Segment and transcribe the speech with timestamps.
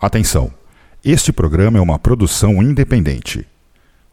[0.00, 0.50] Atenção!
[1.04, 3.46] Este programa é uma produção independente.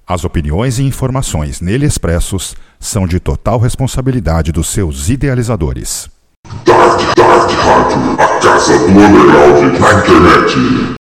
[0.06, 6.10] As opiniões e informações nele expressos são de total responsabilidade dos seus idealizadores.
[6.66, 8.90] Dark, Dark Rádio, a casa do
[9.80, 10.98] na internet.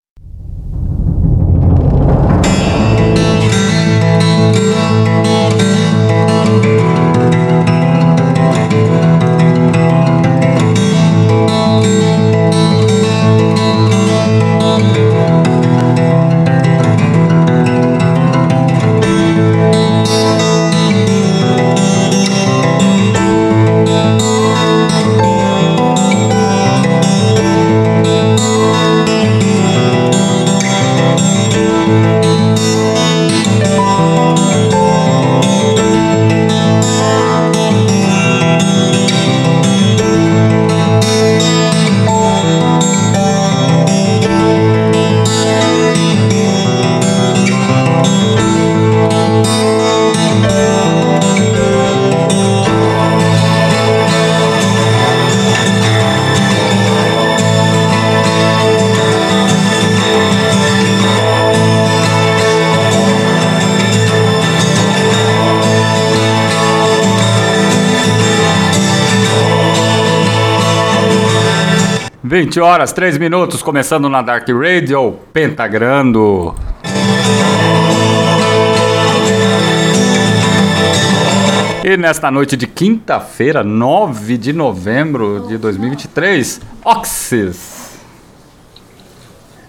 [72.40, 76.54] Vinte horas, três minutos, começando na Dark Radio, Pentagrando.
[81.84, 87.98] E nesta noite de quinta-feira, 9 de novembro de 2023, Oxys.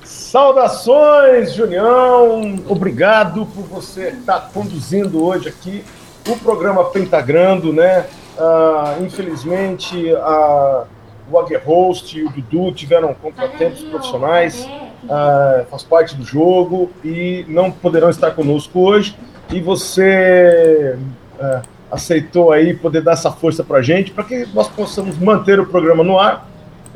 [0.05, 2.63] Saudações, Junião!
[2.69, 5.83] Obrigado por você estar conduzindo hoje aqui
[6.29, 8.05] o programa Pentagrando, né?
[8.39, 10.85] Ah, infelizmente, a,
[11.31, 14.69] o Aguerhost e o Dudu tiveram contratempos profissionais,
[15.09, 19.17] ah, faz parte do jogo e não poderão estar conosco hoje.
[19.53, 20.97] E você
[21.41, 25.67] ah, aceitou aí poder dar essa força para gente, para que nós possamos manter o
[25.67, 26.47] programa no ar.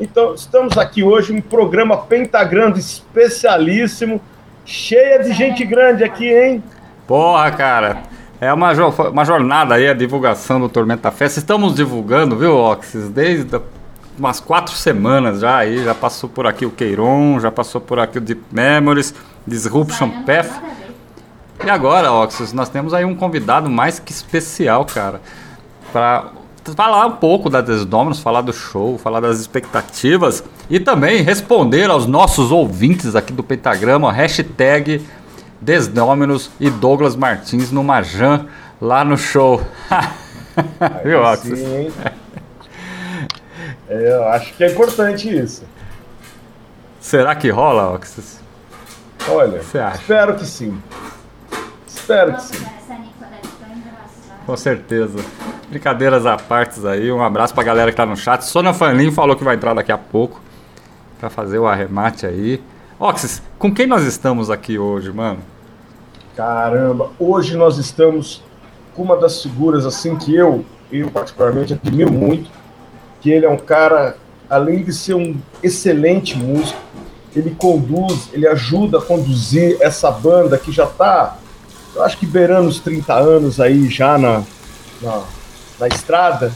[0.00, 4.20] Então, estamos aqui hoje, um programa Pentagrando especialíssimo,
[4.64, 6.62] cheia de gente grande aqui, hein?
[7.06, 8.02] Porra, cara.
[8.40, 11.38] É uma, jo- uma jornada aí a divulgação do Tormenta Festa.
[11.38, 13.08] Estamos divulgando, viu, Oxys?
[13.08, 13.60] Desde a-
[14.18, 15.84] umas quatro semanas já aí.
[15.84, 19.14] Já passou por aqui o Queiron, já passou por aqui o Deep Memories,
[19.46, 20.50] Disruption Path.
[21.64, 25.20] E agora, Oxys, nós temos aí um convidado mais que especial, cara,
[25.92, 26.30] para
[26.76, 32.06] falar um pouco da Desdominos, falar do show, falar das expectativas e também responder aos
[32.06, 35.04] nossos ouvintes aqui do Pentagrama, hashtag
[35.60, 38.46] Desdominos e Douglas Martins no Majan
[38.80, 39.60] lá no show.
[41.04, 41.58] Viu, Aí Oxys?
[41.58, 41.92] sim, hein?
[43.92, 45.64] Eu acho que é importante isso.
[47.00, 48.41] Será que rola, Oxys?
[49.28, 49.97] Olha, Você acha?
[49.97, 50.80] espero que sim.
[51.86, 52.64] Espero que sim.
[54.47, 55.19] Com certeza.
[55.70, 58.42] Brincadeiras à parte aí, um abraço pra galera que tá no chat.
[58.44, 60.41] Sônia Fanlin falou que vai entrar daqui a pouco
[61.19, 62.62] pra fazer o arremate aí.
[62.98, 65.38] Oxys, com quem nós estamos aqui hoje, mano?
[66.36, 68.42] Caramba, hoje nós estamos
[68.94, 72.50] com uma das figuras assim que eu, eu particularmente admiro muito,
[73.22, 74.16] que ele é um cara,
[74.50, 76.78] além de ser um excelente músico,
[77.34, 81.38] ele conduz, ele ajuda a conduzir essa banda que já está,
[81.94, 84.42] eu acho que beirando os 30 anos aí já na,
[85.00, 85.22] na,
[85.78, 86.52] na estrada,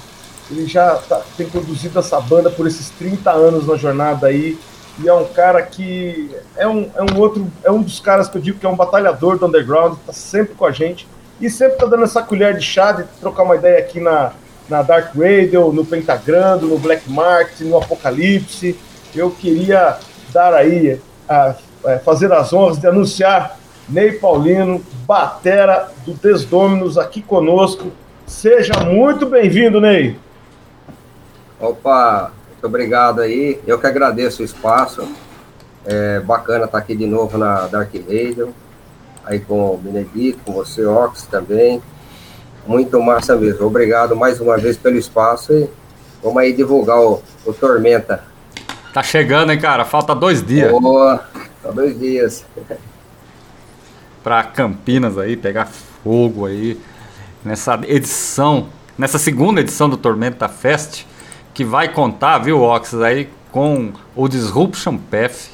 [0.51, 4.59] ele já tá- tem conduzido essa banda por esses 30 anos na jornada aí,
[4.99, 8.39] e é um cara que é um, é um outro, é um dos caras que
[8.39, 11.07] eu digo que é um batalhador do underground, tá sempre com a gente.
[11.39, 14.33] E sempre tá dando essa colher de chá de trocar uma ideia aqui na,
[14.69, 18.77] na Dark Radio, no Pentagrando, no Black Market, no Apocalipse.
[19.15, 19.99] Eu queria
[20.33, 21.55] dar aí, a,
[21.85, 27.93] a fazer as honras de anunciar Ney Paulino, batera do Desdominos aqui conosco.
[28.27, 30.19] Seja muito bem-vindo, Ney.
[31.61, 33.61] Opa, muito obrigado aí.
[33.67, 35.09] Eu que agradeço o espaço.
[35.85, 38.53] É bacana estar aqui de novo na Dark Radio.
[39.25, 41.81] Aí com o Benedito, com você, Ox também.
[42.67, 43.67] Muito massa mesmo.
[43.67, 45.69] Obrigado mais uma vez pelo espaço e
[46.23, 48.25] vamos aí divulgar o, o Tormenta.
[48.93, 49.85] Tá chegando, hein, cara?
[49.85, 51.25] Falta dois dias Boa,
[51.63, 52.45] só dois dias.
[54.25, 56.81] pra Campinas aí, pegar fogo aí.
[57.45, 58.67] Nessa edição,
[58.99, 61.05] nessa segunda edição do Tormenta Fest,
[61.55, 65.51] que vai contar, viu, Oxys, aí com o Disruption Path,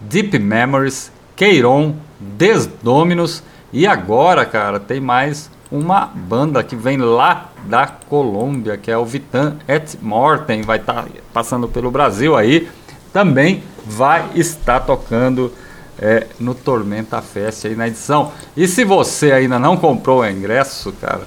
[0.00, 3.42] Deep Memories, Queiron, Desdominos
[3.72, 9.04] e agora, cara, tem mais uma banda que vem lá da Colômbia, que é o
[9.04, 12.68] Vitan et Mortem, vai estar passando pelo Brasil aí,
[13.12, 15.52] também vai estar tocando
[15.98, 18.32] é, no Tormenta Fest aí na edição.
[18.56, 21.22] E se você ainda não comprou o ingresso, cara,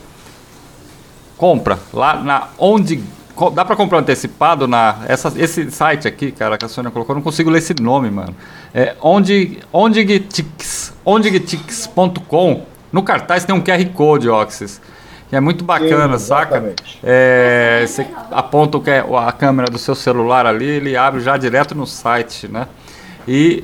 [1.38, 3.04] compra lá na onde
[3.54, 7.24] dá para comprar antecipado na essa, esse site aqui, cara, que a Sônia colocou, não
[7.24, 8.36] consigo ler esse nome, mano.
[8.74, 12.71] É onde ondigtix, ondigtix.com.
[12.92, 14.82] No cartaz tem um QR Code, Oxys.
[15.30, 16.76] Que é muito bacana, Sim, saca?
[17.02, 21.88] É, você aponta o, a câmera do seu celular ali, ele abre já direto no
[21.88, 22.68] site, né?
[23.26, 23.64] E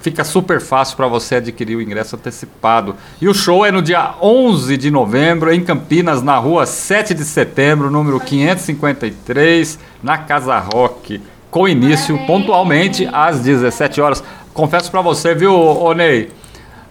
[0.00, 2.96] fica super fácil para você adquirir o ingresso antecipado.
[3.20, 7.24] E o show é no dia 11 de novembro, em Campinas, na rua 7 de
[7.24, 14.24] setembro, número 553, na Casa Rock, com início pontualmente às 17 horas.
[14.52, 16.30] Confesso para você, viu, ô Ney?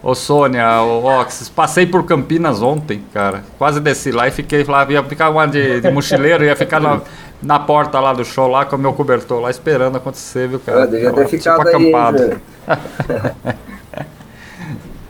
[0.08, 3.44] Ô Sônia, ô Ox, passei por Campinas ontem, cara.
[3.58, 7.02] Quase desci lá e fiquei lá, ia ficar uma de, de mochileiro, ia ficar na,
[7.42, 10.80] na porta lá do show lá com o meu cobertor lá esperando acontecer, viu, cara?
[10.80, 12.40] Eu devia ter tipo ficado tipo acampado.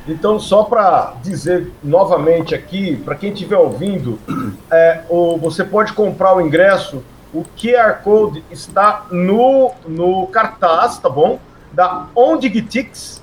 [0.08, 4.18] então, só para dizer novamente aqui, para quem estiver ouvindo,
[4.68, 11.08] é, o, você pode comprar o ingresso, o QR Code está no, no cartaz, tá
[11.08, 11.38] bom?
[11.72, 13.22] Da Ondigtix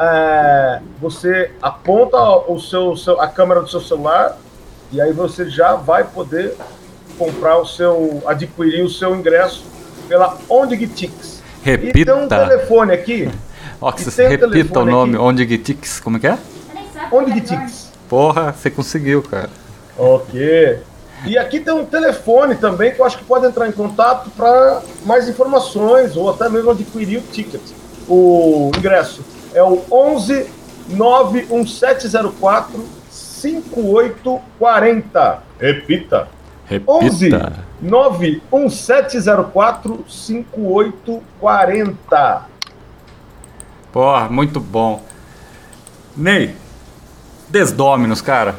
[0.00, 2.16] é, você aponta
[2.50, 4.38] o seu, seu, a câmera do seu celular
[4.90, 6.56] e aí você já vai poder
[7.18, 9.62] comprar o seu, adquirir o seu ingresso
[10.08, 11.42] pela OndigTix.
[11.62, 11.98] Repita.
[11.98, 13.28] E tem um telefone aqui.
[14.28, 16.38] Repita o nome, OndigTix, como é que é?
[17.12, 17.92] OndigTix.
[18.08, 19.50] Porra, você conseguiu, cara.
[19.98, 20.80] Ok.
[21.26, 24.80] E aqui tem um telefone também que eu acho que pode entrar em contato para
[25.04, 27.60] mais informações ou até mesmo adquirir o ticket,
[28.08, 29.22] o ingresso
[29.54, 30.46] é o 11
[30.88, 35.42] 91704 5840.
[35.58, 36.28] Repita.
[36.66, 36.92] Repita.
[36.92, 37.30] 11
[37.82, 42.42] 91704 5840.
[43.92, 45.02] Porra, muito bom.
[46.16, 46.54] Ney,
[47.48, 48.54] Desdominos, cara.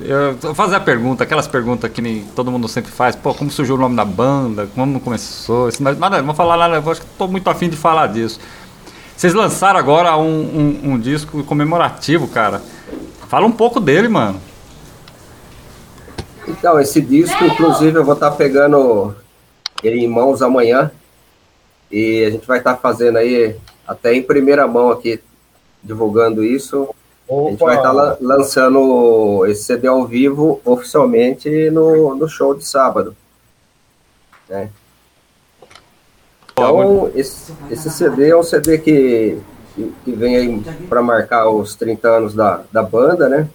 [0.00, 3.16] Eu vou fazer a pergunta, aquelas perguntas que nem todo mundo sempre faz.
[3.16, 4.68] Pô, como surgiu o nome da banda?
[4.74, 5.70] Como começou?
[5.70, 8.38] Isso, nada, não vou falar nada, eu acho que estou muito afim de falar disso.
[9.16, 12.60] Vocês lançaram agora um, um, um, disco comemorativo, cara.
[13.28, 14.38] Fala um pouco dele, mano.
[16.46, 19.16] Então, esse disco, inclusive, eu vou estar tá pegando
[19.82, 20.90] ele em mãos amanhã.
[21.90, 23.56] E a gente vai estar tá fazendo aí,
[23.88, 25.18] até em primeira mão aqui,
[25.82, 26.86] divulgando isso.
[27.26, 27.46] Opa.
[27.46, 32.66] A gente vai estar tá lançando esse CD ao vivo oficialmente no, no show de
[32.66, 33.16] sábado.
[34.46, 34.68] Né?
[36.58, 39.38] Então, esse, esse CD é um CD que,
[40.02, 43.46] que vem aí para marcar os 30 anos da, da banda, né?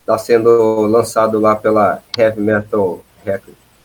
[0.00, 3.04] Está sendo lançado lá pela Heavy Metal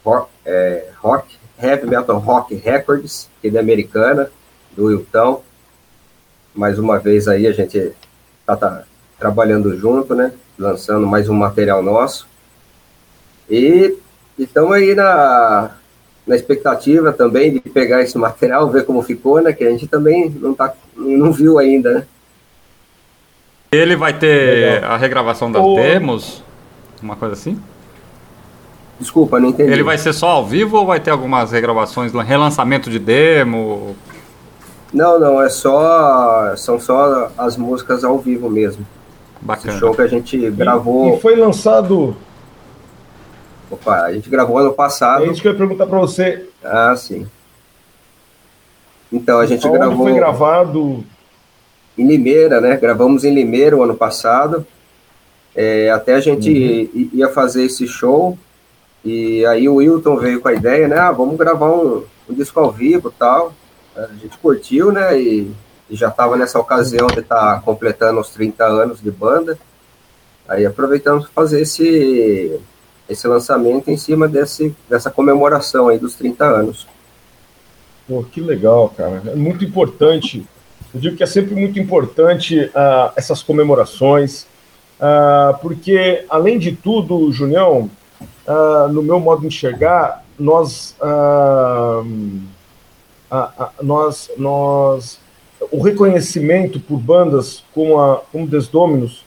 [0.06, 4.32] Rock, é, rock, Heavy Metal Rock Records, que é americana,
[4.72, 5.44] do Wilton.
[6.56, 7.92] Mais uma vez aí a gente
[8.46, 8.84] tá, tá
[9.20, 10.32] trabalhando junto, né?
[10.58, 12.26] Lançando mais um material nosso.
[13.50, 13.98] E
[14.40, 15.76] estamos aí na,
[16.28, 19.54] na expectativa também de pegar esse material, ver como ficou, né?
[19.54, 22.04] Que a gente também não, tá, não viu ainda, né?
[23.72, 24.92] Ele vai ter Legal.
[24.92, 25.76] a regravação das o...
[25.76, 26.44] demos?
[27.02, 27.60] Uma coisa assim?
[29.00, 29.72] Desculpa, não entendi.
[29.72, 33.96] Ele vai ser só ao vivo ou vai ter algumas regravações, relançamento de demo?
[34.92, 36.56] Não, não, é só.
[36.56, 38.86] São só as músicas ao vivo mesmo.
[39.40, 39.74] Bacana.
[39.74, 41.14] Esse show que a gente gravou.
[41.14, 42.16] E, e foi lançado
[43.70, 45.26] Opa, a gente gravou ano passado.
[45.26, 46.48] É isso que eu ia perguntar para você.
[46.64, 47.28] Ah, sim.
[49.12, 50.06] Então, a gente Onde gravou.
[50.06, 51.04] foi gravado?
[51.98, 52.78] Em Limeira, né?
[52.78, 54.66] Gravamos em Limeira o ano passado.
[55.56, 57.10] É, até a gente uhum.
[57.14, 58.38] ia fazer esse show.
[59.04, 60.98] E aí o Wilton veio com a ideia, né?
[60.98, 63.54] Ah, vamos gravar um, um disco ao vivo tal.
[63.96, 65.20] A gente curtiu, né?
[65.20, 65.52] E,
[65.90, 69.58] e já estava nessa ocasião de estar tá completando os 30 anos de banda.
[70.48, 72.60] Aí aproveitamos para fazer esse
[73.10, 76.88] esse lançamento em cima desse, dessa comemoração aí dos 30 anos.
[78.08, 79.22] Pô, que legal, cara.
[79.28, 80.46] É muito importante.
[80.94, 84.44] Eu digo que é sempre muito importante uh, essas comemorações,
[85.00, 87.90] uh, porque, além de tudo, Junião,
[88.48, 90.96] uh, no meu modo de enxergar, nós,
[93.82, 95.20] nós, nós,
[95.72, 99.26] o reconhecimento por bandas como, a, como Desdominos,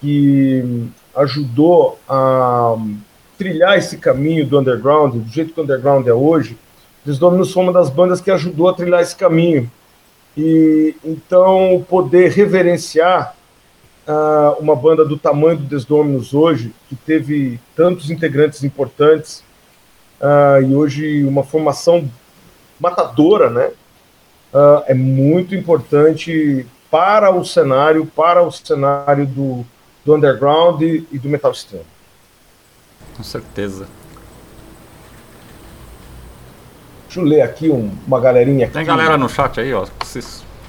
[0.00, 2.76] que ajudou a
[3.40, 6.58] trilhar esse caminho do underground, do jeito que o underground é hoje,
[7.02, 9.70] Desdominos foi uma das bandas que ajudou a trilhar esse caminho.
[10.36, 13.34] E então poder reverenciar
[14.06, 19.42] uh, uma banda do tamanho do Desdominos hoje, que teve tantos integrantes importantes
[20.20, 22.06] uh, e hoje uma formação
[22.78, 23.70] matadora, né?
[24.52, 29.64] uh, é muito importante para o cenário, para o cenário do,
[30.04, 31.86] do underground e, e do metal extremo.
[33.20, 33.86] Com certeza.
[37.04, 38.72] Deixa eu ler aqui um, uma galerinha aqui.
[38.72, 39.86] Tem galera no chat aí, ó.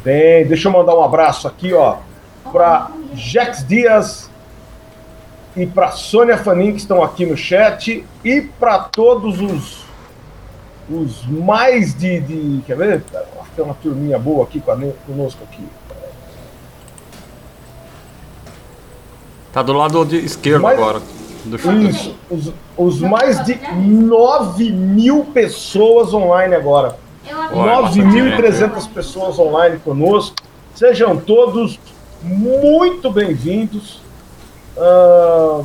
[0.04, 2.00] Tem, deixa eu mandar um abraço aqui, ó,
[2.52, 4.30] para Jax Dias
[5.56, 9.86] e para Sônia Fanin, que estão aqui no chat, e para todos os,
[10.90, 12.62] os mais de, de.
[12.64, 13.04] Quer ver?
[13.56, 14.62] Tem uma turminha boa aqui
[15.08, 15.66] conosco aqui.
[19.54, 21.21] Tá do lado de esquerdo Mas- agora.
[21.90, 26.98] Isso, os, os mais de 9 mil pessoas online agora.
[27.54, 30.36] Olha, bastante gente, 9.300 pessoas online conosco.
[30.76, 31.80] Sejam todos
[32.22, 34.02] muito bem-vindos.
[34.78, 35.62] Ah,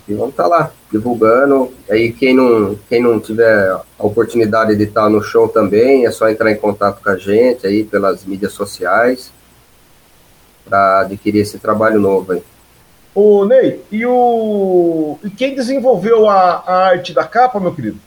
[0.07, 1.73] E vamos estar lá, divulgando.
[1.89, 6.29] Aí quem não, quem não tiver a oportunidade de estar no show também, é só
[6.29, 9.33] entrar em contato com a gente aí pelas mídias sociais
[10.63, 12.43] para adquirir esse trabalho novo aí.
[13.19, 15.17] Ô, Ney, e, o...
[15.23, 17.97] e quem desenvolveu a, a arte da capa, meu querido?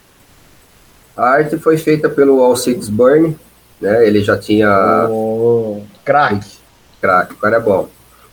[1.16, 3.36] A arte foi feita pelo Alcides Burn,
[3.80, 4.06] né?
[4.06, 6.58] Ele já tinha Ô, craque.
[7.00, 7.88] craque, o cara é bom.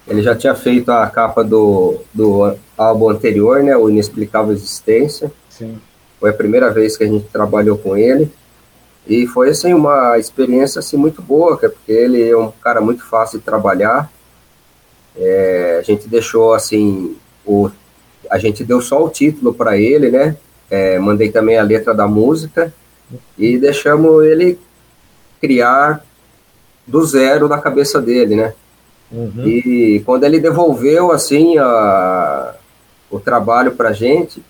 [0.07, 3.75] Ele já tinha feito a capa do, do álbum anterior, né?
[3.75, 5.31] O Inexplicável Existência.
[5.49, 5.79] Sim.
[6.19, 8.31] Foi a primeira vez que a gente trabalhou com ele.
[9.07, 13.03] E foi, assim, uma experiência, assim, muito boa, cara, porque ele é um cara muito
[13.03, 14.11] fácil de trabalhar.
[15.17, 17.69] É, a gente deixou, assim, o,
[18.29, 20.35] a gente deu só o título para ele, né?
[20.69, 22.73] É, mandei também a letra da música
[23.37, 24.59] e deixamos ele
[25.41, 26.03] criar
[26.85, 28.53] do zero na cabeça dele, né?
[29.11, 29.47] Uhum.
[29.47, 32.53] E quando ele devolveu, assim, a,
[33.09, 34.43] o trabalho pra gente,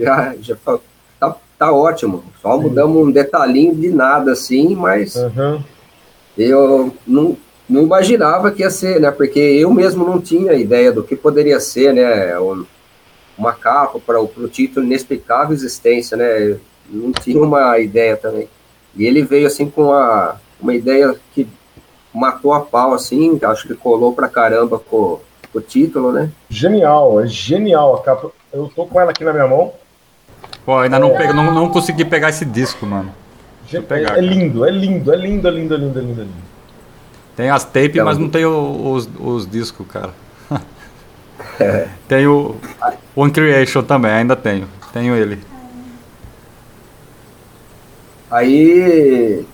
[0.00, 2.24] já, já tá, tá ótimo.
[2.42, 5.62] Só mudamos um detalhinho de nada, assim, mas Uhum.
[6.36, 7.36] eu não,
[7.68, 9.10] não imaginava que ia ser, né?
[9.10, 12.38] Porque eu mesmo não tinha ideia do que poderia ser, né?
[12.38, 12.64] um-
[13.38, 16.52] Uma capa para o título Inexplicável Existência, né?
[16.52, 18.48] Eu não tinha uma ideia também.
[18.96, 21.46] E ele veio, assim, com uma, uma ideia que
[22.14, 25.20] matou a pau, assim, acho que colou pra caramba com,
[25.52, 26.30] com o título, né?
[26.48, 28.30] Genial, é genial a capa.
[28.50, 29.72] Eu tô com ela aqui na minha mão.
[30.64, 33.12] Pô, ainda não, peguei, não, não consegui pegar esse disco, mano.
[33.86, 34.20] Pegar, é, cara.
[34.20, 36.55] lindo, é lindo, é lindo, é lindo, é lindo, é lindo, é lindo.
[37.36, 40.12] Tem as tapes, Aquela mas do- não tem os, os discos, cara.
[42.08, 42.56] Tem o
[43.14, 44.66] One Creation também, ainda tenho.
[44.92, 45.38] Tenho ele.
[48.30, 49.44] Aí,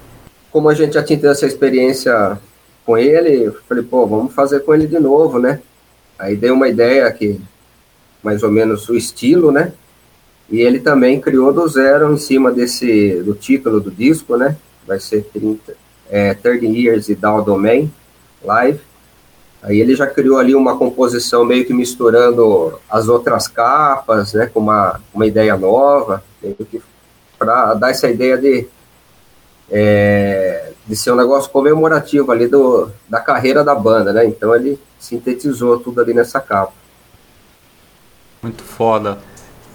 [0.50, 2.38] como a gente já tinha tido essa experiência
[2.84, 5.60] com ele, eu falei, pô, vamos fazer com ele de novo, né?
[6.18, 7.40] Aí dei uma ideia que,
[8.22, 9.72] mais ou menos, o estilo, né?
[10.50, 14.56] E ele também criou do zero em cima desse, do título do disco, né?
[14.86, 15.74] Vai ser 30,
[16.12, 17.90] é, 30 Years e Down Domain,
[18.44, 18.78] live.
[19.62, 24.46] Aí ele já criou ali uma composição meio que misturando as outras capas, né?
[24.46, 26.22] Com uma, uma ideia nova,
[27.38, 28.66] para dar essa ideia de,
[29.70, 34.26] é, de ser um negócio comemorativo ali do, da carreira da banda, né?
[34.26, 36.74] Então ele sintetizou tudo ali nessa capa.
[38.42, 39.18] Muito foda.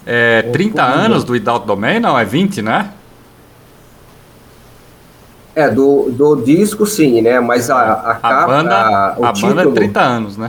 [0.06, 1.98] É, 30 anos do Without Domain?
[1.98, 2.92] Não, é 20, né?
[5.54, 7.40] É, do, do disco sim, né?
[7.40, 10.48] Mas a, a A capa, banda, o a banda é título, 30 anos, né?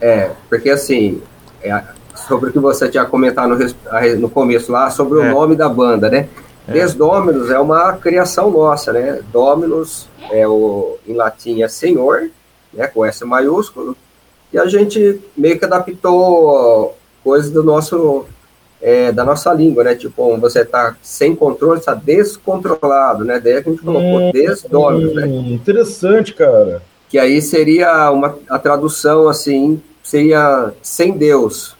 [0.00, 1.22] É, porque assim,
[1.62, 5.22] é, a, sobre o que você tinha comentado no, a no começo lá, sobre É.
[5.30, 6.28] o nome da banda, né?
[6.66, 9.20] Desdominus é uma criação nossa, né?
[9.32, 12.28] Dominus é o, em latim é senhor,
[12.74, 12.88] né?
[12.88, 13.96] Com S maiúsculo.
[14.52, 18.26] E a gente meio que adaptou coisas do nosso,
[18.80, 19.94] é, da nossa língua, né?
[19.94, 23.40] Tipo, você tá sem controle, está descontrolado, né?
[23.40, 25.26] Daí a gente colocou desdominus, né?
[25.26, 26.82] Hum, interessante, cara.
[27.08, 31.76] que aí seria uma a tradução assim seria sem Deus,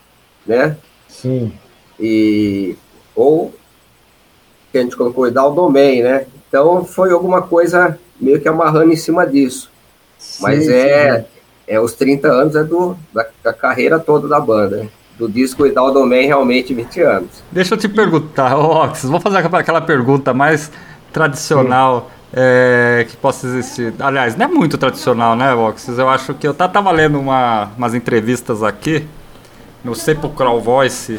[0.46, 0.76] né?
[1.08, 1.52] Sim.
[1.98, 2.76] E
[3.14, 3.54] ou
[4.72, 6.26] que a gente colocou dar o domain, né?
[6.48, 9.70] Então foi alguma coisa meio que amarrando em cima disso.
[10.40, 11.26] Mas Sim, é sim.
[11.68, 14.88] é os 30 anos é do da, da carreira toda da banda, né?
[15.18, 17.30] Do disco e dar o domain realmente 20 anos.
[17.50, 20.70] Deixa eu te perguntar, Ox, vou fazer aquela- pergunta mais
[21.12, 23.94] tradicional é, que possa existir.
[23.98, 25.88] Aliás, não é muito tradicional, né, Ox?
[25.88, 29.06] Eu acho que eu tava lendo uma, umas entrevistas aqui
[29.82, 31.18] no Sepulchral Voice.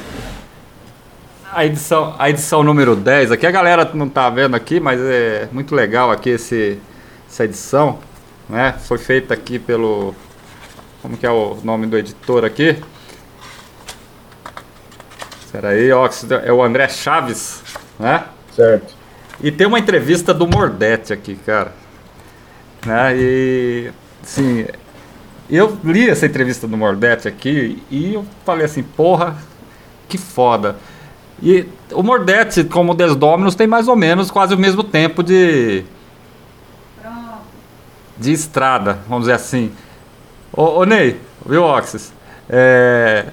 [1.52, 5.48] A edição, a edição número 10, aqui a galera não tá vendo aqui, mas é
[5.52, 6.78] muito legal aqui esse,
[7.28, 7.98] essa edição,
[8.48, 8.76] né?
[8.86, 10.14] Foi feita aqui pelo
[11.02, 12.78] como que é o nome do editor aqui?
[15.58, 16.08] Espera aí, ó,
[16.44, 17.64] é o André Chaves,
[18.00, 18.26] né?
[18.56, 18.94] Certo.
[19.42, 21.72] E tem uma entrevista do Mordete aqui, cara.
[22.86, 23.18] Né?
[23.18, 24.68] E, sim,
[25.50, 29.36] eu li essa entrevista do Mordete aqui e eu falei assim, porra,
[30.08, 30.76] que foda.
[31.42, 35.84] E o Mordete, como o Desdominus, tem mais ou menos quase o mesmo tempo de,
[38.16, 39.72] de estrada, vamos dizer assim.
[40.54, 42.14] Ô, ô Ney, viu, Oxys?
[42.48, 43.26] É,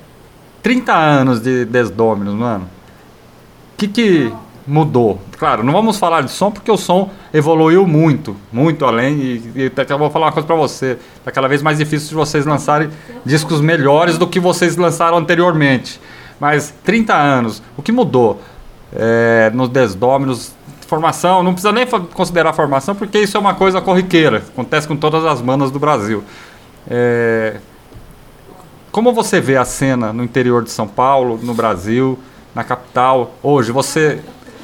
[0.65, 2.65] 30 anos de Desdominus, mano.
[2.65, 4.33] O que, que
[4.67, 5.21] mudou?
[5.39, 9.15] Claro, não vamos falar de som porque o som evoluiu muito, muito além.
[9.21, 12.15] E, e até vou falar uma coisa pra você: tá cada vez mais difícil de
[12.15, 12.89] vocês lançarem
[13.27, 16.01] discos melhores do que vocês lançaram anteriormente.
[16.41, 18.41] Mas 30 anos, o que mudou
[18.91, 20.53] é, nos Desdominos?
[20.87, 25.25] Formação, não precisa nem considerar formação porque isso é uma coisa corriqueira, acontece com todas
[25.25, 26.23] as bandas do Brasil.
[26.89, 27.57] É,
[28.95, 32.17] como você vê a cena no interior de São Paulo, no Brasil,
[32.55, 33.73] na capital, hoje?
[33.73, 34.21] Você.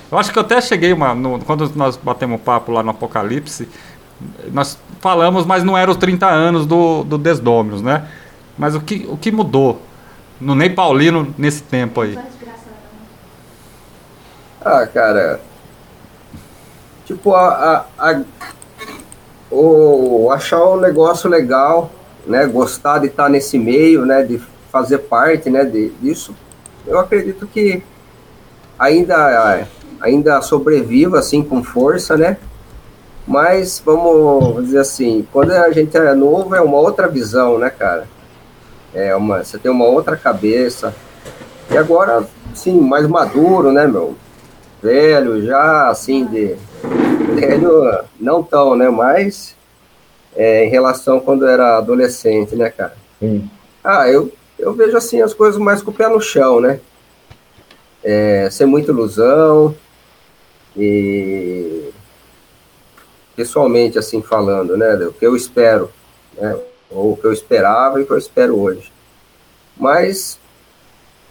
[0.09, 1.17] Eu acho que eu até cheguei uma.
[1.17, 3.69] no- quando nós batemos papo lá no Apocalipse,
[4.53, 8.07] nós falamos, mas não eram os 30 anos do, do Desdominos, né?
[8.57, 9.83] Mas o que, o que mudou
[10.41, 12.17] no Ney Paulino nesse tempo aí?
[14.65, 15.41] Ah, cara.
[17.05, 18.23] Tipo, a, a, a-
[19.51, 21.91] o, achar um negócio legal,
[22.31, 22.47] né?
[22.47, 24.23] Gostar de estar nesse meio, né?
[24.23, 24.41] De
[24.71, 25.65] fazer parte, né?
[25.65, 26.35] De, disso.
[26.87, 27.83] Eu acredito que
[28.79, 29.67] ainda,
[30.01, 32.39] ainda sobreviva, assim, com força, né?
[33.27, 38.09] Mas, vamos dizer assim, quando a gente é novo, é uma outra visão, né, cara?
[38.95, 40.95] É uma, você tem uma outra cabeça.
[41.71, 44.17] E agora, sim, mais maduro, né, meu?
[44.83, 46.57] velho já, assim, de
[47.35, 49.55] velho, não tão, né, mas
[50.35, 52.97] é, em relação quando era adolescente, né, cara?
[53.19, 53.49] Sim.
[53.83, 56.81] Ah, eu, eu vejo, assim, as coisas mais com o pé no chão, né?
[58.03, 59.75] É, sem muita ilusão
[60.77, 61.91] e
[63.37, 65.91] pessoalmente, assim, falando, né, o que eu espero,
[66.37, 66.59] né,
[66.91, 68.93] ou o que eu esperava e o que eu espero hoje.
[69.77, 70.39] Mas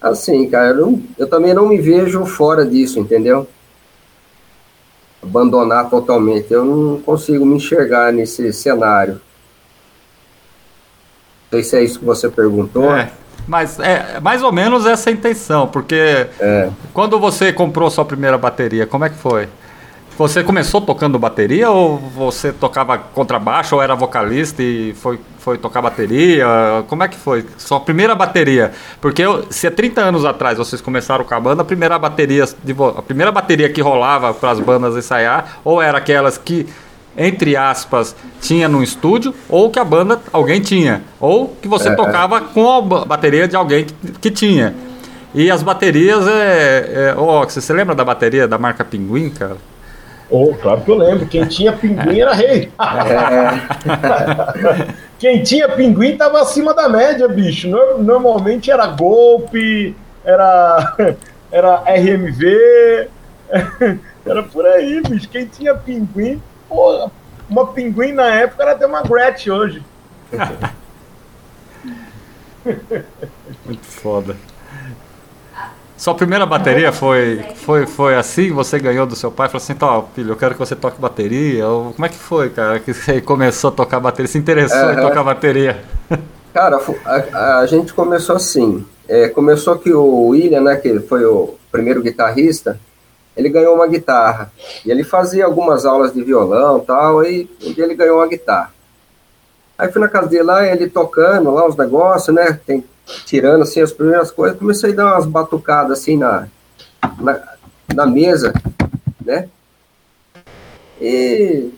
[0.01, 3.45] Assim, cara, eu, eu também não me vejo fora disso, entendeu?
[5.21, 6.51] Abandonar totalmente.
[6.51, 9.21] Eu não consigo me enxergar nesse cenário.
[11.51, 12.95] Não sei se é isso que você perguntou.
[12.95, 13.11] É,
[13.47, 16.69] mas é mais ou menos essa a intenção, porque É.
[16.93, 19.49] quando você comprou sua primeira bateria, como é que foi?
[20.17, 25.17] Você começou tocando bateria ou você tocava contrabaixo ou era vocalista e foi,
[25.49, 26.45] foi tocar bateria?
[26.87, 27.43] Como é que foi?
[27.57, 28.71] Sua primeira bateria?
[29.01, 32.43] Porque eu- se há 30 anos atrás vocês começaram com a banda, a primeira bateria,
[32.95, 36.67] a primeira bateria que rolava para as bandas ensaiar, ou era aquelas que,
[37.17, 41.93] entre aspas, tinha no estúdio, ou que a banda alguém tinha, ou que você É,
[41.93, 41.95] é.
[41.95, 44.75] tocava com a ba- bateria de alguém que, que tinha.
[45.33, 47.09] E as baterias é.
[47.09, 49.57] é ó, você lembra da bateria da marca Pinguim, cara?
[50.31, 51.25] Oh, claro que eu lembro.
[51.25, 52.71] Quem tinha pinguim era rei.
[55.19, 57.67] Quem tinha pinguim tava acima da média, bicho.
[57.67, 60.95] Nor- Normalmente era golpe, era,
[61.51, 63.09] era RMV,
[64.25, 65.27] era por aí, bicho.
[65.29, 67.09] Quem tinha pinguim, pô,
[67.49, 69.83] uma pinguim na época era até uma Gretchen hoje.
[73.65, 74.35] Muito foda.
[75.99, 78.53] Sua primeira bateria foi, foi, foi assim?
[78.53, 79.49] Você ganhou do seu pai?
[79.49, 81.67] Falou assim: Tó, filho, eu quero que você toque bateria.
[81.67, 82.79] Ou, como é que foi, cara?
[82.79, 84.31] Que você começou a tocar bateria?
[84.31, 85.01] Se interessou em Aham.
[85.01, 85.83] tocar bateria?
[86.53, 86.79] cara,
[87.33, 88.85] a, a gente começou assim.
[89.09, 92.79] é, começou que o William, né, que foi o primeiro guitarrista,
[93.35, 94.53] ele ganhou uma guitarra.
[94.85, 98.71] E ele fazia algumas aulas de violão tal, e um dia ele ganhou uma guitarra.
[99.77, 102.57] Aí fui na casa dele lá, ele tocando lá os negócios, né?
[102.65, 102.83] Tem,
[103.25, 106.47] tirando assim as primeiras coisas, comecei a dar umas batucadas assim na,
[107.19, 107.53] na,
[107.93, 108.53] na mesa,
[109.23, 109.49] né?
[111.01, 111.71] E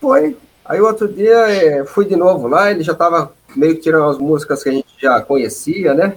[0.00, 0.36] foi.
[0.64, 4.18] Aí outro dia é, fui de novo lá, ele já estava meio que tirando as
[4.18, 6.16] músicas que a gente já conhecia, né?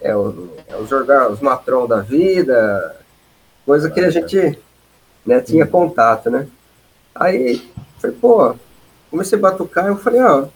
[0.00, 0.90] É, o, é os,
[1.32, 2.96] os Matron da vida,
[3.64, 4.58] coisa que a gente
[5.24, 6.46] né, tinha contato, né?
[7.14, 8.54] Aí, falei, pô,
[9.10, 10.46] comecei a batucar, eu falei, ó,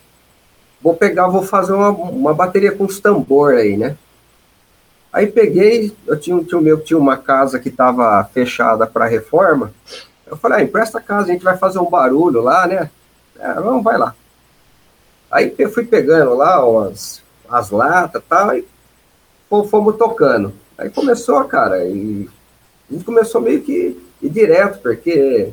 [0.83, 3.97] vou pegar, vou fazer uma, uma bateria com os tambor aí, né?
[5.13, 9.07] Aí peguei, eu tinha um tio meu que tinha uma casa que estava fechada para
[9.07, 9.73] reforma.
[10.27, 12.89] Eu falei, ah, empresta a casa, a gente vai fazer um barulho lá, né?
[13.39, 14.15] É, vamos, vai lá.
[15.31, 18.65] Aí eu fui pegando lá umas, as latas e tal, e
[19.69, 20.53] fomos tocando.
[20.79, 22.29] Aí começou, cara, e
[22.89, 25.53] a gente começou meio que ir direto, porque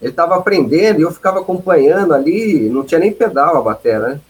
[0.00, 4.20] ele estava aprendendo e eu ficava acompanhando ali, não tinha nem pedal a bateria, né?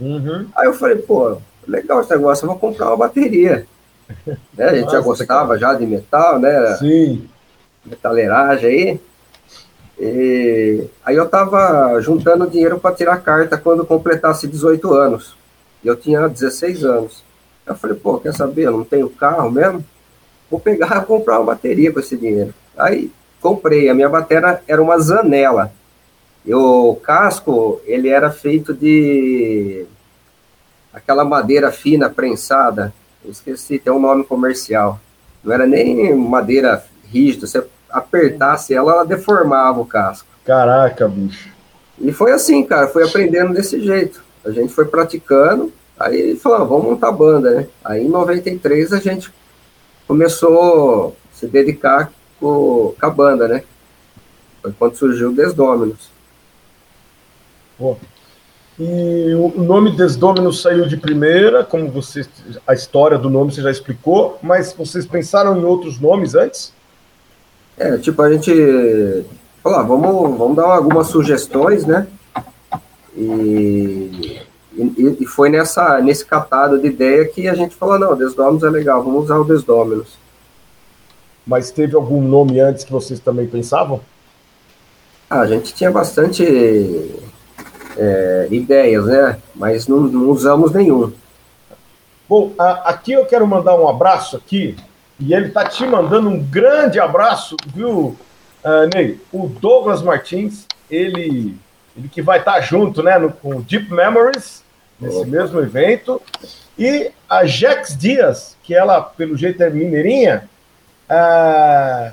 [0.00, 0.46] Uhum.
[0.56, 1.36] Aí eu falei, pô,
[1.66, 3.66] legal esse negócio, eu vou comprar uma bateria.
[4.26, 4.64] né?
[4.64, 5.58] A gente Nossa, já gostava cara.
[5.58, 6.76] já de metal, né?
[6.76, 7.28] Sim.
[7.84, 9.00] Metaleiragem aí.
[9.98, 15.36] E aí eu tava juntando dinheiro para tirar carta quando completasse 18 anos.
[15.84, 17.22] E eu tinha 16 anos.
[17.66, 18.66] Eu falei, pô, quer saber?
[18.66, 19.84] Eu não tenho carro mesmo
[20.50, 22.52] vou pegar e comprar uma bateria com esse dinheiro.
[22.76, 23.10] Aí
[23.40, 25.72] comprei, a minha bateria era uma Zanela.
[26.44, 29.86] E o casco, ele era feito de
[30.92, 32.92] aquela madeira fina prensada,
[33.24, 34.98] eu esqueci, tem um nome comercial.
[35.44, 40.28] Não era nem madeira rígida, você apertasse ela, ela deformava o casco.
[40.44, 41.50] Caraca, bicho.
[41.98, 44.22] E foi assim, cara, foi aprendendo desse jeito.
[44.44, 47.66] A gente foi praticando, aí falou, vamos montar banda, né?
[47.84, 49.30] Aí em 93 a gente
[50.06, 53.62] começou a se dedicar com, com a banda, né?
[54.62, 56.10] Foi quando surgiu o Desdominos.
[57.80, 57.96] Pô.
[58.78, 62.24] E o nome Desdominos saiu de primeira, como você
[62.66, 66.72] a história do nome você já explicou, mas vocês pensaram em outros nomes antes?
[67.76, 68.52] É, tipo, a gente
[69.62, 72.06] falou, ah, vamos, vamos dar algumas sugestões, né?
[73.16, 74.40] E
[74.72, 78.70] e, e, foi nessa, nesse catado de ideia que a gente falou, não, Desdominos é
[78.70, 80.18] legal, vamos usar o Desdominos.
[81.46, 84.00] Mas teve algum nome antes que vocês também pensavam?
[85.28, 86.44] Ah, a gente tinha bastante
[88.00, 89.38] é, ideias, né?
[89.54, 91.12] Mas não, não, usamos nenhum.
[92.26, 94.74] Bom, a, aqui eu quero mandar um abraço aqui,
[95.18, 98.16] e ele tá te mandando um grande abraço, viu,
[98.64, 99.20] uh, Ney?
[99.30, 101.54] O Douglas Martins, ele
[101.96, 104.62] ele que vai estar junto, né, no, com Deep Memories,
[104.98, 105.26] nesse Opa.
[105.26, 106.22] mesmo evento,
[106.78, 110.48] e a Jex Dias, que ela, pelo jeito, é mineirinha,
[111.08, 112.12] ah,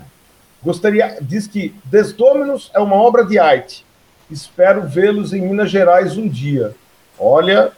[0.63, 3.86] gostaria, diz que Desdominos é uma obra de arte.
[4.29, 6.75] Espero vê-los em Minas Gerais um dia.
[7.17, 7.71] Olha,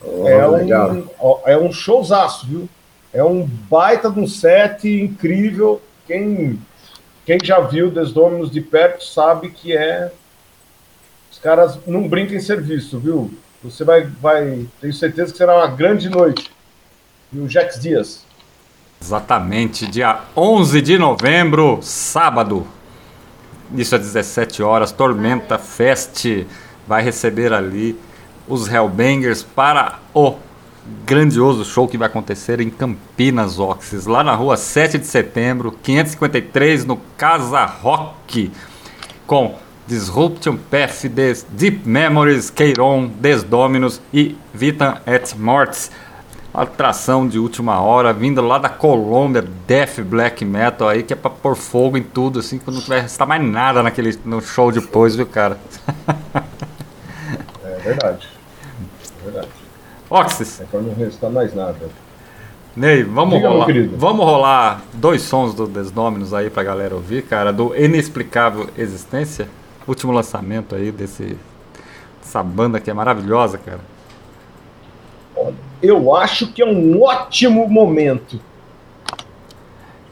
[0.00, 1.08] oh, é, um,
[1.46, 2.68] é um showzaço, viu?
[3.12, 5.80] É um baita de um set incrível.
[6.06, 6.58] Quem,
[7.24, 10.10] quem já viu Desdominos de perto sabe que é
[11.44, 13.30] caras não brincam em serviço, viu?
[13.62, 16.50] Você vai, vai, tenho certeza que será uma grande noite.
[17.30, 18.24] E o Jax Dias.
[19.00, 22.66] Exatamente, dia 11 de novembro, sábado.
[23.74, 26.26] Isso às 17 horas, Tormenta Fest
[26.86, 27.98] vai receber ali
[28.46, 30.34] os Hellbangers para o
[31.06, 36.84] grandioso show que vai acontecer em Campinas Oxys, lá na rua 7 de setembro, 553,
[36.84, 38.52] no Casa Rock,
[39.26, 41.04] com Disruption Path,
[41.50, 45.90] Deep Memories, Keiron, Desdominos e Vitam et Mortis.
[46.54, 51.30] Atração de última hora, vindo lá da Colômbia, Death Black Metal aí, que é pra
[51.30, 55.16] pôr fogo em tudo, assim, quando não tiver restar mais nada naquele, no show depois,
[55.16, 55.58] viu, cara?
[57.64, 58.28] é verdade.
[59.20, 59.48] É verdade.
[60.08, 60.60] Oxys.
[60.60, 61.90] É pra não restar mais nada.
[62.76, 67.52] Ney, vamos Diga, rolar, vamos rolar dois sons do Desdominos aí pra galera ouvir, cara,
[67.52, 69.48] do Inexplicável Existência
[69.86, 71.36] último lançamento aí desse,
[72.20, 73.80] dessa banda que é maravilhosa, cara?
[75.82, 78.40] Eu acho que é um ótimo momento.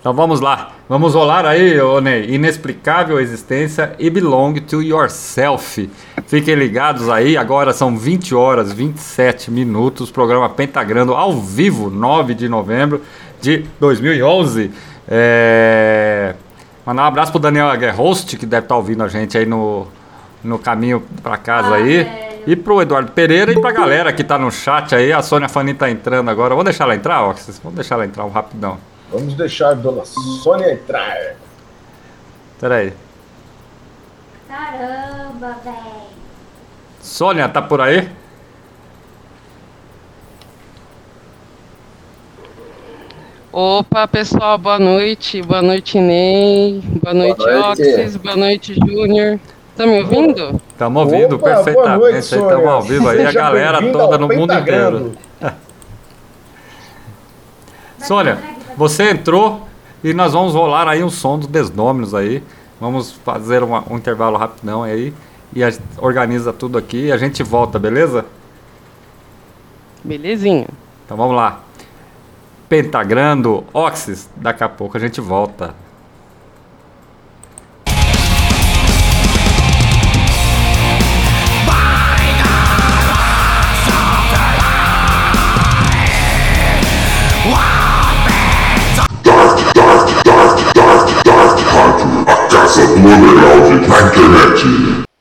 [0.03, 0.73] Então vamos lá.
[0.89, 2.35] Vamos rolar aí, Ney.
[2.35, 5.89] Inexplicável Existência e Belong to Yourself.
[6.27, 10.11] Fiquem ligados aí, agora são 20 horas 27 minutos.
[10.11, 13.01] Programa Pentagrando ao vivo, 9 de novembro
[13.41, 14.73] de 2011.
[15.09, 16.35] É...
[16.85, 19.87] Mandar um abraço pro Daniel Aguerhost, que deve estar tá ouvindo a gente aí no,
[20.43, 21.99] no caminho para casa ah, aí.
[21.99, 25.49] É, E pro Eduardo Pereira e pra galera que tá no chat aí, a Sônia
[25.49, 26.51] Fani tá entrando agora.
[26.51, 27.59] Vamos deixar ela entrar, Oxys?
[27.59, 28.79] Vamos deixar ela entrar um rapidão.
[29.11, 31.37] Vamos deixar a dona Sônia entrar.
[32.61, 32.93] Pera aí.
[34.49, 36.13] Caramba, velho.
[37.01, 38.09] Sônia, tá por aí?
[43.53, 45.43] Opa, pessoal, boa noite.
[45.43, 46.81] Boa noite, Ney.
[47.03, 47.83] Boa noite, noite.
[47.83, 48.17] Oxys.
[48.17, 49.39] Boa noite, Júnior.
[49.77, 50.61] Tá me ouvindo?
[50.71, 52.19] Estamos ouvindo Opa, perfeitamente.
[52.19, 55.13] Estamos ao vivo aí, a galera toda no mundo inteiro.
[58.01, 58.39] Sônia,
[58.77, 59.67] você entrou
[60.03, 62.43] e nós vamos rolar aí um som dos desnôminos aí.
[62.81, 65.15] Vamos fazer uma- um intervalo rapidão aí.
[65.55, 68.25] E a gente organiza tudo aqui e a gente volta, beleza?
[70.03, 70.67] Belezinha.
[71.05, 71.61] Então vamos lá.
[72.69, 75.75] Pentagrando, Oxys, daqui a pouco a gente volta.
[93.03, 95.12] Casa do underground na internet.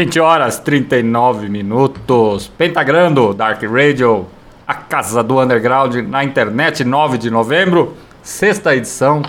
[0.00, 2.48] 20 horas 39 minutos.
[2.48, 4.26] Pentagrando, Dark Radio,
[4.66, 7.92] a casa do underground na internet, 9 de novembro,
[8.22, 9.20] sexta edição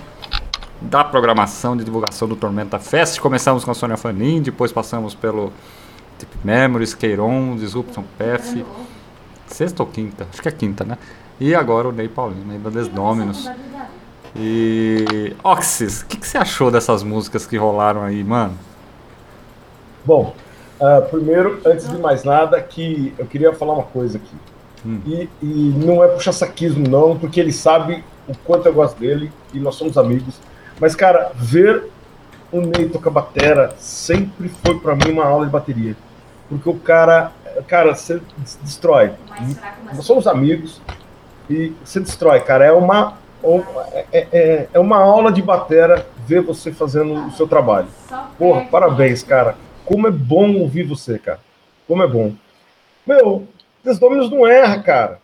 [0.80, 3.20] da programação de divulgação do Tormenta Fest.
[3.20, 5.52] Começamos com a Sônia Fanin, depois passamos pelo
[6.18, 8.66] tip Memories, Queiron, Disruption Path.
[9.48, 10.26] Sexta ou quinta?
[10.32, 10.98] Acho que é quinta, né?
[11.38, 13.52] E agora o Ney paulinho aí da Desdominos.
[14.38, 15.36] E.
[15.44, 18.58] Oxys, o que, que você achou dessas músicas que rolaram aí, mano?
[20.06, 20.34] Bom,
[20.82, 24.36] uh, primeiro, antes de mais nada, que eu queria falar uma coisa aqui.
[24.86, 25.00] Hum.
[25.06, 29.32] E, e, não é puxar saquismo, não, porque ele sabe o quanto eu gosto dele
[29.54, 30.40] e nós somos amigos.
[30.80, 31.86] Mas, cara, ver
[32.52, 35.96] o Ney tocar batera sempre foi para mim uma aula de bateria.
[36.50, 37.32] Porque o cara,
[37.68, 38.20] cara, você
[38.62, 39.12] destrói.
[39.94, 40.82] Nós somos amigos
[41.50, 42.66] e você destrói, cara.
[42.66, 43.14] É uma,
[43.94, 47.88] é, é, é, é uma aula de batera ver você fazendo o seu trabalho.
[48.38, 49.56] Porra, parabéns, cara.
[49.92, 51.42] Como é bom ouvir você, cara.
[51.86, 52.34] Como é bom.
[53.06, 53.46] Meu,
[53.84, 55.20] Desdominos não erra, cara.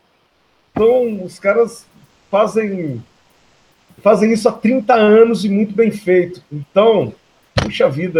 [0.71, 1.85] Então, os caras
[2.29, 3.01] fazem
[4.03, 6.43] fazem isso há 30 anos e muito bem feito.
[6.51, 7.13] Então,
[7.55, 8.19] puxa vida,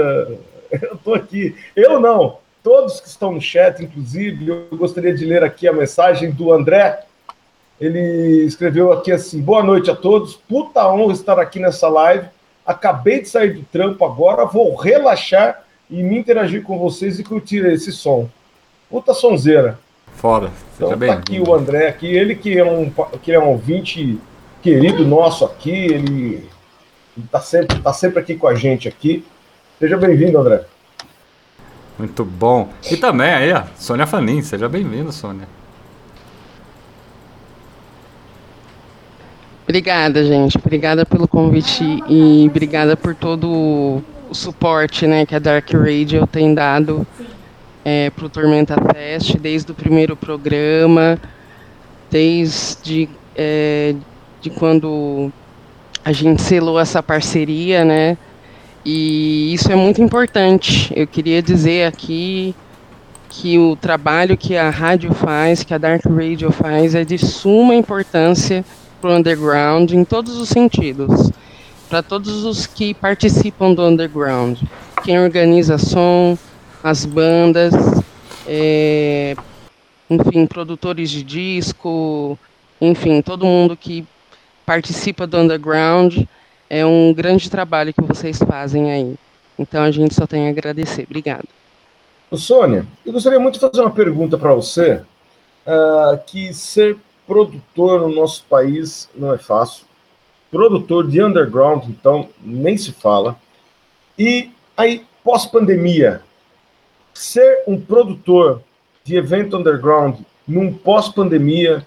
[0.71, 1.53] eu tô aqui.
[1.75, 6.31] Eu não, todos que estão no chat, inclusive, eu gostaria de ler aqui a mensagem
[6.31, 7.03] do André.
[7.77, 12.29] Ele escreveu aqui assim: boa noite a todos, puta honra estar aqui nessa live.
[12.65, 17.65] Acabei de sair do trampo agora, vou relaxar e me interagir com vocês e curtir
[17.65, 18.29] esse som.
[18.89, 19.79] Puta sonzeira.
[20.13, 20.51] Foda.
[20.75, 24.19] Então, tá aqui o André, aqui, ele que é um, que é um ouvinte
[24.61, 26.49] querido nosso aqui, ele
[27.17, 29.23] está sempre, tá sempre aqui com a gente aqui.
[29.79, 30.63] Seja bem-vindo, André.
[31.97, 32.69] Muito bom.
[32.91, 34.41] E também aí, a Sônia Fanin.
[34.41, 35.47] Seja bem-vindo, Sônia.
[39.63, 40.57] Obrigada, gente.
[40.57, 46.53] Obrigada pelo convite e obrigada por todo o suporte né, que a Dark Radio tem
[46.53, 47.05] dado
[47.83, 51.19] é, para o Tormenta Fest, desde o primeiro programa,
[52.09, 53.95] desde é,
[54.41, 55.31] de quando
[56.03, 58.17] a gente selou essa parceria, né?
[58.85, 60.91] E isso é muito importante.
[60.95, 62.55] Eu queria dizer aqui
[63.29, 67.75] que o trabalho que a rádio faz, que a Dark Radio faz, é de suma
[67.75, 68.63] importância
[69.01, 71.31] para o underground em todos os sentidos
[71.89, 74.61] para todos os que participam do underground,
[75.03, 76.37] quem organiza som,
[76.83, 77.73] as bandas,
[78.45, 79.35] é,
[80.09, 82.37] enfim, produtores de disco,
[82.81, 84.05] enfim, todo mundo que
[84.65, 86.23] participa do underground,
[86.69, 89.15] é um grande trabalho que vocês fazem aí.
[89.57, 91.03] Então a gente só tem a agradecer.
[91.03, 91.45] Obrigada.
[92.33, 95.01] Sônia, eu gostaria muito de fazer uma pergunta para você,
[95.65, 99.86] uh, que ser produtor no nosso país não é fácil
[100.51, 103.37] produtor de underground, então nem se fala.
[104.17, 106.21] E aí, pós-pandemia,
[107.13, 108.61] ser um produtor
[109.03, 111.85] de evento underground num pós-pandemia,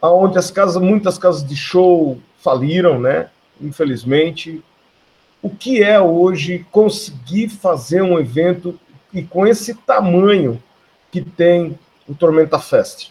[0.00, 3.28] aonde as casas, muitas casas de show faliram, né?
[3.60, 4.62] Infelizmente.
[5.42, 8.78] O que é hoje conseguir fazer um evento
[9.12, 10.62] e com esse tamanho
[11.10, 13.10] que tem o Tormenta Fest?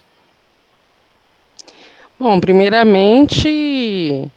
[2.19, 4.29] Bom, primeiramente,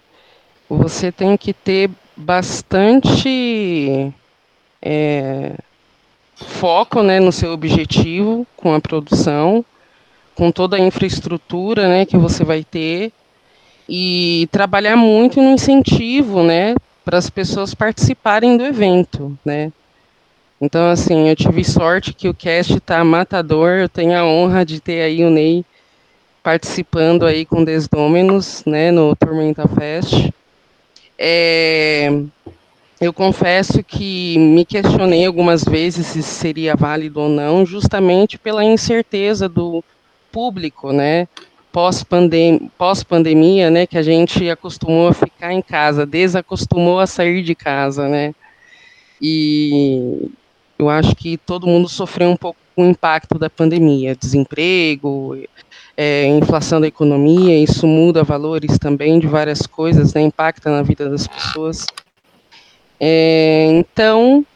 [0.77, 4.13] você tem que ter bastante
[4.81, 5.55] é,
[6.35, 9.65] foco né, no seu objetivo com a produção,
[10.35, 13.13] com toda a infraestrutura né, que você vai ter
[13.89, 19.37] e trabalhar muito no incentivo né, para as pessoas participarem do evento.
[19.45, 19.73] Né.
[20.61, 24.81] Então, assim, eu tive sorte que o cast está matador, eu tenho a honra de
[24.81, 25.65] ter aí o Ney
[26.43, 30.33] participando aí com Desdomenos, né, no Tormenta Fest.
[31.19, 32.11] É,
[33.01, 39.49] eu confesso que me questionei algumas vezes se seria válido ou não, justamente pela incerteza
[39.49, 39.83] do
[40.31, 41.27] público, né?
[41.73, 43.05] Pós-pandemia, pós
[43.73, 43.87] né?
[43.87, 48.35] Que a gente acostumou a ficar em casa, desacostumou a sair de casa, né?
[49.21, 50.31] E
[50.79, 55.37] eu acho que todo mundo sofreu um pouco o impacto da pandemia, desemprego,
[55.97, 61.09] é, inflação da economia, isso muda valores também de várias coisas, né, impacta na vida
[61.09, 61.87] das pessoas.
[62.99, 64.47] É, então,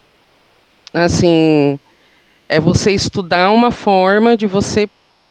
[0.93, 1.79] assim,
[2.49, 4.89] é você estudar uma forma de você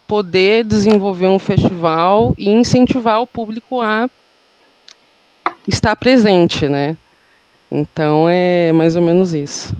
[0.07, 4.09] poder desenvolver um festival e incentivar o público a
[5.67, 6.95] estar presente, né?
[7.71, 9.75] Então é mais ou menos isso.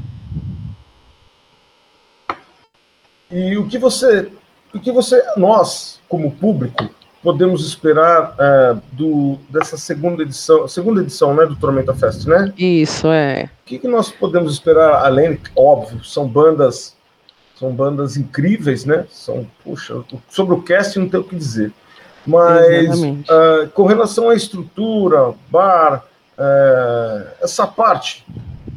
[3.30, 4.32] E o que você,
[4.76, 6.89] o que você, nós como público
[7.23, 12.53] podemos esperar é, do, dessa segunda edição, segunda edição, né, do Tormenta Fest, né?
[12.55, 13.49] Isso é.
[13.63, 16.95] O que, que nós podemos esperar além, óbvio, são bandas,
[17.57, 19.07] são bandas incríveis, né?
[19.09, 21.73] São, puxa, sobre o cast não tem o que dizer.
[22.28, 26.05] Mas uh, com relação à estrutura, bar,
[26.38, 28.23] uh, essa parte,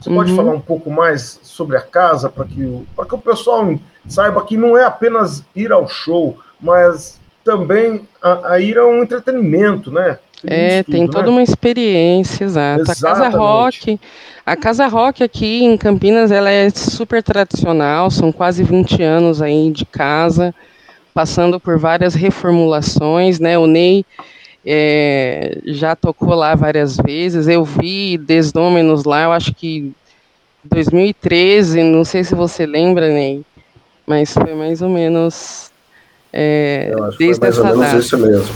[0.01, 0.17] você uhum.
[0.17, 4.45] pode falar um pouco mais sobre a casa para que, o, que o pessoal saiba
[4.45, 9.91] que não é apenas ir ao show, mas também a, a ir a um entretenimento,
[9.91, 10.19] né?
[10.41, 11.31] Tem é, tem toda né?
[11.31, 12.91] uma experiência, exato.
[12.91, 14.01] A Casa Rock,
[14.47, 19.71] a Casa Rock aqui em Campinas, ela é super tradicional, são quase 20 anos aí
[19.73, 20.55] de casa,
[21.13, 23.59] passando por várias reformulações, né?
[23.59, 24.07] O Ney
[24.71, 29.93] é, já tocou lá várias vezes, eu vi Desdomenos lá, eu acho que
[30.63, 33.43] 2013, não sei se você lembra, Ney,
[34.07, 35.71] mas foi mais ou menos
[36.33, 38.55] é, eu acho desde que foi mais ou menos isso mesmo.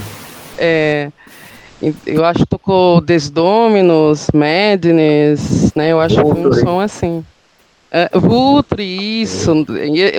[0.58, 1.10] É,
[2.06, 5.90] eu acho que tocou Desdominos, Madness, né?
[5.90, 7.24] Eu acho que foi um som assim.
[8.14, 8.82] Uh, Vulture,
[9.22, 9.52] isso.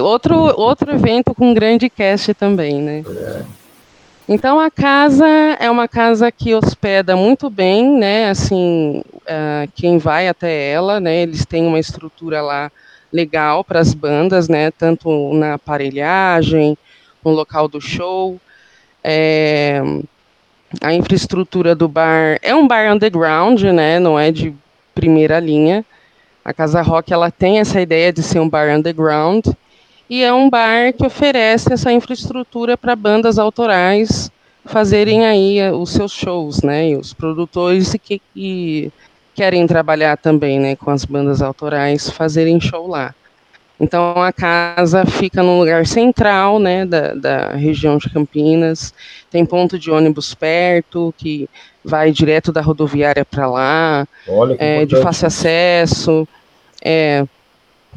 [0.04, 3.04] Outro, outro evento com grande cast também, né?
[3.08, 3.63] É.
[4.28, 5.28] Então a casa
[5.60, 8.30] é uma casa que hospeda muito bem, né?
[8.30, 11.24] Assim, uh, quem vai até ela, né?
[11.24, 12.72] Eles têm uma estrutura lá
[13.12, 14.72] legal para as bandas, né?
[14.72, 16.78] Tanto na aparelhagem,
[17.24, 18.40] no local do show.
[19.04, 19.82] É,
[20.82, 24.00] a infraestrutura do bar é um bar underground, né?
[24.00, 24.54] Não é de
[24.96, 25.84] primeira linha.
[26.46, 29.48] A Casa Rock ela tem essa ideia de ser um bar underground
[30.10, 34.32] e é um bar que oferece essa infraestrutura para bandas autorais
[34.66, 36.90] fazerem aí eh, os seus shows, né?
[36.90, 38.92] E os produtores que, que
[39.36, 43.14] querem trabalhar também, né, com as bandas autorais, fazerem show lá.
[43.80, 48.94] Então a casa fica num lugar central, né, da, da região de Campinas.
[49.30, 51.50] Tem ponto de ônibus perto que
[51.84, 54.08] vai direto da rodoviária para lá,
[54.58, 56.28] é, de fácil acesso.
[56.82, 57.26] É,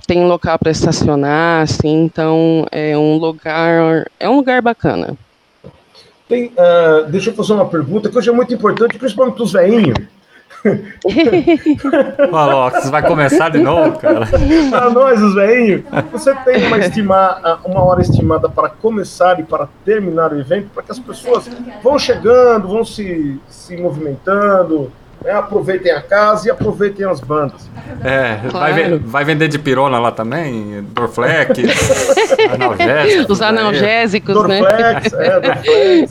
[0.06, 5.16] tem local para estacionar, assim, então é um lugar é um lugar bacana.
[6.28, 9.52] Tem, uh, deixa eu fazer uma pergunta que hoje é muito importante, principalmente para os
[9.52, 9.94] veinhos.
[12.30, 14.26] Falou, você vai começar de novo, cara.
[14.70, 19.68] Para nós, os velhinhos, você tem uma, estima, uma hora estimada para começar e para
[19.84, 21.48] terminar o evento, para que as pessoas
[21.82, 24.90] vão chegando, vão se, se movimentando,
[25.26, 25.32] né?
[25.32, 27.68] Aproveitem a casa e aproveitem as bandas.
[28.04, 28.74] É, claro.
[28.74, 30.82] vai, vai, vender de pirona lá também?
[30.90, 31.58] Dorflex,
[32.54, 33.30] analgésicos.
[33.30, 34.60] Os analgésicos, né?
[34.60, 36.10] Dorflex, é, Dorflex.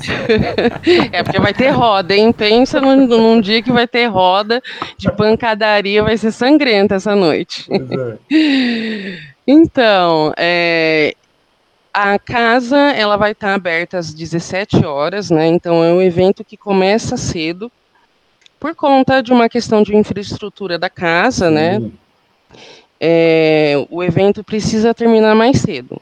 [1.13, 2.34] É, porque vai ter roda, hein?
[2.34, 4.61] Pensa num, num, dia que vai ter roda
[4.97, 7.66] de pancadaria, vai ser sangrenta essa noite.
[7.72, 9.26] É.
[9.47, 11.13] Então, é,
[11.93, 15.45] a casa ela vai estar aberta às 17 horas, né?
[15.45, 17.72] Então é um evento que começa cedo
[18.66, 21.80] por conta de uma questão de infraestrutura da casa, né?
[22.99, 26.01] É, o evento precisa terminar mais cedo.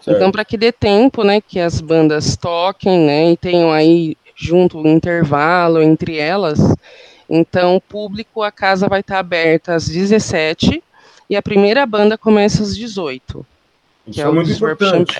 [0.00, 0.16] Certo.
[0.16, 4.78] Então, para que dê tempo, né, que as bandas toquem, né, e tenham aí junto
[4.78, 6.60] um intervalo entre elas,
[7.28, 10.84] então o público, a casa vai estar aberta às 17
[11.28, 13.44] e a primeira banda começa às 18.
[14.06, 15.18] Isso é, é, muito importante.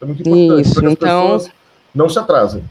[0.00, 0.68] É muito importante.
[0.68, 1.44] Isso, então
[1.92, 2.62] não se atrasem.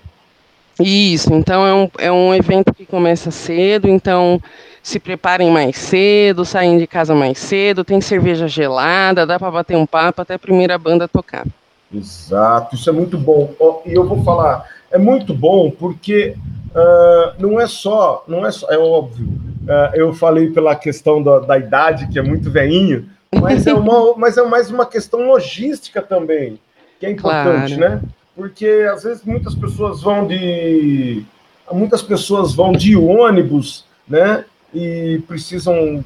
[0.80, 4.42] Isso, então é um, é um evento que começa cedo, então
[4.84, 9.76] se preparem mais cedo, saem de casa mais cedo, tem cerveja gelada, dá para bater
[9.76, 11.46] um papo até a primeira banda tocar.
[11.94, 13.54] Exato, isso é muito bom.
[13.86, 16.36] E eu vou falar, é muito bom porque
[16.72, 21.40] uh, não é só, não é só, é óbvio, uh, eu falei pela questão da,
[21.40, 23.10] da idade, que é muito veinho,
[23.42, 26.60] mas é, uma, mas é mais uma questão logística também,
[27.00, 27.96] que é importante, claro.
[27.96, 28.02] né?
[28.38, 31.26] Porque às vezes muitas pessoas vão de
[31.72, 34.46] muitas pessoas vão de ônibus, né?
[34.72, 36.06] E precisam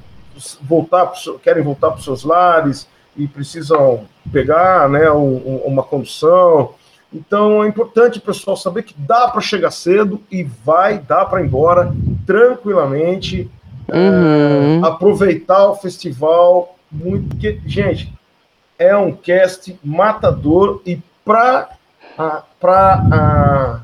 [0.62, 1.12] voltar,
[1.44, 6.74] querem voltar para os seus lares e precisam pegar, né, um, uma condução.
[7.14, 11.42] Então é importante o pessoal saber que dá para chegar cedo e vai dar para
[11.42, 11.94] ir embora
[12.26, 13.52] tranquilamente,
[13.90, 14.80] uhum.
[14.84, 18.14] é, aproveitar o festival muito, porque gente
[18.80, 21.70] é um cast matador e para
[22.60, 23.82] para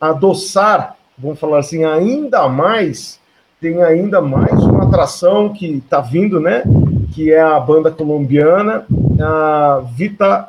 [0.00, 3.20] adoçar, vamos falar assim, ainda mais,
[3.60, 6.62] tem ainda mais uma atração que está vindo, né?
[7.16, 8.84] que é a banda colombiana,
[9.18, 10.48] a Vita.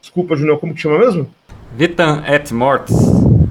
[0.00, 1.28] Desculpa, Junior, como que chama mesmo?
[1.76, 2.96] Vitan et Mortis.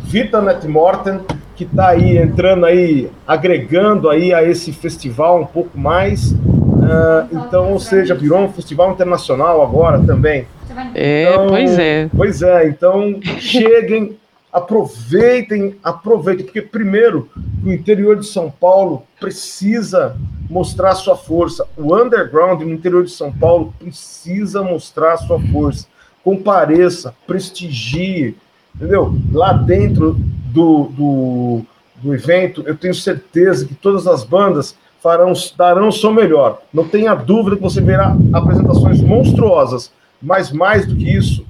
[0.02, 1.22] Vita Net Morten,
[1.56, 6.32] que está aí entrando aí, agregando aí a esse festival um pouco mais.
[6.32, 10.46] Uh, então, ou seja, virou um festival internacional agora também.
[10.94, 12.10] É, então, pois é.
[12.16, 14.18] Pois é, então cheguem,
[14.52, 17.30] aproveitem, aproveitem, porque primeiro
[17.64, 20.16] o interior de São Paulo precisa
[20.50, 21.66] mostrar sua força.
[21.78, 25.88] O underground no interior de São Paulo precisa mostrar sua força.
[26.24, 28.36] Compareça, prestigie,
[28.76, 29.16] entendeu?
[29.32, 30.14] Lá dentro
[30.52, 31.62] do, do,
[32.02, 36.62] do evento, eu tenho certeza que todas as bandas farão, darão o seu melhor.
[36.74, 39.92] Não tenha dúvida que você verá apresentações monstruosas,
[40.22, 41.46] mas mais do que isso,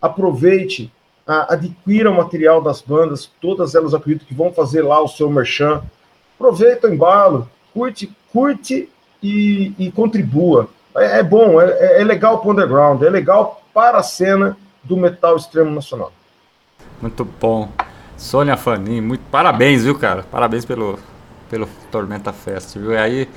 [0.00, 0.92] aproveite,
[1.26, 5.82] adquira o material das bandas, todas elas acredito que vão fazer lá o seu merchan.
[6.34, 8.88] Aproveita o embalo, curte, curte
[9.22, 10.68] e, e contribua.
[10.96, 14.96] É, é bom, é, é legal para o underground, é legal para a cena do
[14.96, 16.12] metal extremo nacional.
[17.00, 17.68] Muito bom.
[18.16, 20.24] Sônia Fanin, muito parabéns, viu, cara?
[20.30, 20.98] Parabéns pelo,
[21.48, 22.92] pelo Tormenta Fest, viu?
[22.92, 23.28] E aí,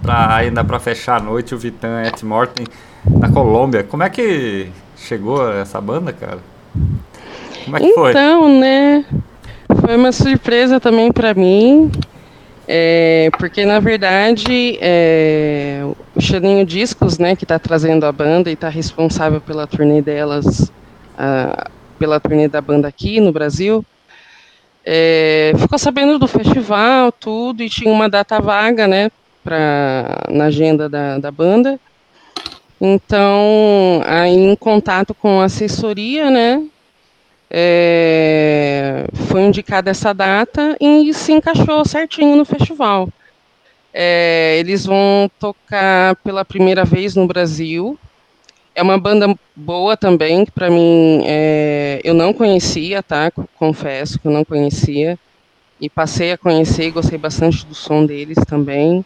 [0.00, 2.66] pra, ainda para fechar a noite, o Vitan Et Morten
[3.06, 3.82] da Colômbia.
[3.82, 6.38] Como é que chegou essa banda, cara?
[7.64, 8.10] Como é que foi?
[8.10, 9.04] Então, né?
[9.80, 11.90] Foi uma surpresa também para mim.
[12.68, 15.82] É, porque na verdade é,
[16.16, 20.72] o Xaninho Discos, né, que está trazendo a banda e está responsável pela turnê delas,
[21.16, 23.84] a, pela turnê da banda aqui no Brasil,
[24.84, 29.12] é, ficou sabendo do festival, tudo, e tinha uma data vaga, né,
[29.44, 31.78] pra, na agenda da, da banda.
[32.80, 36.62] Então, aí em contato com a assessoria, né,
[37.50, 43.08] é, foi indicada essa data e se encaixou certinho no festival.
[43.92, 47.98] É, eles vão tocar pela primeira vez no Brasil.
[48.74, 53.30] É uma banda boa também, que para mim é, eu não conhecia, tá?
[53.58, 55.18] Confesso que eu não conhecia.
[55.80, 59.02] E passei a conhecer e gostei bastante do som deles também.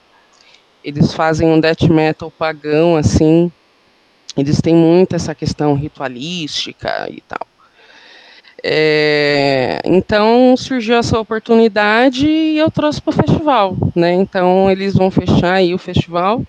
[0.83, 3.53] Eles fazem um death metal pagão, assim.
[4.37, 7.47] Eles têm muito essa questão ritualística e tal.
[8.63, 14.13] É, então surgiu essa oportunidade e eu trouxe para o festival, né?
[14.13, 16.43] Então eles vão fechar aí o festival.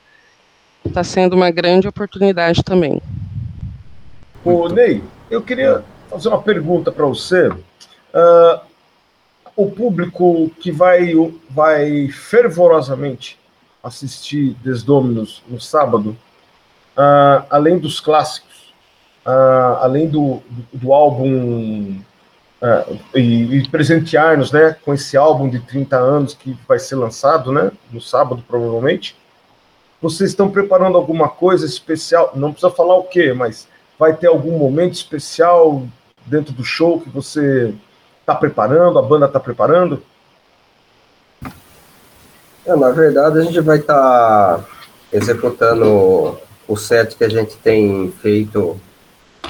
[0.86, 3.02] Está sendo uma grande oportunidade também.
[4.44, 7.48] Ô, Ney, eu queria fazer uma pergunta para você.
[7.48, 8.60] Uh,
[9.56, 11.14] o público que vai,
[11.50, 13.40] vai fervorosamente
[13.84, 16.18] assistir Desdominos no sábado,
[16.98, 18.74] uh, além dos clássicos,
[19.26, 20.42] uh, além do,
[20.74, 22.02] do, álbum
[22.62, 27.52] uh, e, e presentear-nos né, com esse álbum de 30 anos que vai ser lançado
[27.52, 29.16] né, no sábado, provavelmente.
[30.02, 32.32] Vocês estão preparando alguma coisa especial?
[32.36, 33.68] Não precisa falar o quê, mas
[34.00, 35.84] vai ter algum momento especial
[36.26, 37.74] dentro do show que você
[38.20, 40.02] está preparando, a banda está preparando?
[42.66, 44.66] É, na verdade, a gente vai estar tá
[45.12, 48.80] executando o set que a gente tem feito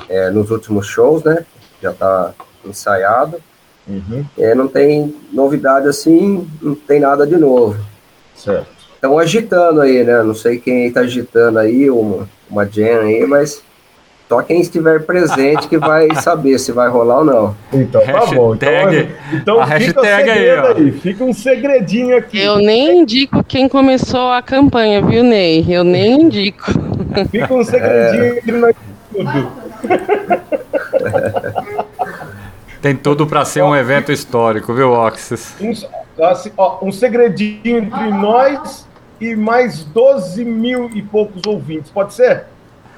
[0.10, 1.46] é, nos últimos shows, né?
[1.82, 2.34] Já está
[2.66, 3.42] ensaiado.
[3.88, 4.26] Uhum.
[4.38, 7.78] É, não tem novidade assim, não tem nada de novo.
[8.36, 8.68] Certo.
[8.96, 10.22] Estão agitando aí, né?
[10.22, 13.64] Não sei quem está agitando aí, uma, uma jam aí, mas
[14.32, 17.56] só quem estiver presente que vai saber se vai rolar ou não.
[17.74, 18.56] Então tá bom.
[18.56, 18.72] Então,
[19.34, 22.40] então fica um segredo aí, aí, fica um segredinho aqui.
[22.40, 25.66] Eu nem indico quem começou a campanha, viu, Ney?
[25.68, 26.72] Eu nem indico.
[27.30, 28.38] Fica um segredinho é...
[28.38, 28.76] entre nós
[29.12, 29.52] tudo.
[32.82, 35.54] Tem tudo para ser um evento histórico, viu, Oxys?
[35.60, 38.88] Um, assim, ó, um segredinho entre nós
[39.20, 42.46] e mais 12 mil e poucos ouvintes, pode ser?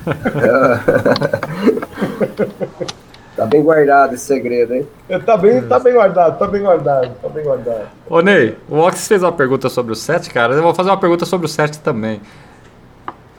[3.36, 4.88] tá bem guardado esse segredo, hein?
[5.10, 7.88] É, tá bem, tá bem guardado, tá bem guardado, tá bem guardado.
[8.10, 10.54] Ô Ney, o Ox fez uma pergunta sobre o set, cara.
[10.54, 12.22] Eu vou fazer uma pergunta sobre o set também.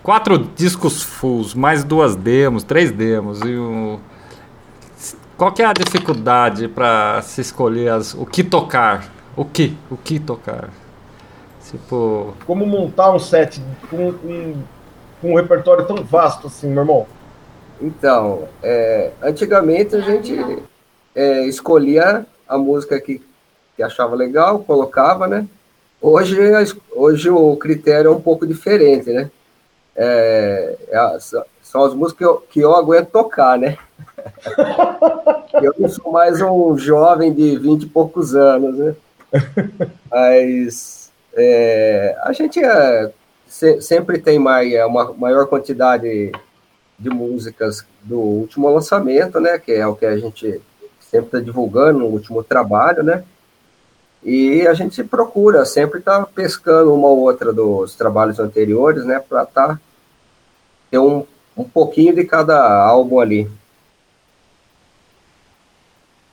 [0.02, 3.98] Quatro discos fulls, mais duas demos, três demos e um
[5.36, 9.10] qual que é a dificuldade para se escolher as, o que tocar?
[9.36, 9.76] O que?
[9.90, 10.70] O que tocar?
[11.68, 12.34] Tipo.
[12.46, 13.60] Como montar um set
[13.90, 14.54] com, com,
[15.24, 17.06] com um repertório tão vasto assim, meu irmão?
[17.80, 20.62] Então, é, antigamente a gente
[21.14, 23.22] é, escolhia a música que,
[23.74, 25.46] que achava legal, colocava, né?
[25.98, 26.36] Hoje,
[26.94, 29.30] hoje o critério é um pouco diferente, né?
[29.96, 31.18] É, é,
[31.62, 33.78] são as músicas que eu, que eu aguento tocar, né?
[35.62, 38.94] eu não sou mais um jovem de vinte e poucos anos, né?
[40.10, 43.10] Mas é, a gente é,
[43.54, 46.32] se, sempre tem mais, é, uma maior quantidade
[46.98, 49.60] de músicas do último lançamento, né?
[49.60, 50.60] Que é o que a gente
[50.98, 53.22] sempre está divulgando no último trabalho, né?
[54.24, 59.20] E a gente procura sempre estar tá pescando uma ou outra dos trabalhos anteriores, né?
[59.20, 59.78] Para tá,
[60.90, 61.24] ter um,
[61.56, 63.48] um pouquinho de cada álbum ali.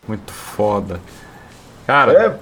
[0.07, 0.99] Muito foda.
[1.85, 2.39] Cara, é,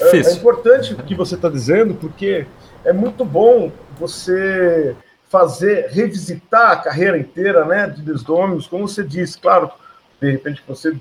[0.00, 2.46] é, é importante o que você está dizendo, porque
[2.84, 4.96] é muito bom você
[5.28, 9.70] fazer, revisitar a carreira inteira né, de Desdominos, como você disse, claro,
[10.20, 10.96] de repente você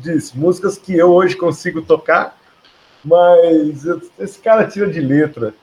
[0.00, 2.36] disse, músicas que eu hoje consigo tocar,
[3.04, 3.84] mas
[4.18, 5.54] esse cara tira de letra.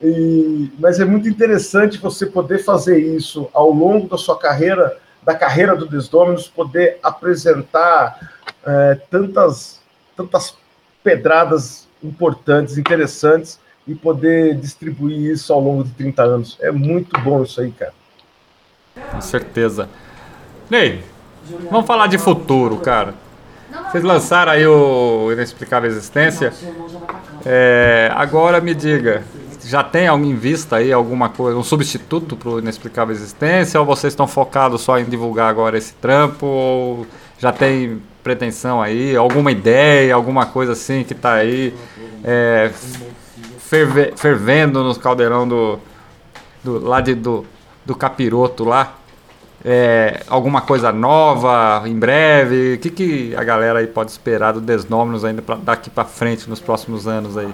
[0.00, 5.34] E, mas é muito interessante você poder fazer isso ao longo da sua carreira, da
[5.34, 8.32] carreira do Desdominos, poder apresentar
[8.64, 9.80] é, tantas,
[10.14, 10.54] tantas
[11.02, 16.58] pedradas importantes, interessantes, e poder distribuir isso ao longo de 30 anos.
[16.60, 17.94] É muito bom isso aí, cara.
[19.12, 19.88] Com certeza.
[20.68, 21.02] Ney,
[21.70, 23.14] vamos falar de futuro, cara.
[23.90, 26.52] Vocês lançaram aí o Inexplicável Existência.
[27.44, 29.22] É, agora me diga,
[29.64, 33.78] já tem em vista aí alguma coisa, um substituto para o Inexplicável Existência?
[33.78, 36.46] Ou vocês estão focados só em divulgar agora esse trampo?
[36.46, 37.06] Ou
[37.38, 41.72] já tem pretensão aí, alguma ideia, alguma coisa assim que está aí
[42.24, 42.72] é,
[43.66, 45.78] ferve, fervendo no caldeirão do,
[46.62, 47.44] do lá de, do,
[47.84, 48.96] do capiroto lá?
[49.64, 52.74] É, alguma coisa nova em breve?
[52.74, 56.48] O que, que a galera aí pode esperar do Desnômenos ainda pra, daqui para frente
[56.48, 57.52] nos próximos anos aí?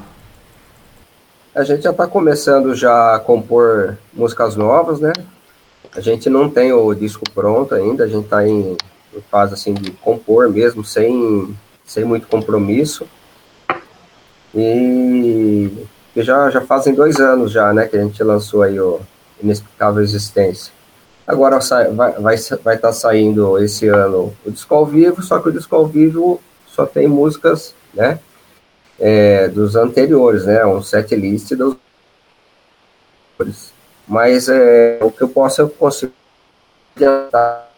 [1.55, 5.13] A gente já está começando já a compor músicas novas, né?
[5.95, 8.77] A gente não tem o disco pronto ainda, a gente está em,
[9.15, 13.07] em fase assim de compor mesmo, sem, sem muito compromisso.
[14.55, 15.71] E
[16.17, 19.01] já, já fazem dois anos já, né, que a gente lançou aí o
[19.43, 20.73] Inexplicável Existência.
[21.27, 25.49] Agora vai vai vai estar tá saindo esse ano o disco ao vivo, só que
[25.49, 28.19] o disco ao vivo só tem músicas, né,
[28.99, 31.77] é, dos anteriores, né, um set list dos
[34.07, 36.13] mas é, o que eu posso eu consigo
[36.95, 37.72] adiantar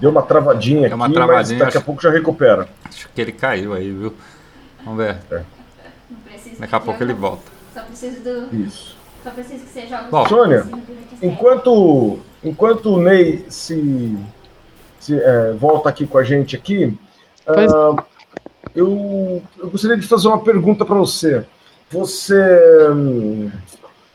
[0.00, 2.68] Deu uma travadinha Deu uma aqui, travadinha, mas daqui a pouco já recupera.
[2.88, 4.14] Acho que ele caiu aí, viu?
[4.84, 5.18] Vamos ver.
[5.30, 5.42] É.
[6.58, 7.50] Daqui a pouco ele volta.
[7.74, 8.56] Só preciso do.
[8.56, 8.96] Isso.
[9.22, 10.66] Só preciso que seja Bom, Sônia,
[11.22, 14.16] enquanto, enquanto o Ney se,
[14.98, 16.98] se é, volta aqui com a gente aqui,
[17.46, 18.02] uh,
[18.74, 21.44] eu, eu gostaria de fazer uma pergunta para você.
[21.90, 22.34] Você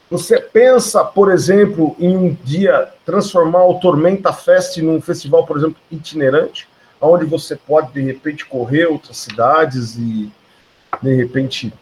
[0.10, 5.78] você pensa, por exemplo, em um dia transformar o Tormenta Fest num festival, por exemplo,
[5.91, 6.68] itinerante,
[7.01, 10.32] onde você pode, de repente, correr outras cidades e,
[11.01, 11.74] de repente,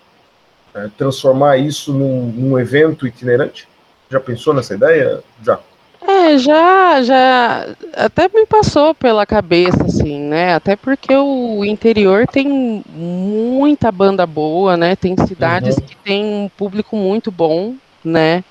[0.74, 3.68] é, transformar isso num, num, evento itinerante?
[4.10, 5.22] Já pensou nessa ideia?
[5.44, 5.60] Já.
[6.06, 10.54] É, já, já até me passou pela cabeça, assim, né?
[10.54, 14.96] Até porque o interior tem muita banda boa, né?
[14.96, 15.84] Tem cidades uhum.
[15.84, 18.44] que tem um público muito bom, né?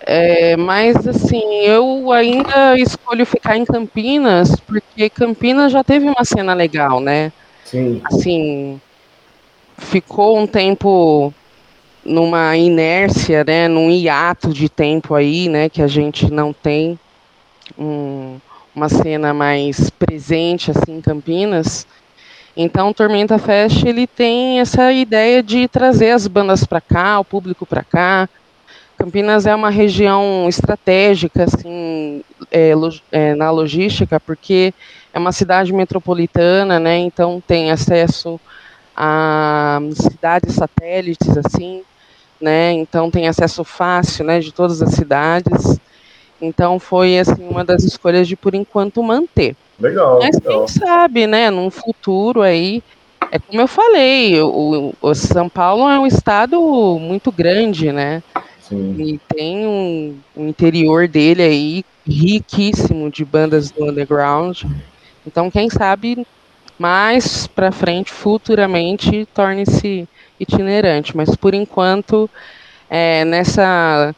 [0.00, 6.54] É, mas assim, eu ainda escolho ficar em Campinas, porque Campinas já teve uma cena
[6.54, 7.30] legal, né?
[7.64, 8.00] Sim.
[8.04, 8.80] Assim,
[9.76, 11.32] ficou um tempo
[12.04, 13.68] numa inércia, né?
[13.68, 15.68] Num hiato de tempo aí, né?
[15.68, 16.98] Que a gente não tem
[17.78, 18.38] um,
[18.74, 21.86] uma cena mais presente assim em Campinas.
[22.62, 27.64] Então, Tormenta Fest ele tem essa ideia de trazer as bandas para cá, o público
[27.64, 28.28] para cá.
[28.98, 32.72] Campinas é uma região estratégica assim, é,
[33.10, 34.74] é, na logística, porque
[35.10, 36.98] é uma cidade metropolitana, né?
[36.98, 38.38] Então tem acesso
[38.94, 41.82] a cidades satélites, assim,
[42.38, 42.72] né?
[42.72, 45.80] Então tem acesso fácil, né, de todas as cidades.
[46.42, 49.56] Então foi assim uma das escolhas de por enquanto manter.
[49.80, 50.18] Legal.
[50.20, 50.58] Mas legal.
[50.58, 52.82] quem sabe, né, num futuro aí,
[53.32, 56.60] é como eu falei, o, o São Paulo é um estado
[57.00, 58.22] muito grande, né?
[58.60, 58.96] Sim.
[58.98, 64.62] E tem um, um interior dele aí riquíssimo de bandas do underground.
[65.26, 66.26] Então, quem sabe
[66.78, 70.08] mais para frente, futuramente, torne-se
[70.38, 71.16] itinerante.
[71.16, 72.28] Mas por enquanto,
[72.88, 74.14] é, nessa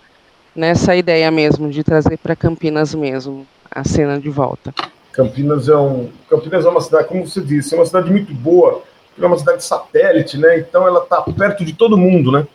[0.55, 4.73] nessa ideia mesmo de trazer para Campinas mesmo a cena de volta.
[5.13, 8.83] Campinas é um Campinas é uma cidade, como você disse, é uma cidade muito boa,
[9.21, 10.59] é uma cidade satélite, né?
[10.59, 12.47] Então ela está perto de todo mundo, né?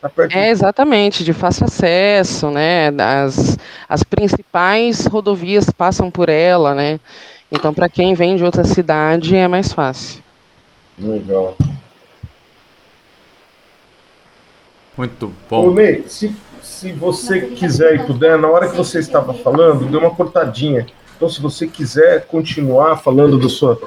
[0.00, 2.88] Tá é exatamente de fácil acesso, né?
[2.98, 3.56] As,
[3.88, 6.98] as principais rodovias passam por ela, né?
[7.50, 10.20] Então para quem vem de outra cidade é mais fácil.
[10.98, 11.56] Legal.
[14.96, 15.70] Muito Ô, bom.
[15.74, 20.10] Ney, se, se você quiser e puder, na hora que você estava falando, deu uma
[20.10, 20.86] cortadinha.
[21.22, 23.78] Então, se você quiser continuar falando do sua.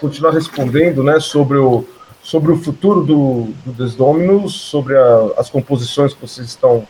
[0.00, 1.84] continuar respondendo né, sobre, o,
[2.22, 6.88] sobre o futuro do, do Desdominus, sobre a- as composições que vocês estão.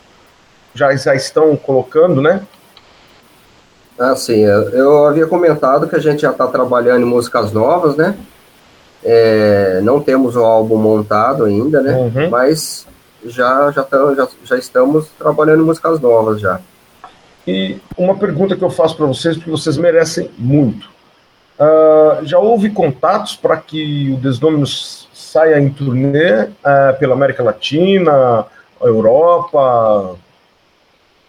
[0.73, 2.41] Já, já estão colocando, né?
[3.99, 8.15] Assim, eu, eu havia comentado que a gente já está trabalhando em músicas novas, né?
[9.03, 11.95] É, não temos o álbum montado ainda, né?
[11.97, 12.29] Uhum.
[12.29, 12.87] Mas
[13.25, 16.61] já, já, tam- já, já estamos trabalhando em músicas novas já.
[17.47, 20.89] E uma pergunta que eu faço para vocês, porque vocês merecem muito.
[21.59, 28.45] Ah, já houve contatos para que o Desdominus saia em turnê ah, pela América Latina,
[28.81, 30.17] Europa?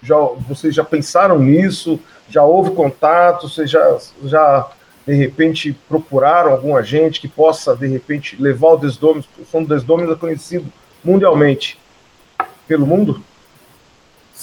[0.03, 0.17] Já,
[0.49, 2.01] vocês já pensaram nisso?
[2.29, 3.49] Já houve contato?
[3.49, 4.69] Vocês já, já
[5.07, 9.29] de repente procuraram algum agente que possa de repente levar o Desdominus?
[9.39, 10.73] O som do Desdominus é conhecido
[11.05, 11.79] mundialmente
[12.67, 13.23] pelo mundo?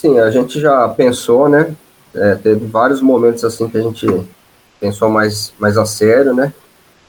[0.04, 1.74] Sim, a gente já pensou, né?
[2.14, 4.06] É, teve vários momentos assim que a gente
[4.78, 6.54] pensou mais, mais a sério, né?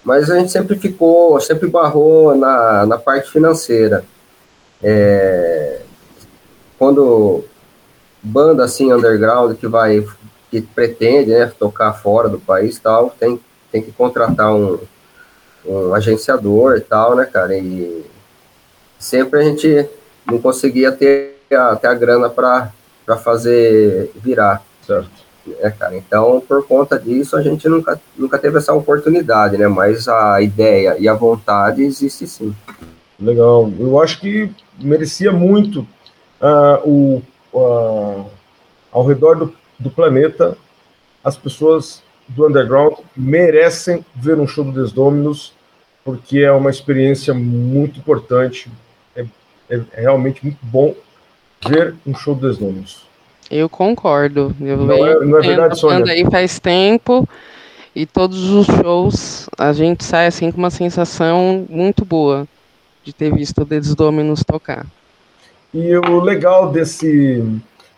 [0.04, 4.04] Mas a gente sempre ficou, sempre barrou na, na parte financeira.
[4.80, 5.80] É,
[6.78, 7.42] quando
[8.22, 10.06] banda assim underground que vai
[10.48, 13.40] que pretende né, tocar fora do país tal, tem,
[13.72, 14.78] tem que contratar um,
[15.66, 17.58] um agenciador e tal, né, cara?
[17.58, 18.06] E
[19.00, 19.84] sempre a gente
[20.24, 22.72] não conseguia ter até a grana para
[23.16, 25.10] fazer virar, Certo.
[25.46, 25.96] né, cara?
[25.96, 29.68] Então, por conta disso, a gente nunca, nunca teve essa oportunidade, né?
[29.68, 32.54] Mas a ideia e a vontade existe sim.
[33.20, 33.70] Legal.
[33.78, 35.86] Eu acho que merecia muito
[36.40, 37.22] ah, o,
[37.54, 38.24] ah,
[38.90, 40.56] ao redor do, do planeta,
[41.22, 45.52] as pessoas do underground merecem ver um show do Desdominus,
[46.04, 48.70] porque é uma experiência muito importante.
[49.16, 49.24] É,
[49.68, 50.94] é realmente muito bom
[51.68, 53.04] ver um show do Desdominus.
[53.50, 54.54] Eu concordo.
[54.60, 56.12] Eu Não venho é- não é verdade, Sônia?
[56.12, 57.28] aí faz tempo
[57.94, 62.46] e todos os shows a gente sai assim com uma sensação muito boa
[63.04, 63.94] de ter visto o Dedos
[64.44, 64.86] tocar.
[65.72, 67.44] E o legal desse.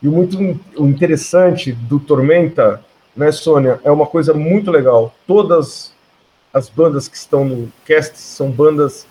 [0.02, 0.38] E o muito
[0.78, 2.80] interessante do Tormenta,
[3.16, 5.14] né, Sônia, é uma coisa muito legal.
[5.26, 5.92] Todas
[6.52, 9.06] as bandas que estão no cast são bandas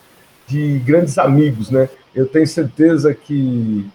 [0.48, 1.90] de grandes amigos, né?
[2.14, 3.86] Eu tenho certeza que.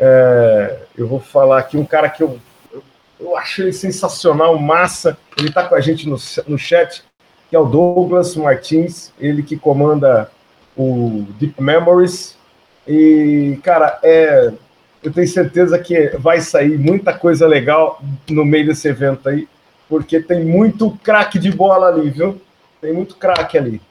[0.00, 2.40] É, eu vou falar aqui um cara que eu,
[2.72, 2.82] eu,
[3.20, 5.16] eu acho ele sensacional, massa.
[5.36, 6.16] Ele está com a gente no,
[6.48, 7.04] no chat,
[7.50, 10.30] que é o Douglas Martins, ele que comanda
[10.74, 12.34] o Deep Memories.
[12.88, 14.50] E, cara, é,
[15.02, 19.46] eu tenho certeza que vai sair muita coisa legal no meio desse evento aí,
[19.86, 22.40] porque tem muito craque de bola ali, viu?
[22.80, 23.82] Tem muito craque ali.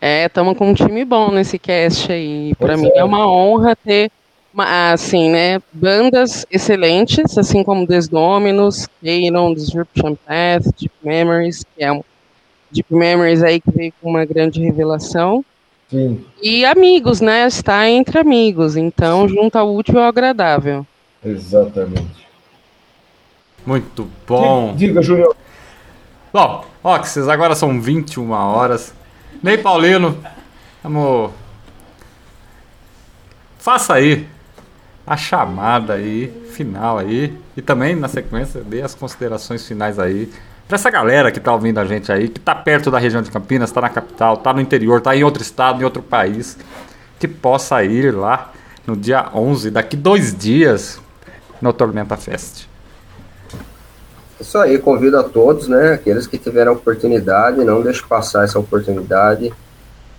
[0.00, 2.54] É, estamos com um time bom nesse cast aí.
[2.58, 2.98] Para mim é.
[2.98, 4.10] é uma honra ter,
[4.54, 11.90] uma- assim, né, bandas excelentes, assim como Desdominus, Kairon, Disruption Path, Deep Memories, que é
[11.92, 12.02] um
[12.70, 15.44] Deep Memories aí que veio com uma grande revelação.
[15.90, 17.46] Sim, E amigos, né?
[17.46, 20.86] Está entre amigos, então junta o útil ao agradável.
[21.24, 22.28] exatamente.
[23.66, 24.74] Muito bom.
[24.76, 25.34] Diga, Júnior.
[26.32, 28.94] Bom, Oxys, agora são 21 horas.
[29.42, 30.18] Ney Paulino,
[30.82, 31.30] vamos.
[33.58, 34.26] Faça aí
[35.06, 37.36] a chamada aí, final aí.
[37.56, 40.30] E também, na sequência, dê as considerações finais aí.
[40.66, 43.30] Pra essa galera que tá ouvindo a gente aí, que tá perto da região de
[43.30, 46.58] Campinas, tá na capital, tá no interior, tá em outro estado, em outro país,
[47.18, 48.52] que possa ir lá
[48.86, 51.00] no dia 11, daqui dois dias,
[51.60, 52.67] no Tormenta Fest.
[54.40, 55.94] Isso aí, convido a todos, né?
[55.94, 59.52] Aqueles que tiveram oportunidade, não deixe passar essa oportunidade.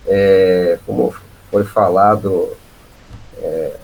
[0.06, 1.14] É, como
[1.50, 2.50] foi falado
[3.38, 3.76] é,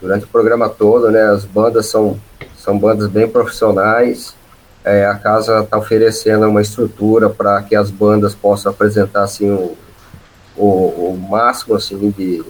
[0.00, 1.22] durante o programa todo, né?
[1.22, 2.20] As bandas são,
[2.58, 4.34] são bandas bem profissionais.
[4.84, 9.76] É, a casa está oferecendo uma estrutura para que as bandas possam apresentar assim o,
[10.56, 12.44] o, o máximo assim de,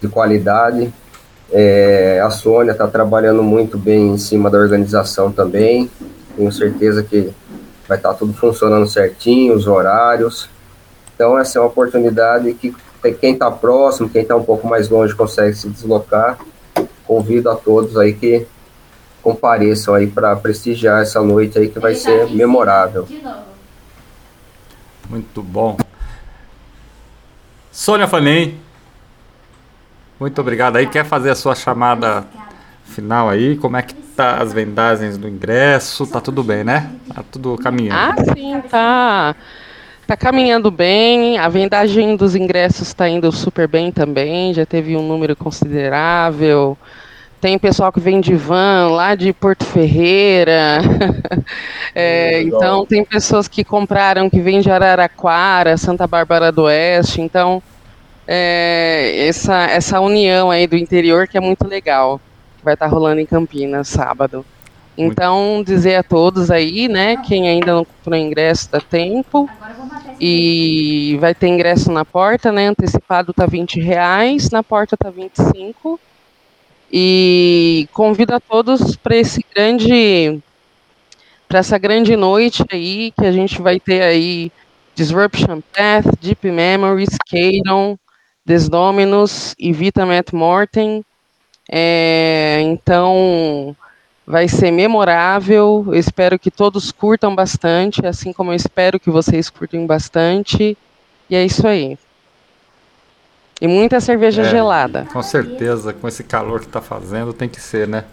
[0.00, 0.92] de qualidade.
[1.52, 5.90] É, a Sônia está trabalhando muito bem em cima da organização também.
[6.34, 7.30] Tenho certeza que
[7.86, 10.48] vai estar tudo funcionando certinho, os horários.
[11.14, 12.74] Então, essa é uma oportunidade que
[13.20, 16.38] quem está próximo, quem está um pouco mais longe consegue se deslocar.
[17.06, 18.46] Convido a todos aí que
[19.22, 23.06] compareçam aí para prestigiar essa noite aí que vai tá ser memorável.
[25.08, 25.76] Muito bom.
[27.70, 28.60] Sônia Fanem,
[30.18, 30.86] muito obrigado aí.
[30.86, 32.24] Quer fazer a sua chamada
[32.84, 33.56] final aí?
[33.56, 36.06] Como é que tá as vendagens do ingresso?
[36.06, 36.90] Tá tudo bem, né?
[37.14, 38.20] Tá tudo caminhando.
[38.20, 39.34] Ah, sim, tá.
[40.06, 45.06] Tá caminhando bem, a vendagem dos ingressos está indo super bem também, já teve um
[45.06, 46.76] número considerável.
[47.40, 50.78] Tem pessoal que vem de van lá de Porto Ferreira.
[51.94, 57.20] É, então tem pessoas que compraram que vêm de Araraquara, Santa Bárbara do Oeste.
[57.20, 57.62] Então
[58.26, 62.20] é, essa, essa união aí do interior que é muito legal.
[62.58, 64.44] que Vai estar rolando em Campinas sábado.
[64.96, 69.48] Então dizer a todos aí, né, quem ainda não comprou ingresso dá tempo.
[70.20, 72.68] E vai ter ingresso na porta, né?
[72.68, 75.98] Antecipado tá 20 reais, na porta tá 25.
[76.92, 80.40] E convido a todos para esse grande
[81.48, 84.52] para essa grande noite aí que a gente vai ter aí
[84.94, 87.98] Disruption Path, Deep Memories, Kadon,
[88.44, 91.04] Desdominus e Vita Matt Morten.
[91.70, 93.74] É, então
[94.26, 95.84] vai ser memorável.
[95.88, 100.76] Eu espero que todos curtam bastante, assim como eu espero que vocês curtem bastante.
[101.30, 101.96] E é isso aí.
[103.60, 104.48] E muita cerveja É.
[104.50, 105.06] gelada.
[105.12, 108.04] Com certeza, com esse calor que tá fazendo, tem que ser, né?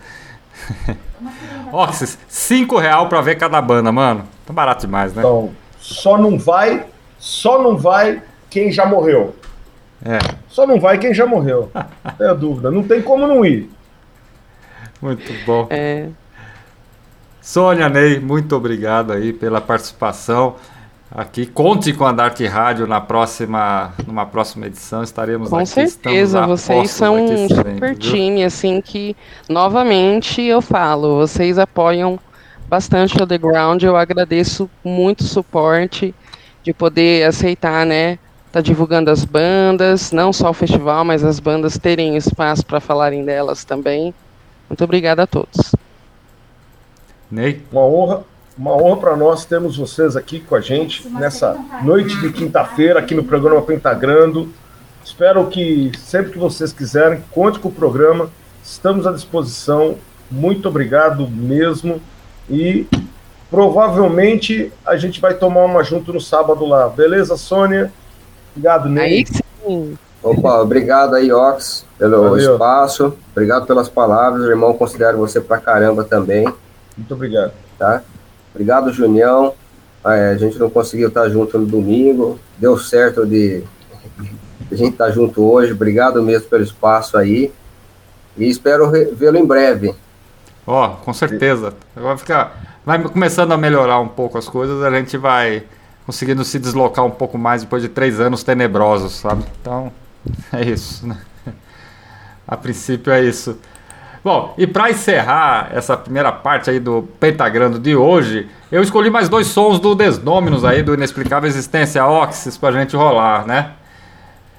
[1.72, 4.28] Oxys, 5 real pra ver cada banda, mano.
[4.46, 5.22] Tá barato demais, né?
[5.22, 6.86] Então, só não vai,
[7.18, 9.36] só não vai quem já morreu.
[10.04, 11.72] É, Só não vai quem já morreu.
[11.74, 12.72] Não tenha dúvida.
[12.72, 13.70] Não tem como não ir.
[15.02, 15.68] muito bom.
[15.70, 16.08] É,
[17.42, 20.56] Sônia Ney, muito obrigado aí pela participação
[21.12, 21.46] aqui.
[21.46, 25.02] Conte com a Dark Rádio na próxima, numa próxima edição.
[25.04, 25.66] Estaremos com aqui.
[25.66, 29.16] certeza, estamos a vocês são um super time, assim que,
[29.48, 32.20] novamente, eu falo, vocês apoiam
[32.68, 36.14] bastante o The Ground, eu agradeço muito o suporte
[36.64, 38.20] de poder aceitar, né,
[38.52, 43.24] tá divulgando as bandas, não só o festival, mas as bandas terem espaço para falarem
[43.24, 44.14] delas também.
[44.68, 45.76] Muito obrigada a todos.
[47.30, 47.62] Ney?
[47.72, 48.24] Uma honra,
[48.58, 53.14] uma honra para nós termos vocês aqui com a gente nessa noite de quinta-feira aqui
[53.14, 54.50] no programa Pentagrando.
[55.04, 58.30] Espero que sempre que vocês quiserem, conte com o programa.
[58.64, 59.96] Estamos à disposição.
[60.30, 62.02] Muito obrigado mesmo.
[62.50, 62.88] E
[63.50, 66.90] provavelmente a gente vai tomar uma junto no sábado lá.
[66.90, 67.92] Beleza, Sônia?
[68.52, 69.14] Obrigado, Ney.
[69.20, 72.54] Aí sim, Opa, obrigado aí, Ox, pelo Valeu.
[72.54, 73.18] espaço.
[73.32, 74.44] Obrigado pelas palavras.
[74.46, 76.44] Irmão, considero você pra caramba também,
[76.98, 77.54] Muito obrigado.
[77.78, 78.02] tá?
[78.54, 79.54] Obrigado, Junião.
[80.06, 82.40] É, a gente não conseguiu estar junto no domingo.
[82.58, 83.64] Deu certo de
[84.72, 85.72] a gente estar junto hoje.
[85.72, 87.52] Obrigado mesmo pelo espaço aí.
[88.38, 89.94] E espero vê-lo em breve.
[90.66, 91.74] Ó, com certeza.
[91.96, 92.52] Agora fica.
[92.86, 95.64] Vai começando a melhorar um pouco as coisas, a gente vai
[96.10, 99.44] conseguindo se deslocar um pouco mais depois de três anos tenebrosos, sabe?
[99.62, 99.92] Então,
[100.52, 101.16] é isso, né?
[102.48, 103.60] A princípio é isso.
[104.24, 109.30] Bom, e para encerrar essa primeira parte aí do Pentagrando de hoje, eu escolhi mais
[109.30, 113.74] dois sons do Desdominus aí, do Inexplicável Existência Oxys, pra gente rolar, né?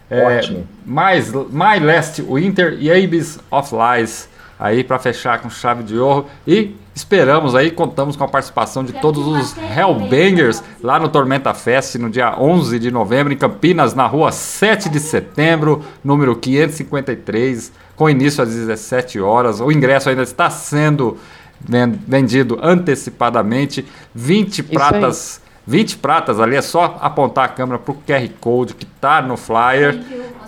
[0.09, 0.69] É, Ótimo.
[0.87, 6.29] mais My Last Winter e Abyss of Lies aí para fechar com chave de ouro
[6.47, 11.95] e esperamos aí contamos com a participação de todos os Hellbangers lá no Tormenta Fest
[11.97, 18.09] no dia 11 de novembro em Campinas na rua 7 de setembro número 553 com
[18.11, 21.17] início às 17 horas o ingresso ainda está sendo
[21.61, 24.67] ven- vendido antecipadamente 20 aí.
[24.69, 29.37] pratas 20 pratas ali, é só apontar a câmera pro QR Code que tá no
[29.37, 30.01] flyer.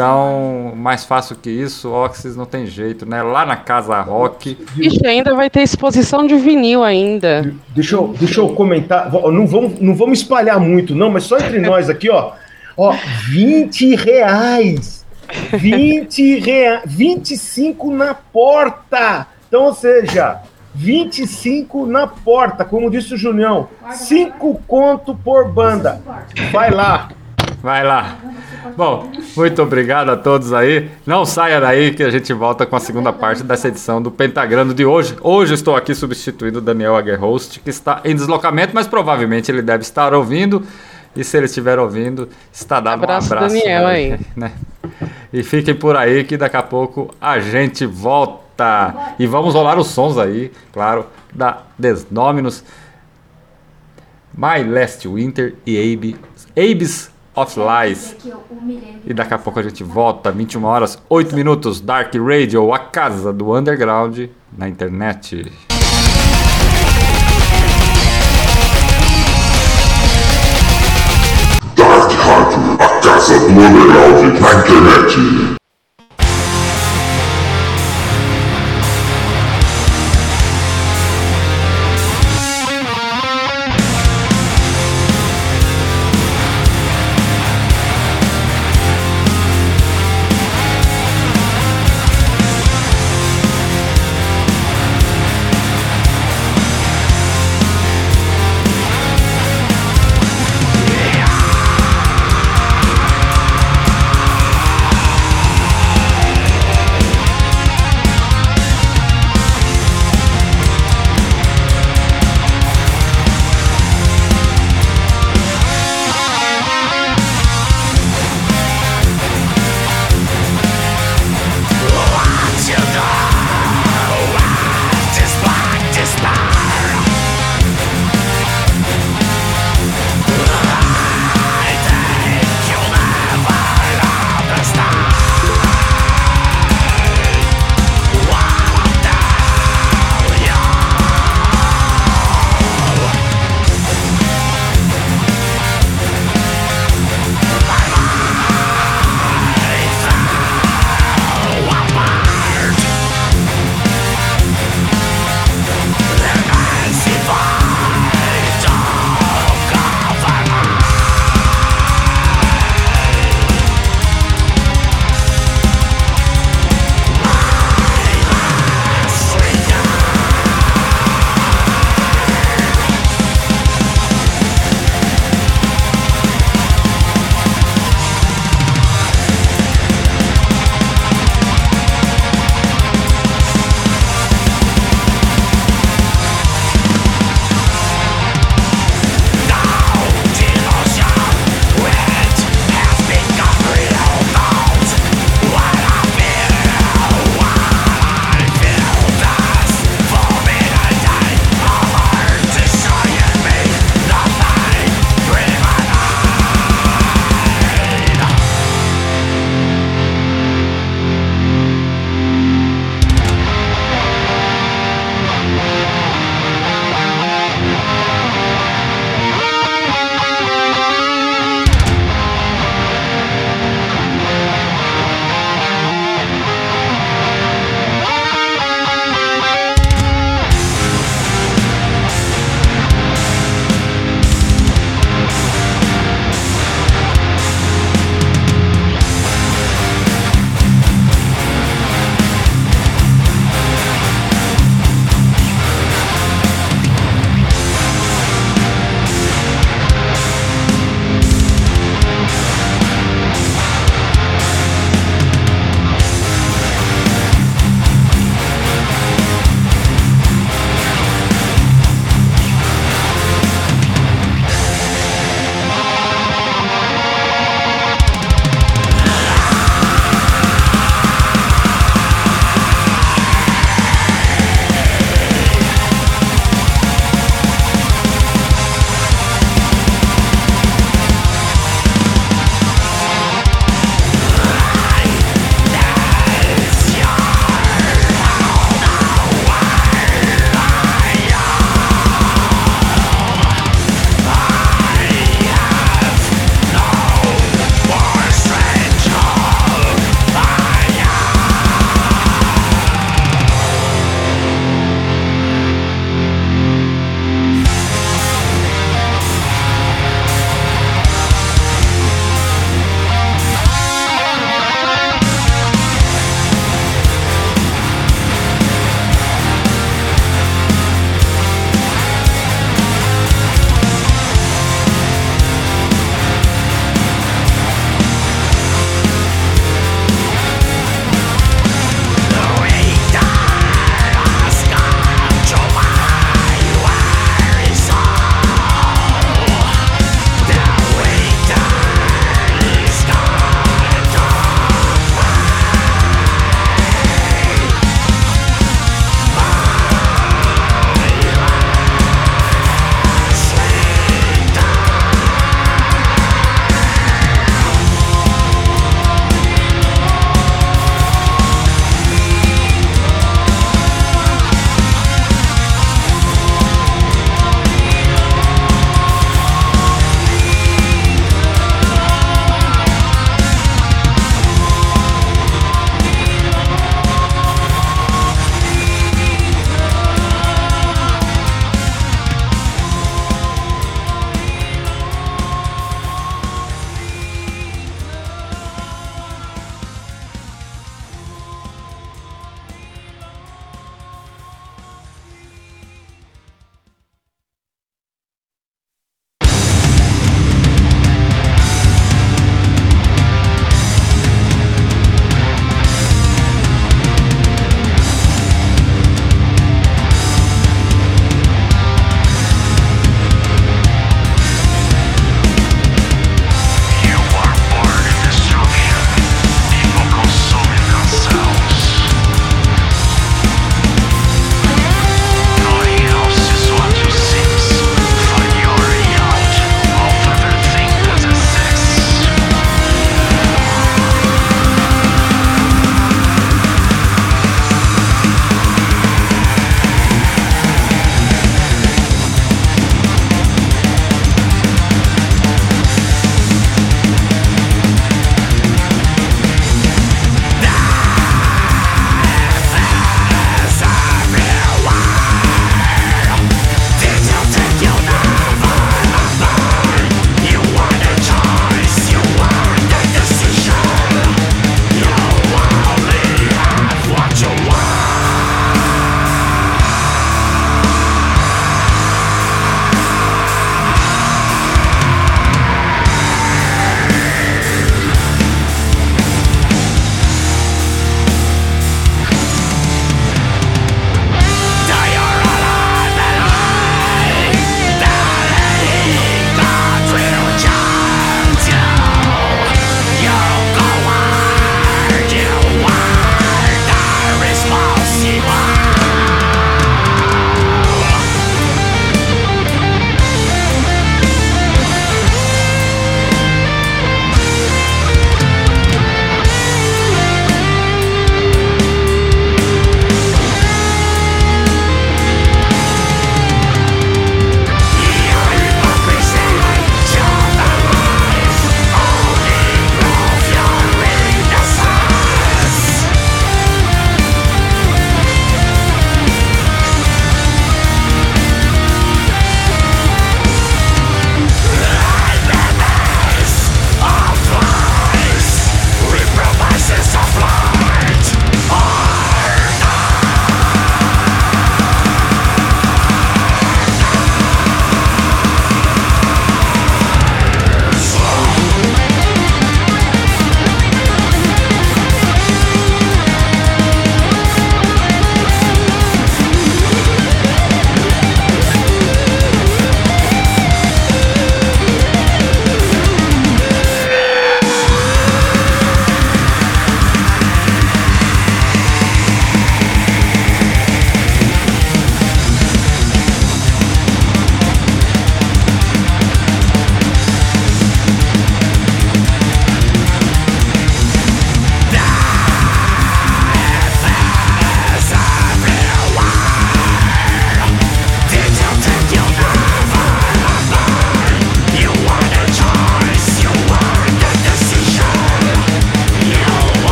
[0.00, 3.22] Então, mais fácil que isso, Oxys não tem jeito, né?
[3.22, 4.56] Lá na Casa Rock.
[4.78, 7.52] Ixi, ainda vai ter exposição de vinil ainda.
[7.74, 9.12] Deixa eu, deixa eu comentar.
[9.12, 12.32] Não vamos, não vamos espalhar muito, não, mas só entre nós aqui, ó.
[12.78, 12.94] Ó,
[13.28, 15.04] 20 reais.
[15.52, 16.82] 20 reais.
[16.86, 19.26] 25 na porta.
[19.48, 20.40] Então, ou seja,
[20.74, 23.68] 25 na porta, como disse o Junião.
[23.92, 26.00] 5 conto por banda.
[26.50, 27.10] Vai lá.
[27.62, 28.16] Vai lá.
[28.74, 30.90] Bom, muito obrigado a todos aí.
[31.04, 34.72] Não saia daí que a gente volta com a segunda parte dessa edição do Pentagrando
[34.72, 35.14] de hoje.
[35.20, 39.82] Hoje estou aqui substituindo o Daniel Aguerhost, que está em deslocamento, mas provavelmente ele deve
[39.82, 40.62] estar ouvindo.
[41.14, 43.54] E se ele estiver ouvindo, está dado Abraço, um abraço.
[43.54, 44.18] Daniel, aí.
[44.34, 44.52] né?
[45.30, 49.14] E fiquem por aí que daqui a pouco a gente volta.
[49.18, 52.64] E vamos rolar os sons aí, claro, da Desnominus,
[54.34, 56.16] My Last Winter e Abe,
[56.56, 58.16] Abyss of Lies.
[59.06, 63.32] E daqui a pouco a gente volta, 21 horas, 8 minutos, Dark Radio, a casa
[63.32, 65.50] do underground na internet.
[71.76, 75.59] Dark Rádio, a casa do underground na internet.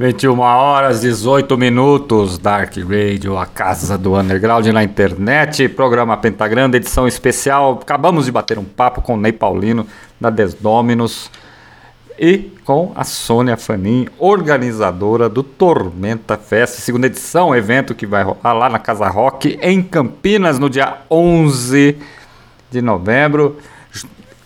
[0.00, 7.06] 21 horas 18 minutos, Dark Radio, a casa do underground na internet, programa pentagrama edição
[7.06, 7.78] especial.
[7.82, 9.86] Acabamos de bater um papo com o Ney Paulino,
[10.18, 11.30] da Desdóminos,
[12.18, 18.54] e com a Sônia Fanin, organizadora do Tormenta Fest, segunda edição, evento que vai rolar
[18.54, 21.98] lá na Casa Rock, em Campinas, no dia 11
[22.70, 23.58] de novembro.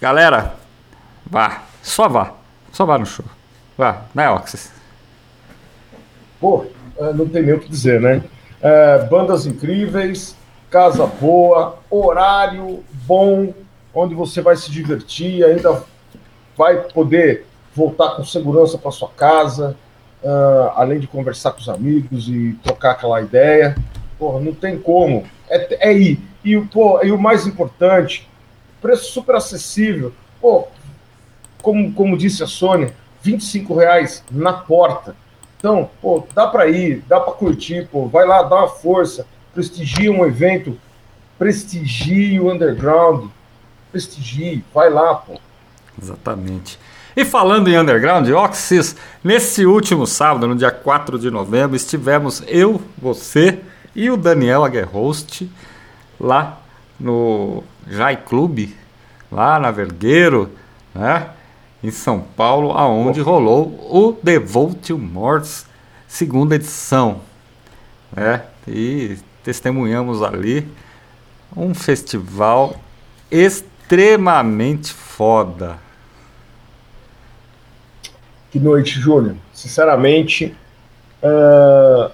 [0.01, 0.57] Galera,
[1.25, 2.33] vá, só vá,
[2.73, 3.25] só vá no show.
[3.79, 4.75] Vá, né, Oxys?
[6.45, 6.67] Pô,
[6.99, 8.23] eh, não tem nem o que dizer, né?
[8.61, 10.37] Eh, bandas incríveis,
[10.69, 13.55] casa boa, horário bom,
[13.95, 15.83] onde você vai se divertir, ainda
[16.55, 19.75] vai poder voltar com segurança para sua casa,
[20.23, 23.75] eh, além de conversar com os amigos e trocar aquela ideia.
[24.19, 25.25] Pô, não tem como.
[25.49, 26.21] É, é ir.
[26.45, 28.29] E, pô, e o mais importante,
[28.83, 30.13] preço super acessível.
[30.43, 30.69] Pô,
[31.63, 32.93] como, como disse a Sônia,
[33.23, 35.17] 25 reais na porta.
[35.65, 40.13] Então, pô, dá para ir, dá para curtir, pô, vai lá, dá uma força, prestigia
[40.13, 40.79] um evento,
[41.39, 43.31] prestigie o underground,
[43.91, 45.41] prestigie, vai lá, pô.
[45.99, 46.79] Exatamente.
[47.17, 52.83] E falando em underground, Oxys, nesse último sábado, no dia 4 de novembro, estivemos eu,
[52.99, 53.59] você
[53.97, 55.51] e o Daniel Aguerhost
[56.21, 56.61] lá
[57.01, 58.69] no Jai Club,
[59.33, 60.51] lá na Vergueiro,
[60.95, 61.31] né?
[61.85, 65.67] Em São Paulo, aonde rolou o The Vote Morts
[66.09, 67.21] segunda edição,
[68.11, 68.43] né?
[68.67, 70.67] E testemunhamos ali
[71.55, 72.77] um festival
[73.31, 75.77] extremamente foda.
[78.51, 79.37] Que noite, Júlio.
[79.53, 80.57] Sinceramente,
[81.23, 82.11] uh,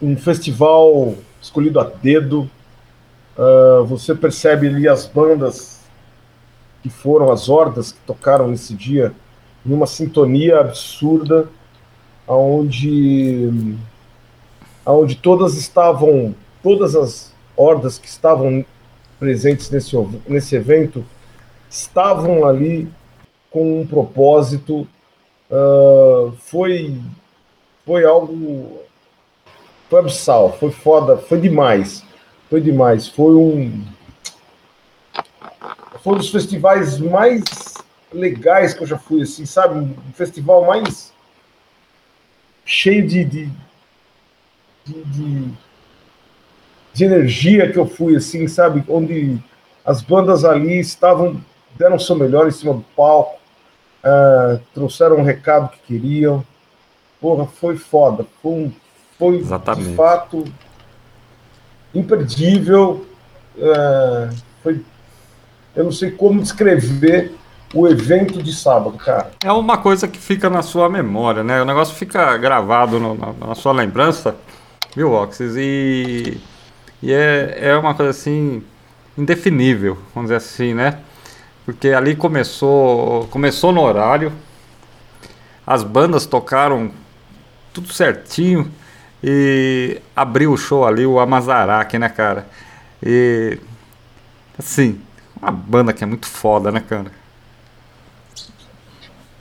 [0.00, 2.50] um festival escolhido a dedo.
[3.36, 5.83] Uh, você percebe ali as bandas
[6.84, 9.14] que foram as hordas que tocaram nesse dia
[9.64, 11.48] em uma sintonia absurda,
[12.28, 13.74] onde
[14.84, 18.62] aonde todas estavam, todas as hordas que estavam
[19.18, 19.96] presentes nesse,
[20.28, 21.02] nesse evento
[21.70, 22.86] estavam ali
[23.50, 24.86] com um propósito.
[25.50, 27.00] Uh, foi
[27.86, 28.78] foi algo
[29.88, 32.04] foi abissal, foi foda, foi demais,
[32.50, 33.82] foi demais, foi um
[36.04, 37.42] foi um dos festivais mais
[38.12, 39.78] legais que eu já fui, assim, sabe?
[39.78, 41.14] Um festival mais
[42.62, 43.50] cheio de, de,
[44.84, 45.48] de,
[46.92, 48.84] de, energia que eu fui, assim, sabe?
[48.86, 49.42] Onde
[49.82, 51.42] as bandas ali estavam,
[51.74, 53.40] deram o seu melhor em cima do palco,
[54.04, 56.44] uh, trouxeram um recado que queriam.
[57.18, 58.26] Porra, foi foda.
[58.42, 58.72] Foi, um,
[59.18, 59.88] foi Exatamente.
[59.88, 60.44] de fato
[61.94, 63.06] imperdível.
[63.56, 64.84] Uh, foi
[65.74, 67.34] eu não sei como descrever
[67.74, 69.32] o evento de sábado, cara.
[69.42, 71.60] É uma coisa que fica na sua memória, né?
[71.60, 74.36] O negócio fica gravado no, na, na, sua lembrança,
[74.94, 75.54] viu, Oxys?
[75.56, 76.40] E,
[77.02, 78.62] e é, é uma coisa assim
[79.18, 81.00] indefinível, vamos dizer assim, né?
[81.64, 84.32] Porque ali começou, começou no horário,
[85.66, 86.90] as bandas tocaram
[87.72, 88.70] tudo certinho
[89.22, 92.46] e abriu o show ali o Amazaraque, né, cara?
[93.02, 93.58] E
[94.58, 95.00] assim,
[95.44, 97.10] uma banda que é muito foda, né, cara?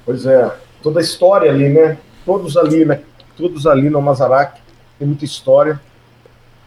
[0.06, 1.98] Pois é, toda a história ali, né?
[2.26, 3.02] Todos ali, né?
[3.38, 4.60] Todos ali no Mazarac,
[5.00, 5.80] tem muita história.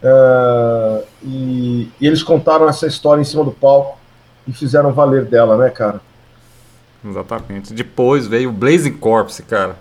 [0.01, 3.97] Uh, e, e, eles contaram essa história em cima do palco
[4.47, 6.01] e fizeram valer dela, né, cara?
[7.05, 7.73] Exatamente.
[7.73, 9.75] Depois veio o Blazing Corpse, cara.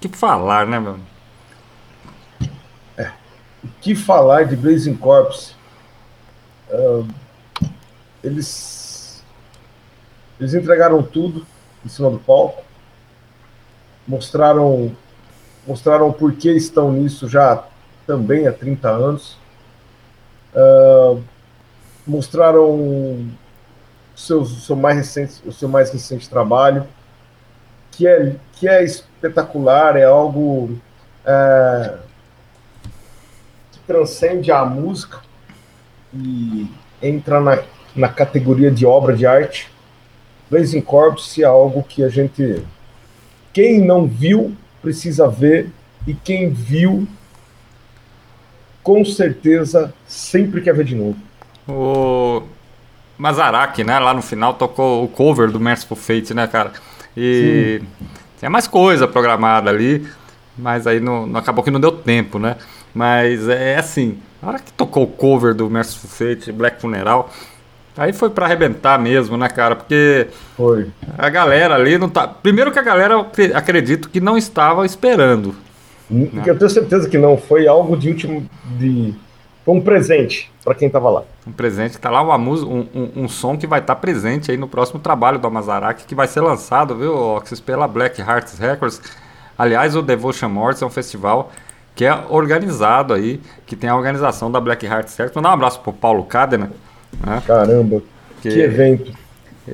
[0.00, 1.00] Que falar, né, mano?
[2.96, 3.10] É.
[3.62, 5.54] O que falar de Blazing Corpse?
[6.70, 7.06] Uh,
[8.22, 8.73] eles
[10.38, 11.46] eles entregaram tudo
[11.84, 12.62] em cima do palco,
[14.06, 14.94] mostraram
[15.66, 17.64] mostraram por que estão nisso já
[18.06, 19.38] também há 30 anos.
[20.54, 21.22] Uh,
[22.06, 23.30] mostraram o
[24.14, 26.86] seu, seu, mais recente, o seu mais recente trabalho,
[27.90, 30.78] que é, que é espetacular, é algo
[31.24, 31.94] é,
[33.72, 35.20] que transcende a música
[36.12, 36.70] e
[37.02, 37.62] entra na,
[37.96, 39.72] na categoria de obra de arte.
[40.54, 42.62] Blazing Corpse é algo que a gente.
[43.52, 45.68] Quem não viu precisa ver,
[46.06, 47.08] e quem viu,
[48.80, 51.16] com certeza, sempre quer ver de novo.
[51.66, 52.42] O
[53.18, 56.72] Mazaraki, né, lá no final tocou o cover do Merciful Fate, né, cara?
[57.16, 58.06] E Sim.
[58.38, 60.06] tinha mais coisa programada ali,
[60.56, 62.56] mas aí não, não, acabou que não deu tempo, né?
[62.94, 67.32] Mas é assim, na hora que tocou o cover do Merciful Fate, Black Funeral,
[67.96, 69.76] Aí foi para arrebentar mesmo, né, cara?
[69.76, 70.26] Porque
[70.56, 70.90] foi.
[71.16, 72.26] a galera ali não tá.
[72.26, 75.54] Primeiro que a galera acredito que não estava esperando.
[76.10, 76.42] Né?
[76.44, 77.36] Eu tenho certeza que não.
[77.36, 78.48] Foi algo de último.
[78.78, 79.14] De...
[79.64, 81.22] Foi um presente para quem estava lá.
[81.46, 84.50] Um presente, tá lá uma música, um, um, um, som que vai estar tá presente
[84.50, 88.58] aí no próximo trabalho do Amazaraki, que vai ser lançado, viu, Oxys, pela Black Hearts
[88.58, 89.00] Records.
[89.56, 91.50] Aliás, o Devotion Mortis é um festival
[91.94, 95.36] que é organizado aí, que tem a organização da Black Hearts Records.
[95.36, 96.72] Mandar um abraço pro Paulo Cadena,
[97.24, 97.42] né?
[97.46, 98.02] Caramba,
[98.40, 99.12] que, que, evento.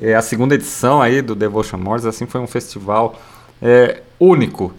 [0.01, 3.19] É a segunda edição aí do Devotion Mortis, assim, foi um festival
[3.61, 4.73] é, único,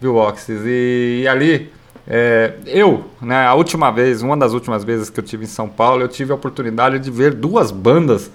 [0.00, 0.60] viu, Oxys?
[0.64, 1.70] E, e ali,
[2.06, 5.68] é, eu, né, a última vez, uma das últimas vezes que eu tive em São
[5.68, 8.30] Paulo, eu tive a oportunidade de ver duas bandas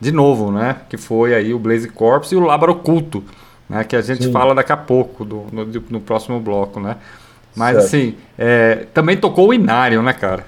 [0.00, 0.76] de novo, né?
[0.88, 3.24] Que foi aí o Blaze Corps e o Labra Oculto,
[3.68, 3.84] né?
[3.84, 4.32] Que a gente Sim.
[4.32, 6.96] fala daqui a pouco, do, no, no próximo bloco, né?
[7.54, 7.86] Mas certo.
[7.86, 10.46] assim, é, também tocou o Inário, né, cara?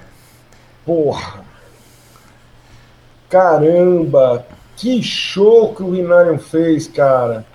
[0.85, 1.48] Porra!
[3.29, 4.45] Caramba,
[4.75, 7.45] que show que o Rinarium fez, cara.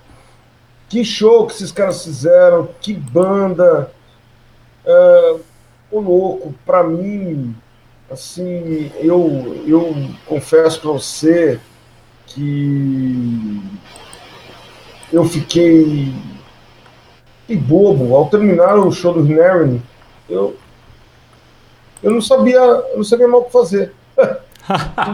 [0.87, 3.91] Que show que esses caras fizeram, que banda.
[4.85, 5.41] Uh,
[5.91, 7.55] o louco, pra mim,
[8.09, 9.93] assim, eu, eu
[10.25, 11.59] confesso pra você
[12.27, 13.61] que
[15.11, 16.13] eu fiquei,
[17.41, 18.15] fiquei bobo.
[18.15, 19.81] Ao terminar o show do Rinarium,
[20.29, 20.55] eu,
[22.01, 23.93] eu não sabia, eu não sabia mal o que fazer.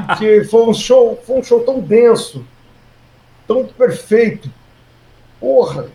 [0.07, 2.45] Porque foi um show, foi um show tão denso,
[3.47, 4.49] tão perfeito.
[5.39, 5.87] Porra,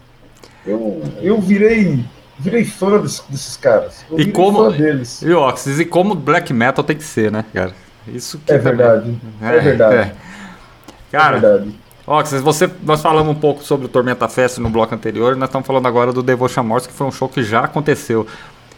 [0.66, 2.04] eu, eu virei
[2.38, 4.04] virei fã desse, desses caras.
[4.10, 5.22] Eu e como deles.
[5.22, 7.72] E Oxys, e como black metal tem que ser, né, cara?
[8.06, 9.18] Isso é verdade.
[9.40, 9.96] É, é verdade.
[9.96, 10.14] É.
[11.10, 11.80] Cara, é verdade.
[12.06, 15.48] Oxys, você, nós falamos um pouco sobre o Tormenta Fest no bloco anterior, e nós
[15.48, 18.26] estamos falando agora do Devotion Morse, que foi um show que já aconteceu.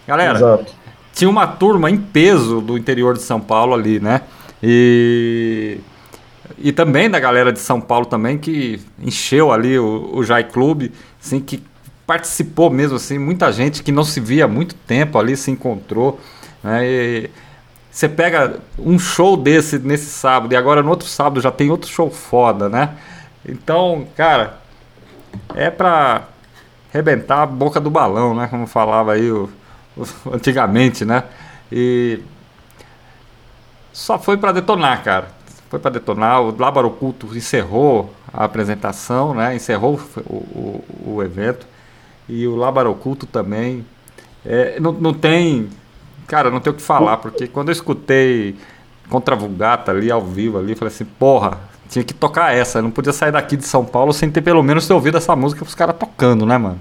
[0.06, 0.72] Galera, Exato.
[1.12, 4.22] tinha uma turma em peso do interior de São Paulo ali, né?
[4.62, 5.78] E,
[6.59, 10.93] e também da galera de São Paulo também que encheu ali o, o Jai Clube,
[11.22, 11.62] assim, que
[12.06, 16.18] participou mesmo, assim, muita gente que não se via há muito tempo ali se encontrou.
[16.62, 16.86] Né?
[16.86, 17.30] E
[17.90, 21.90] você pega um show desse nesse sábado e agora no outro sábado já tem outro
[21.90, 22.97] show foda, né?
[23.47, 24.59] Então, cara,
[25.55, 26.28] é pra
[26.93, 28.47] rebentar a boca do balão, né?
[28.48, 29.51] Como falava aí o,
[29.97, 31.24] o antigamente, né?
[31.70, 32.20] E
[33.98, 35.28] só foi para detonar, cara.
[35.68, 36.40] Foi para detonar.
[36.40, 39.56] O Lábaro Oculto encerrou a apresentação, né?
[39.56, 41.66] Encerrou o, o, o evento.
[42.28, 43.84] E o Lábaro Oculto também.
[44.46, 45.68] É, não, não tem.
[46.28, 48.56] Cara, não tem o que falar, porque quando eu escutei
[49.10, 51.58] Contra Vulgata ali ao vivo ali, falei assim, porra,
[51.88, 52.78] tinha que tocar essa.
[52.78, 55.34] Eu não podia sair daqui de São Paulo sem ter pelo menos ter ouvido essa
[55.34, 56.78] música os caras tocando, né, mano?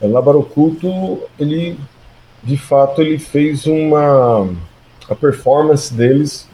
[0.00, 1.78] O Lábaro Oculto, ele
[2.44, 4.48] de fato ele fez uma
[5.08, 6.48] a performance deles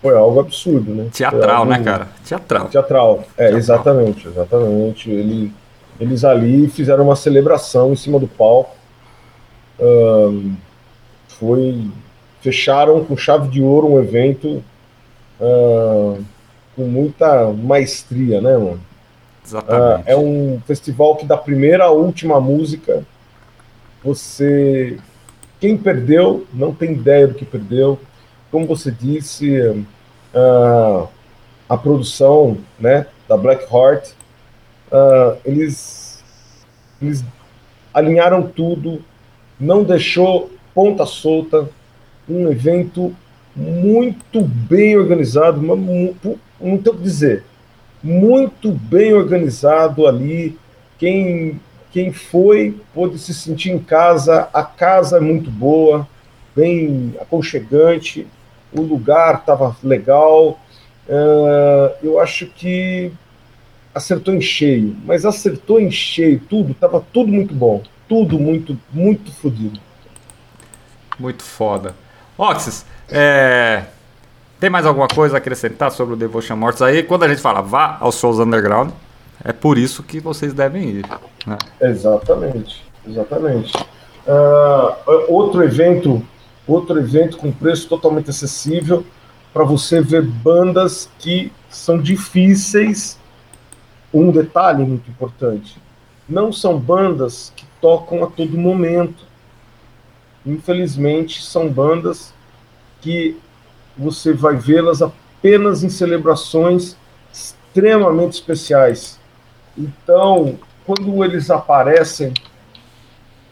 [0.00, 1.08] foi algo absurdo, né?
[1.12, 1.70] Teatral, algo...
[1.70, 2.08] né, cara?
[2.24, 2.68] Teatral.
[2.68, 3.24] Teatral.
[3.36, 3.58] É, Teatral.
[3.58, 5.10] exatamente, exatamente.
[5.10, 5.52] Ele,
[5.98, 8.76] eles ali fizeram uma celebração em cima do palco.
[9.80, 10.54] Um,
[11.28, 11.90] foi
[12.40, 14.62] fecharam com chave de ouro um evento
[15.40, 16.22] uh,
[16.76, 18.80] com muita maestria, né, mano?
[19.44, 20.02] Exatamente.
[20.02, 23.02] Uh, é um festival que da primeira à última música
[24.04, 24.98] você
[25.60, 27.98] quem perdeu não tem ideia do que perdeu.
[28.50, 31.08] Como você disse, uh,
[31.68, 34.10] a produção né, da Black Heart,
[34.92, 36.22] uh, eles,
[37.00, 37.24] eles
[37.92, 39.02] alinharam tudo,
[39.58, 41.68] não deixou ponta solta,
[42.28, 43.14] um evento
[43.54, 47.44] muito bem organizado, não tenho o que dizer,
[48.02, 50.58] muito bem organizado ali.
[50.98, 51.60] Quem
[51.92, 54.48] quem foi pôde se sentir em casa.
[54.52, 56.06] A casa é muito boa,
[56.54, 58.26] bem aconchegante,
[58.72, 60.60] o lugar estava legal.
[61.08, 63.12] Uh, eu acho que
[63.94, 67.82] acertou em cheio, mas acertou em cheio tudo, estava tudo muito bom.
[68.08, 69.80] tudo muito, muito fodido.
[71.18, 71.94] Muito foda.
[72.38, 73.84] Oxys, é,
[74.60, 77.02] tem mais alguma coisa a acrescentar sobre o Devotion Mortis aí?
[77.02, 78.90] Quando a gente fala vá aos shows underground,
[79.46, 81.06] é por isso que vocês devem ir.
[81.46, 81.56] Né?
[81.80, 83.72] Exatamente, exatamente.
[84.26, 84.96] Ah,
[85.28, 86.20] outro evento,
[86.66, 89.06] outro evento com preço totalmente acessível
[89.54, 93.20] para você ver bandas que são difíceis.
[94.12, 95.80] Um detalhe muito importante:
[96.28, 99.24] não são bandas que tocam a todo momento.
[100.44, 102.34] Infelizmente, são bandas
[103.00, 103.36] que
[103.96, 106.96] você vai vê-las apenas em celebrações
[107.32, 109.20] extremamente especiais.
[109.76, 112.32] Então, quando eles aparecem,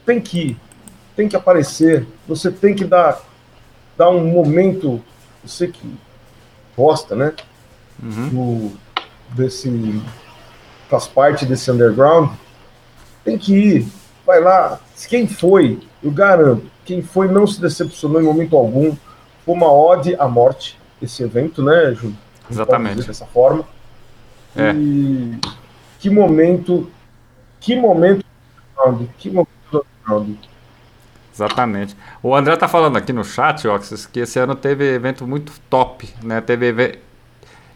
[0.05, 0.59] tem que ir,
[1.15, 3.21] tem que aparecer, você tem que dar,
[3.97, 5.01] dar um momento,
[5.43, 5.95] você que
[6.75, 7.33] gosta, né?
[8.29, 8.71] Do,
[9.29, 10.01] desse
[10.89, 12.31] faz parte desse underground,
[13.23, 13.87] tem que ir,
[14.25, 14.79] vai lá.
[15.07, 18.95] Quem foi, eu garanto, quem foi não se decepcionou em momento algum.
[19.45, 22.17] Foi uma ode à morte esse evento, né, Júlio?
[22.49, 23.05] Exatamente.
[23.05, 23.65] Dessa forma.
[24.55, 24.73] É.
[24.73, 25.39] E
[26.05, 26.91] que momento,
[27.59, 28.23] que momento,
[29.17, 29.49] que momento.
[31.33, 31.95] Exatamente.
[32.23, 36.13] O André tá falando aqui no chat, Oxys, que esse ano teve evento muito top,
[36.23, 36.39] né?
[36.39, 36.99] Teve eve-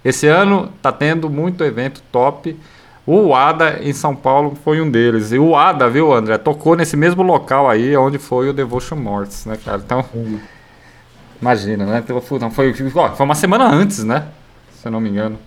[0.04, 2.58] esse ano tá tendo muito evento top.
[3.06, 5.32] O ADA em São Paulo foi um deles.
[5.32, 9.46] E o ADA, viu, André, tocou nesse mesmo local aí onde foi o Devotion Mortis,
[9.46, 9.82] né, cara?
[9.84, 10.06] Então,
[11.42, 12.04] imagina, né?
[12.04, 14.28] Então, foi- foi uma semana antes, né?
[14.74, 15.38] Se eu não me engano.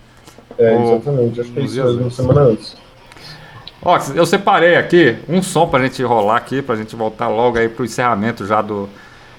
[0.59, 1.41] É, exatamente.
[1.41, 2.77] Acho que é isso mesmo, semana antes.
[3.85, 7.69] Ó, eu separei aqui um som pra gente rolar aqui, pra gente voltar logo aí
[7.69, 8.89] pro encerramento já do.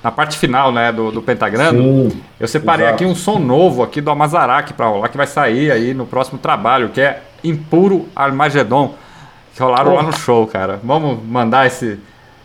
[0.03, 1.81] Na parte final, né, do, do Pentagrando.
[1.81, 2.95] Sim, Eu separei exato.
[2.95, 6.37] aqui um som novo aqui do Amazarac pra rolar, que vai sair aí no próximo
[6.37, 8.95] trabalho, que é Impuro Armagedon,
[9.55, 10.77] que rolaram lá no show, cara.
[10.83, 11.97] Vamos mandar esse,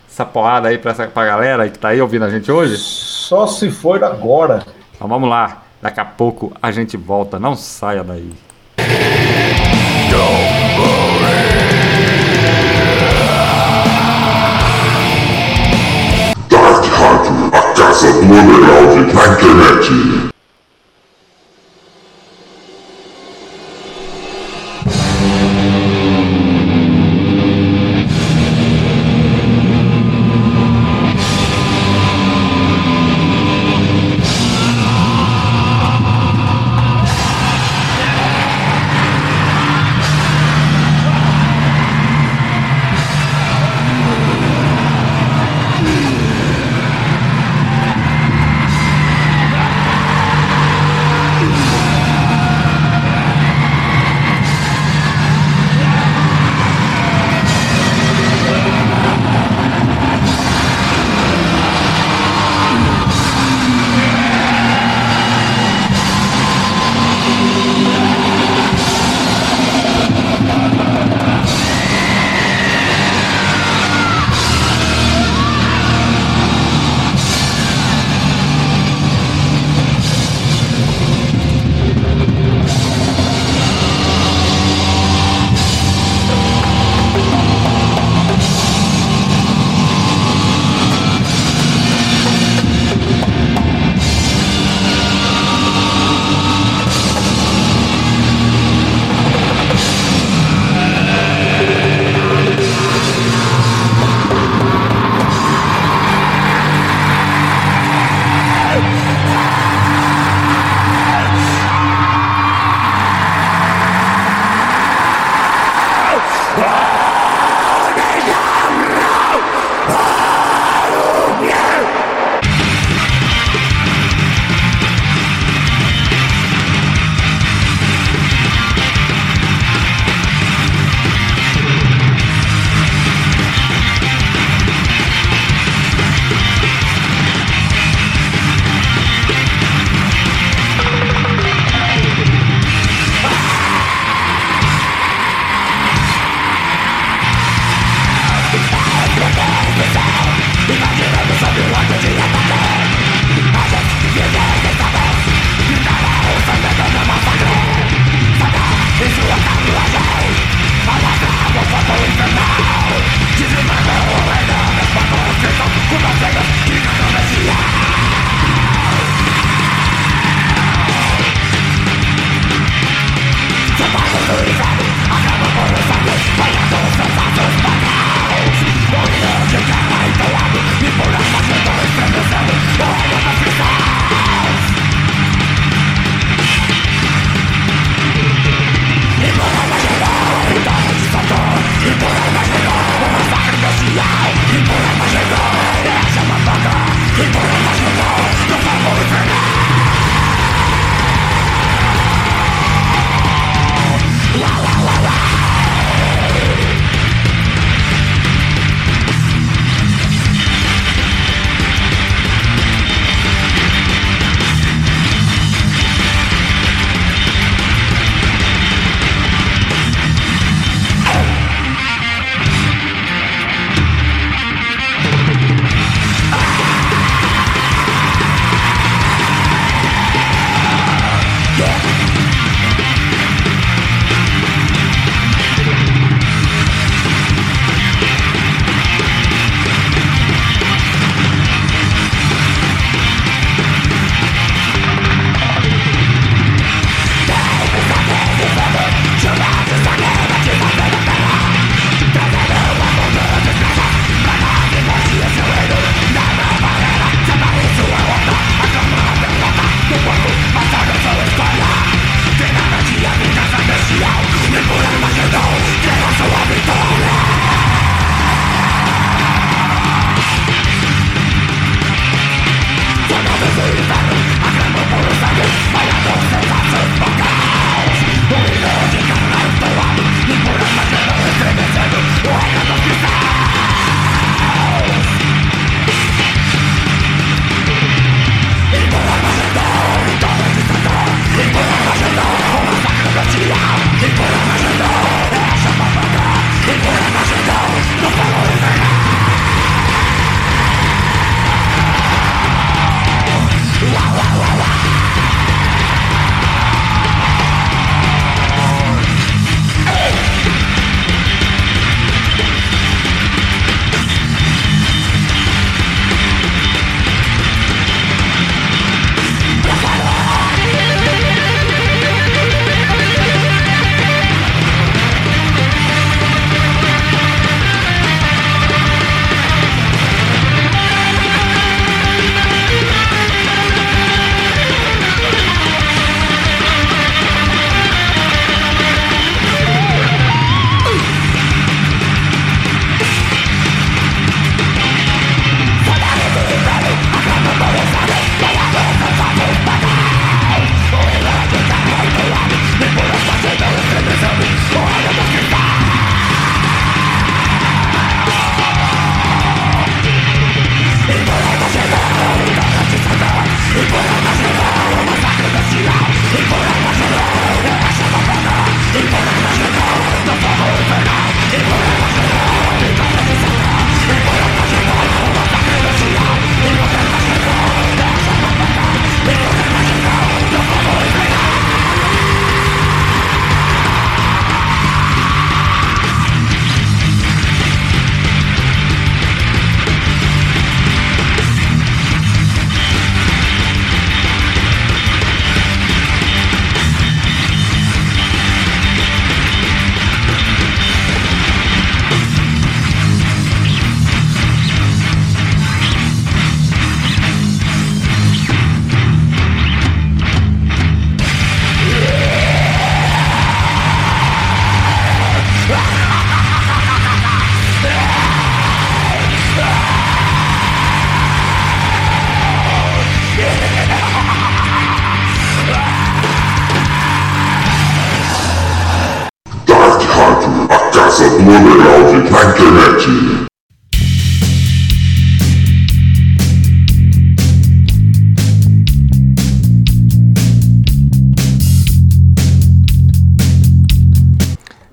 [0.09, 2.77] essa porrada aí pra, essa, pra galera que tá aí ouvindo a gente hoje?
[2.77, 4.63] Só se for agora.
[4.95, 8.31] Então vamos lá, daqui a pouco a gente volta, não saia daí.
[16.49, 20.18] Dark Rádio, a casa do underground na internet.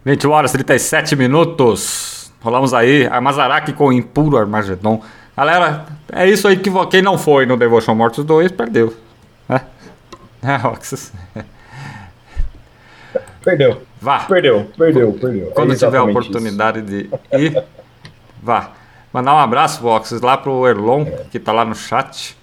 [0.07, 2.33] 20 horas 37 minutos.
[2.41, 5.03] Rolamos aí Armazaraki com Impuro Armagedon.
[5.37, 8.95] Galera, é isso aí que quem não foi no Devotion Mortos 2 perdeu.
[9.49, 9.61] Né?
[10.43, 11.12] É, é Roxas.
[13.43, 13.83] Perdeu.
[14.01, 14.20] Vá.
[14.20, 15.47] Perdeu, perdeu, perdeu.
[15.47, 16.87] Quando é tiver a oportunidade isso.
[17.33, 17.65] de ir,
[18.41, 18.70] vá.
[19.12, 21.24] Mandar um abraço, Voxes, lá pro Erlon, é.
[21.33, 22.37] que tá lá no chat.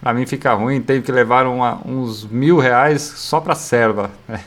[0.00, 4.10] Pra mim fica ruim, teve que levar uma, uns mil reais só pra serva.
[4.26, 4.38] É.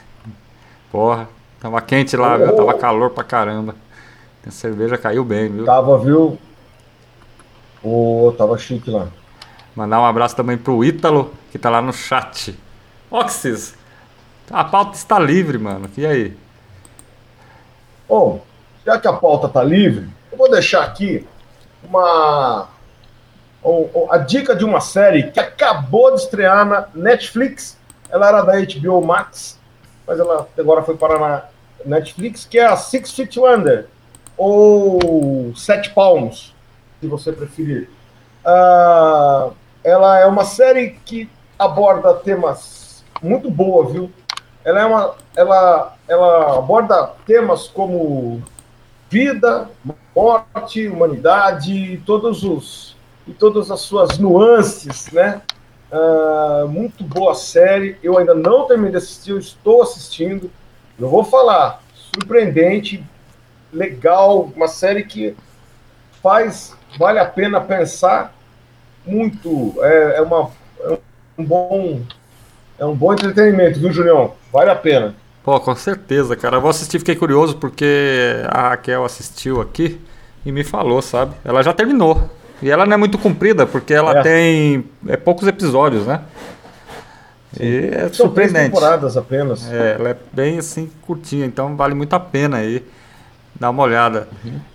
[0.92, 1.35] Porra
[1.66, 2.56] tava quente lá, viu?
[2.56, 3.76] Tava calor pra caramba.
[4.46, 5.66] A cerveja caiu bem, viu?
[5.66, 6.38] Tava, viu?
[7.84, 9.08] Ô, tava chique lá.
[9.76, 12.56] Mandar um abraço também pro Ítalo, que tá lá no chat.
[13.10, 13.74] Oxys,
[14.52, 15.90] a pauta está livre, mano.
[15.98, 16.38] E aí?
[18.08, 18.46] Bom,
[18.86, 21.28] já que a pauta tá livre, eu vou deixar aqui
[21.84, 22.68] uma
[24.12, 27.76] a dica de uma série que acabou de estrear na Netflix.
[28.12, 29.60] Ela era da HBO Max,
[30.06, 31.55] mas ela agora foi para na
[31.86, 33.88] Netflix, que é a Six Feet Under,
[34.38, 36.53] ou Sete Palmos,
[36.99, 37.90] se você preferir.
[38.44, 39.49] Ah,
[39.84, 44.12] ela é uma série que aborda temas muito boa, viu?
[44.64, 48.41] Ela é uma, ela, ela aborda temas como
[49.10, 49.70] vida,
[50.16, 52.95] morte, humanidade, e todos os
[53.28, 55.41] e todas as suas nuances, né?
[55.91, 57.98] Ah, muito boa série.
[58.03, 60.52] Eu ainda não terminei de assistir, eu estou assistindo.
[61.00, 61.82] Eu vou falar,
[62.14, 63.04] surpreendente,
[63.72, 65.36] legal, uma série que
[66.24, 68.34] faz, vale a pena pensar
[69.06, 69.76] muito.
[69.82, 70.50] É, é uma,
[70.82, 70.98] é
[71.38, 72.02] um bom,
[72.80, 74.34] é um bom entretenimento, viu, Julião?
[74.52, 75.16] Vale a pena.
[75.44, 76.58] Pô, com certeza, cara.
[76.58, 80.02] Eu vou assistir, fiquei curioso porque a Raquel assistiu aqui
[80.46, 81.36] e me falou, sabe?
[81.44, 82.30] Ela já terminou.
[82.62, 84.22] E ela não é muito comprida, porque ela É.
[84.24, 86.22] tem é, poucos episódios, né?
[87.60, 88.65] E é São três surpreendente.
[88.65, 89.72] temporadas apenas.
[89.72, 92.84] É, ela é bem assim curtinha, então vale muito a pena aí
[93.60, 94.27] dar uma olhada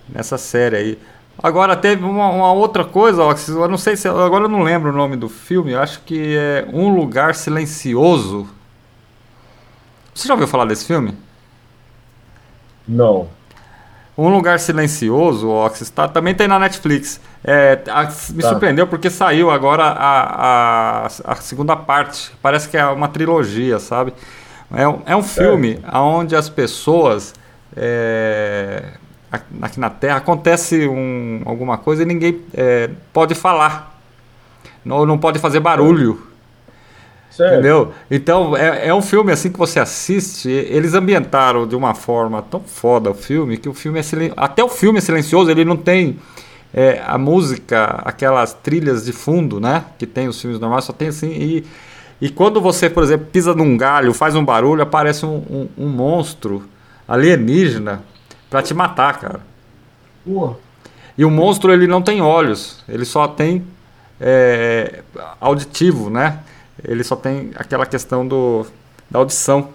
[0.09, 0.99] nessa série aí.
[1.41, 4.91] Agora teve uma, uma outra coisa, ó, eu não sei se agora eu não lembro
[4.91, 8.47] o nome do filme, acho que é Um Lugar Silencioso.
[10.13, 11.15] Você já ouviu falar desse filme?
[12.87, 13.27] Não.
[14.17, 17.19] Um Lugar Silencioso, Oxys, tá, também tem na Netflix.
[17.43, 18.49] É, a- me Tá.
[18.49, 22.31] surpreendeu porque saiu agora a, a, a segunda parte.
[22.41, 24.13] Parece que é uma trilogia, sabe?
[24.73, 27.33] É, um- é um filme onde as pessoas.
[27.75, 28.83] é,
[29.31, 33.97] aqui- aqui na Terra acontece um- alguma coisa e ninguém é, pode falar.
[34.83, 36.21] Não, não pode fazer barulho.
[37.31, 37.53] Sério?
[37.53, 37.93] Entendeu?
[38.09, 42.59] Então, é, é um filme assim que você assiste, eles ambientaram de uma forma tão
[42.59, 44.33] foda o filme, que o filme é silen...
[44.35, 46.19] até o filme é silencioso, ele não tem
[46.73, 49.85] é, a música, aquelas trilhas de fundo, né?
[49.97, 51.29] Que tem os filmes normais, só tem assim.
[51.29, 51.65] E,
[52.19, 55.87] e quando você, por exemplo, pisa num galho, faz um barulho, aparece um, um, um
[55.87, 56.63] monstro
[57.07, 58.03] alienígena
[58.49, 59.39] pra te matar, cara.
[60.25, 60.55] Porra.
[61.17, 63.65] E o monstro ele não tem olhos, ele só tem
[64.19, 65.01] é,
[65.39, 66.39] auditivo, né?
[66.83, 68.65] Ele só tem aquela questão do,
[69.09, 69.69] da audição.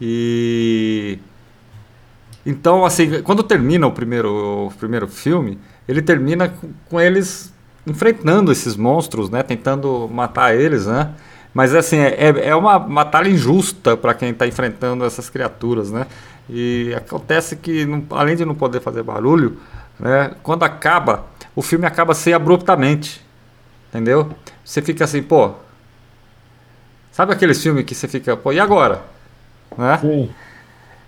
[0.00, 1.18] E
[2.44, 6.52] então assim, quando termina o primeiro, o primeiro filme, ele termina
[6.88, 7.52] com, eles
[7.86, 9.42] enfrentando esses monstros, né?
[9.42, 11.12] Tentando matar eles, né?
[11.52, 16.06] Mas assim, é, é uma batalha injusta para quem está enfrentando essas criaturas, né?
[16.48, 19.58] E acontece que, além de não poder fazer barulho,
[19.98, 20.32] né?
[20.42, 23.24] Quando acaba, o filme acaba sem abruptamente,
[23.90, 24.30] entendeu?
[24.64, 25.52] Você fica assim, pô.
[27.12, 29.02] Sabe aqueles filmes que você fica, pô, e agora?
[29.76, 29.98] Né?
[29.98, 30.30] Sim.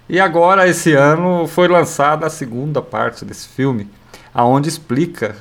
[0.08, 3.88] E agora, esse ano, foi lançada a segunda parte desse filme,
[4.34, 5.36] aonde explica,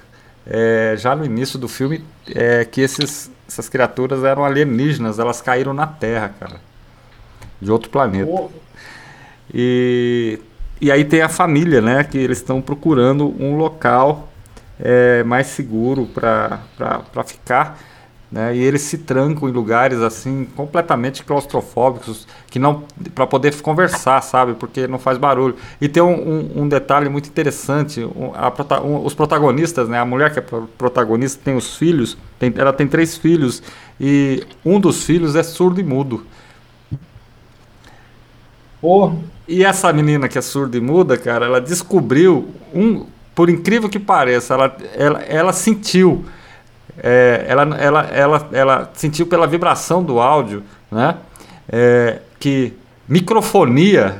[0.45, 5.73] é, já no início do filme, é, que esses, essas criaturas eram alienígenas, elas caíram
[5.73, 6.61] na Terra, cara,
[7.59, 8.31] de outro planeta.
[9.53, 10.39] E,
[10.79, 12.03] e aí tem a família, né?
[12.03, 14.30] Que eles estão procurando um local
[14.81, 16.59] é, mais seguro para
[17.25, 17.79] ficar.
[18.31, 24.21] Né, e eles se trancam em lugares assim completamente claustrofóbicos que não para poder conversar,
[24.21, 24.53] sabe?
[24.53, 25.53] Porque não faz barulho.
[25.81, 26.13] E tem um,
[26.55, 28.01] um- um detalhe muito interessante:
[28.33, 29.99] a um- os protagonistas, né?
[29.99, 33.61] A mulher que é pro- protagonista tem os filhos, tem- ela tem três filhos
[33.99, 36.25] e um dos filhos é surdo e mudo.
[38.79, 39.15] Porra.
[39.47, 43.05] E essa menina que é surda e muda, cara, ela descobriu um,
[43.35, 46.25] por incrível que pareça, ela, ela, ela sentiu,
[46.97, 51.17] é, ela, ela, ela, ela sentiu pela vibração do áudio, né,
[51.71, 52.73] é, que
[53.07, 54.19] microfonia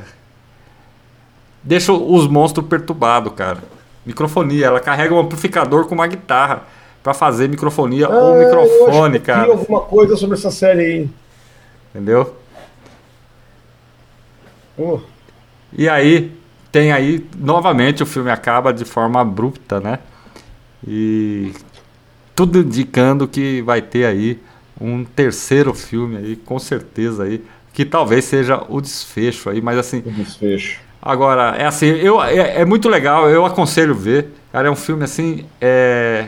[1.64, 3.60] deixa os monstros perturbados, cara.
[4.06, 6.64] Microfonia, ela carrega um amplificador com uma guitarra
[7.04, 9.44] pra fazer microfonia ou Ah, eu microfone, eu cara.
[9.46, 11.10] vi alguma coisa sobre essa série aí.
[11.94, 12.36] Entendeu?
[14.78, 15.02] Uh,
[15.78, 16.32] E aí,
[16.72, 20.00] tem aí, novamente o filme acaba de forma abrupta, né?
[20.88, 21.54] E
[22.36, 24.40] tudo indicando que vai ter aí
[24.80, 27.44] um terceiro filme aí, com certeza aí,
[27.74, 30.80] que talvez seja o desfecho aí, mas assim, o desfecho.
[31.02, 34.28] Agora, é assim, eu, é, é muito legal, eu aconselho ver.
[34.52, 36.28] Cara, é um filme assim, é.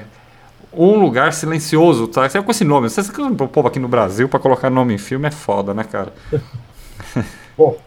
[0.76, 2.28] Um lugar silencioso, tá?
[2.28, 2.90] Você com esse nome.
[2.90, 5.84] Você que o povo aqui no Brasil, pra colocar nome em filme, é foda, né,
[5.84, 6.11] cara?
[7.56, 7.78] Bom,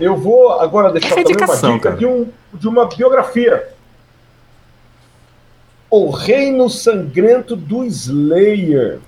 [0.00, 1.96] eu vou agora deixar Essa é também uma dica cara.
[1.96, 3.68] de, um, de uma biografia.
[5.90, 9.00] O Reino Sangrento do Slayer,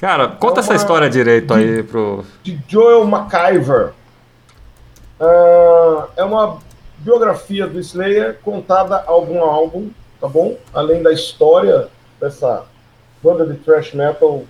[0.00, 2.22] Cara, conta É essa uma- história direito aí pro.
[2.42, 3.92] de Joel McIver.
[5.18, 6.58] Ah, é uma
[6.98, 9.88] biografia do Slayer contada a álbum,
[10.20, 10.58] tá bom?
[10.74, 11.88] Além da história
[12.20, 12.66] dessa
[13.22, 14.44] banda de thrash metal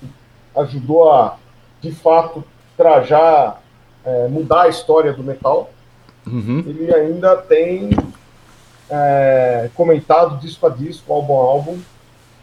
[0.00, 0.08] que
[0.56, 1.36] ajudou a,
[1.80, 2.44] de fato,
[2.76, 3.62] trajar,
[4.08, 5.70] eh, mudar a história do metal.
[6.26, 6.62] Uhum.
[6.66, 7.90] ele ainda tem
[8.90, 11.78] é, comentado disco a disco, álbum a álbum,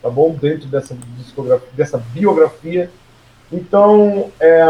[0.01, 0.31] tá bom?
[0.31, 2.89] Dentro dessa, discografia, dessa biografia.
[3.51, 4.63] Então, é,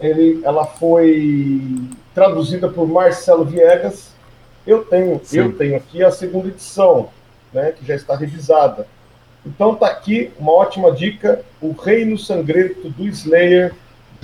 [0.00, 4.12] ele, ela foi traduzida por Marcelo Viegas.
[4.66, 5.38] Eu tenho, Sim.
[5.38, 7.08] eu tenho aqui a segunda edição,
[7.52, 8.86] né, que já está revisada.
[9.46, 13.74] Então tá aqui uma ótima dica, o Reino Sangrento do Slayer,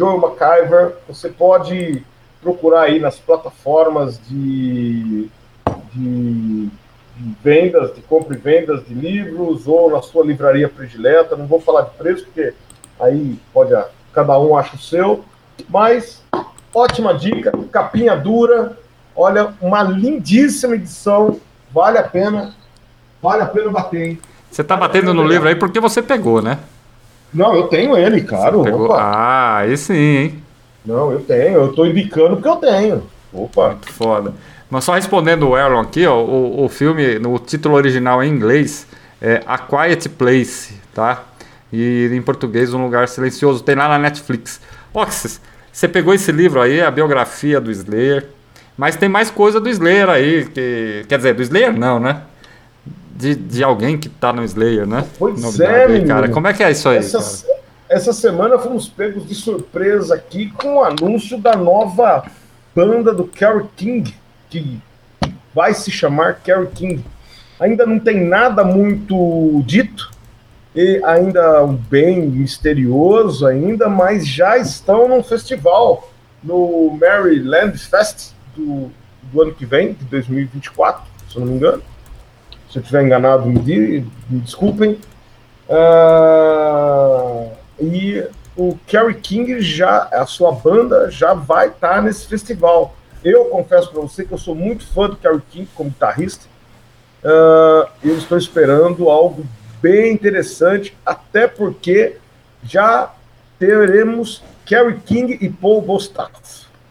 [0.00, 0.94] Joel McIver.
[1.06, 2.02] Você pode
[2.40, 5.28] procurar aí nas plataformas de,
[5.92, 6.68] de,
[7.16, 11.36] de vendas, de compra e vendas de livros, ou na sua livraria predileta.
[11.36, 12.54] Não vou falar de preço, porque
[12.98, 13.74] aí pode
[14.14, 15.22] cada um acha o seu.
[15.68, 16.22] Mas
[16.74, 18.78] ótima dica, capinha dura.
[19.14, 21.38] Olha, uma lindíssima edição.
[21.70, 22.54] Vale a pena.
[23.20, 24.18] Vale a pena bater, hein?
[24.50, 26.58] Você tá batendo no livro aí porque você pegou, né?
[27.32, 28.62] Não, eu tenho ele, claro.
[28.62, 28.86] Pegou.
[28.86, 29.00] Opa.
[29.00, 30.42] Ah, aí sim, hein?
[30.84, 31.60] Não, eu tenho.
[31.60, 33.02] Eu tô indicando porque eu tenho.
[33.32, 33.76] Opa.
[33.82, 34.34] Foda.
[34.68, 38.86] Mas só respondendo o Erlon aqui, ó, o, o filme, no título original em inglês,
[39.20, 41.24] é A Quiet Place, tá?
[41.72, 43.62] E em português, Um Lugar Silencioso.
[43.62, 44.60] Tem lá na Netflix.
[44.92, 45.40] Oxys,
[45.72, 48.26] você pegou esse livro aí, a biografia do Slayer,
[48.76, 52.22] mas tem mais coisa do Slayer aí, que, quer dizer, do Slayer não, né?
[53.20, 55.06] De, de alguém que tá no Slayer, né?
[55.18, 56.28] Pois Novidade é, aí, cara.
[56.30, 56.96] Como é que é isso aí?
[56.96, 57.46] Essa,
[57.88, 62.24] essa semana fomos pegos de surpresa aqui com o anúncio da nova
[62.74, 64.14] banda do Kerry King,
[64.48, 64.80] que
[65.54, 67.04] vai se chamar Kerry King.
[67.58, 70.10] Ainda não tem nada muito dito,
[70.74, 76.10] e ainda bem misterioso ainda, mas já estão num festival
[76.42, 78.90] no Maryland Fest do,
[79.32, 81.82] do ano que vem, de 2024, se eu não me engano.
[82.70, 84.98] Se eu estiver enganado, me, di- me desculpem.
[85.68, 87.46] Ah,
[87.80, 88.24] e
[88.56, 92.94] o Kerry King já, a sua banda já vai estar nesse festival.
[93.24, 96.46] Eu confesso para você que eu sou muito fã do Kerry King como guitarrista.
[97.24, 99.44] Ah, eu estou esperando algo
[99.82, 102.16] bem interessante, até porque
[102.62, 103.10] já
[103.58, 106.30] teremos Kerry King e Paul Bostaff.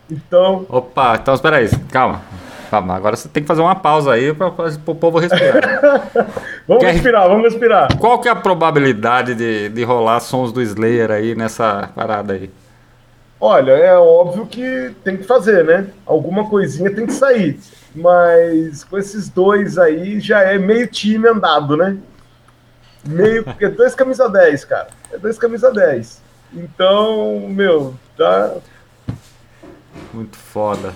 [0.09, 2.21] Então, Opa, então espera aí, calma.
[2.69, 5.81] Calma, agora você tem que fazer uma pausa aí para o povo respirar.
[6.67, 7.97] vamos Kerry- respirar, vamos respirar.
[7.97, 12.49] Qual que é a probabilidade de, de rolar sons do Slayer aí nessa parada aí?
[13.41, 15.87] Olha, é óbvio que tem que fazer, né?
[16.05, 17.59] Alguma coisinha tem que sair.
[17.95, 21.97] Mas com esses dois aí já é meio time andado, né?
[23.03, 23.43] Meio.
[23.59, 24.87] É dois camisa 10, cara.
[25.11, 26.21] É dois camisa 10.
[26.53, 28.55] Então, meu, tá.
[30.13, 30.93] Muito foda.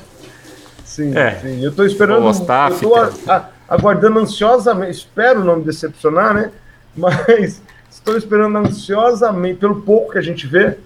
[0.93, 1.39] Sim, É.
[1.41, 1.63] sim.
[1.63, 2.19] Eu tô esperando.
[2.21, 4.91] Boa, Staff, eu tô a- a- aguardando ansiosamente.
[4.91, 6.51] Espero não me decepcionar, né?
[6.95, 7.59] Mas
[7.89, 10.77] estou esperando ansiosamente, pelo pouco que a gente vê,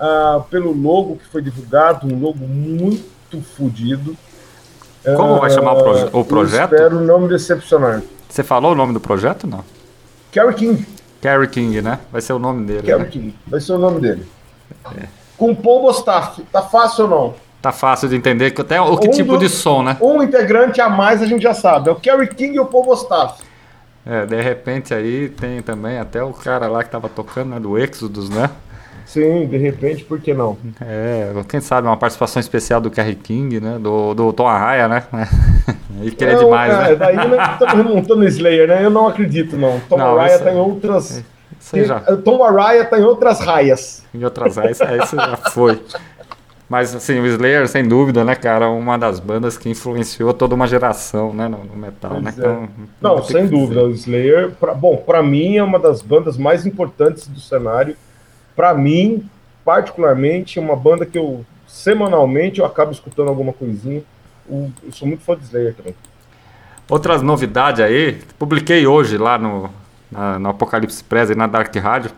[0.00, 4.16] ah, pelo logo que foi divulgado, um logo muito fodido.
[5.16, 6.72] Como vai chamar o, proje- o Eu projeto?
[6.72, 8.02] espero não me decepcionar.
[8.28, 9.46] Você falou o nome do projeto?
[9.46, 9.62] Não.
[10.30, 10.86] Kerry King.
[11.20, 11.98] Kerry King, né?
[12.10, 12.82] Vai ser o nome dele.
[12.82, 13.08] Kerry né?
[13.10, 13.34] King.
[13.46, 14.26] Vai ser o nome dele.
[14.98, 15.06] É.
[15.36, 16.42] Com Paul Bostaff.
[16.50, 17.34] Tá fácil ou não?
[17.62, 19.96] Tá fácil de entender que até o que Um tipo do- de som, né?
[20.00, 21.88] Um integrante a mais a gente já sabe.
[21.88, 23.40] É o Kerry King e o Paul Bostaff.
[24.04, 27.60] É, de repente aí tem também até o cara lá que tava tocando, né?
[27.60, 28.50] Do Exodus, né?
[29.06, 30.56] Sim, de repente, por que não?
[30.80, 33.78] É, quem sabe uma participação especial do Kerry King, né?
[33.78, 35.04] Do, do Tom Arraia, né?
[36.02, 36.96] E que ele é demais, é, né?
[36.96, 38.84] Daí nós estamos remontando Slayer, né?
[38.84, 39.78] Eu não acredito, não.
[39.88, 41.22] Tom Não, Araya isso- tá em outras.
[41.60, 44.02] Isso já, Tom Araya tá em outras raias.
[44.12, 45.80] em outras isso aí isso já foi.
[46.72, 50.66] Mas assim, o Slayer, sem dúvida, né, cara, uma das bandas que influenciou toda uma
[50.66, 52.30] geração, né, no, no metal, Pois né?
[52.30, 52.38] é.
[52.38, 52.68] Então,
[52.98, 53.84] Não, sem dúvida.
[53.84, 57.94] O Slayer, pra, bom, para mim é uma das bandas mais importantes do cenário.
[58.56, 59.22] Para mim,
[59.66, 64.02] particularmente, é uma banda que eu semanalmente eu acabo escutando alguma coisinha.
[64.48, 65.94] O- eu sou muito fã de Slayer também.
[66.88, 69.68] Outras novidades aí, publiquei hoje lá no,
[70.10, 72.10] na- no Apocalipse Press e na Dark Radio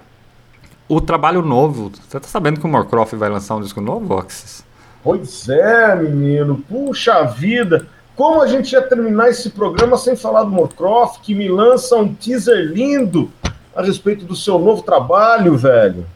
[0.88, 1.90] o trabalho novo.
[2.08, 4.64] Você tá sabendo que o Morcroft vai lançar um disco novo, Oxys?
[5.02, 6.62] Pois é, menino.
[6.68, 7.86] Puxa vida.
[8.16, 12.14] Como a gente ia terminar esse programa sem falar do Morcroft, que me lança um
[12.14, 13.30] teaser lindo
[13.74, 16.06] a respeito do seu novo trabalho, velho.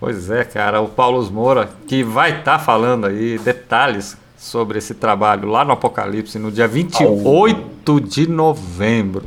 [0.00, 5.48] Pois é, cara, o Paulo Moura, que vai estar falando aí detalhes sobre esse trabalho
[5.48, 9.26] lá no Apocalipse no dia 28 de novembro.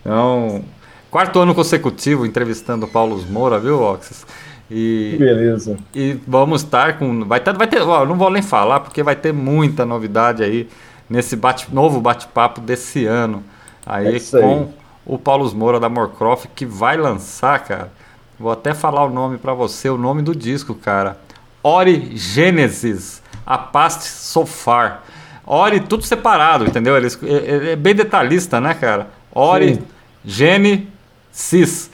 [0.00, 0.64] Então,
[1.12, 3.78] quarto ano consecutivo entrevistando o Paulo Moura, viu?
[3.98, 5.76] Que E, beleza.
[5.94, 7.24] e vamos estar com.
[7.26, 10.66] Vai ter, vai ter ó, não vou nem falar, porque vai ter muita novidade aí
[11.08, 13.44] nesse bate, novo bate-papo desse ano.
[13.84, 14.42] Aí, É isso aí.
[14.42, 14.72] com
[15.04, 17.92] o Paulo Moura da Morcroft, que vai lançar, cara.
[18.40, 21.18] Vou até falar o nome pra você, o nome do disco, cara.
[21.62, 25.02] Ori Gênesis, A Past So Far.
[25.44, 26.96] Ori, tudo separado, entendeu?
[26.96, 29.08] Ele, ele é bem detalhista, né, cara?
[29.34, 29.82] Ori Sim.
[31.32, 31.90] Genesis.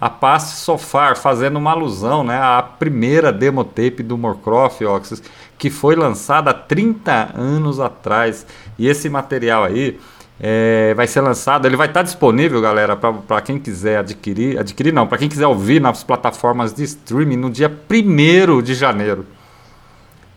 [0.00, 5.22] A Past So Far, fazendo uma alusão né, à primeira demo tape do Morcroft Oxys,
[5.58, 8.46] que foi lançada há 30 anos atrás.
[8.78, 10.00] E esse material aí
[10.40, 15.06] é, vai ser lançado, ele vai estar disponível, galera, para quem quiser adquirir, adquirir não,
[15.06, 19.26] para quem quiser ouvir nas plataformas de streaming no dia 1 de janeiro.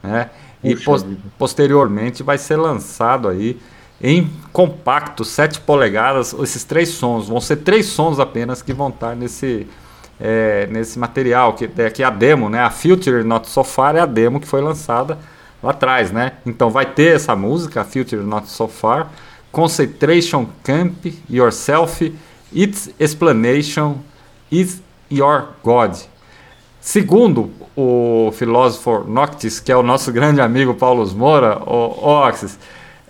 [0.01, 0.30] Né?
[0.61, 1.05] E pos-
[1.38, 3.57] posteriormente vai ser lançado aí
[4.05, 7.30] em compacto, 7 polegadas, esses três sons.
[7.30, 9.65] Vão ser três sons apenas que vão estar nesse,
[10.19, 12.59] é, nesse material, que é, que é a demo, né?
[12.59, 15.17] A Future Not So Far é a demo que foi lançada
[15.63, 16.34] lá atrás, né?
[16.45, 19.09] Então vai ter essa música, a Future Not So Far,
[19.53, 22.13] Concentration Camp, Yourself,
[22.51, 23.99] Its Explanation
[24.51, 25.95] is Your God.
[26.81, 32.19] Segundo o filósofo Noctis, que é o nosso grande amigo Paulo Moura, o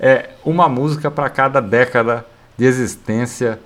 [0.03, 2.25] é uma música para cada década
[2.57, 3.57] de existência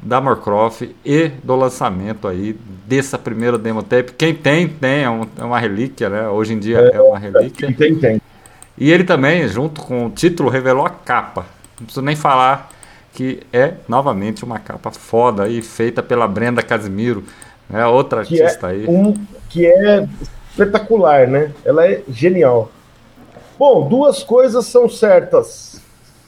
[0.00, 2.56] da Morcroft e do lançamento aí
[2.86, 4.12] dessa primeira demo tape.
[4.12, 6.28] Quem tem, tem, é, um- é uma relíquia, né?
[6.28, 7.74] Hoje em dia é uma relíquia.
[7.76, 8.22] Tem, tem.
[8.78, 11.44] E ele também, junto com o título, revelou a capa.
[11.78, 12.70] Não preciso nem falar
[13.12, 17.24] que é novamente uma capa foda aí, feita pela Brenda Casimiro,
[17.68, 17.84] né?
[17.84, 18.86] outra Que artista é, aí.
[18.86, 19.14] um,
[19.50, 20.06] que é
[20.50, 21.50] espetacular, né?
[21.64, 22.70] Ela é genial.
[23.58, 25.69] Bom, duas coisas são certas.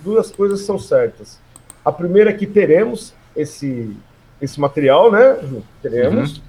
[0.02, 1.38] Duas coisas são certas.
[1.84, 3.96] A primeira é que teremos esse,
[4.40, 5.38] esse material, né?
[5.80, 6.36] Teremos.
[6.36, 6.42] Uhum.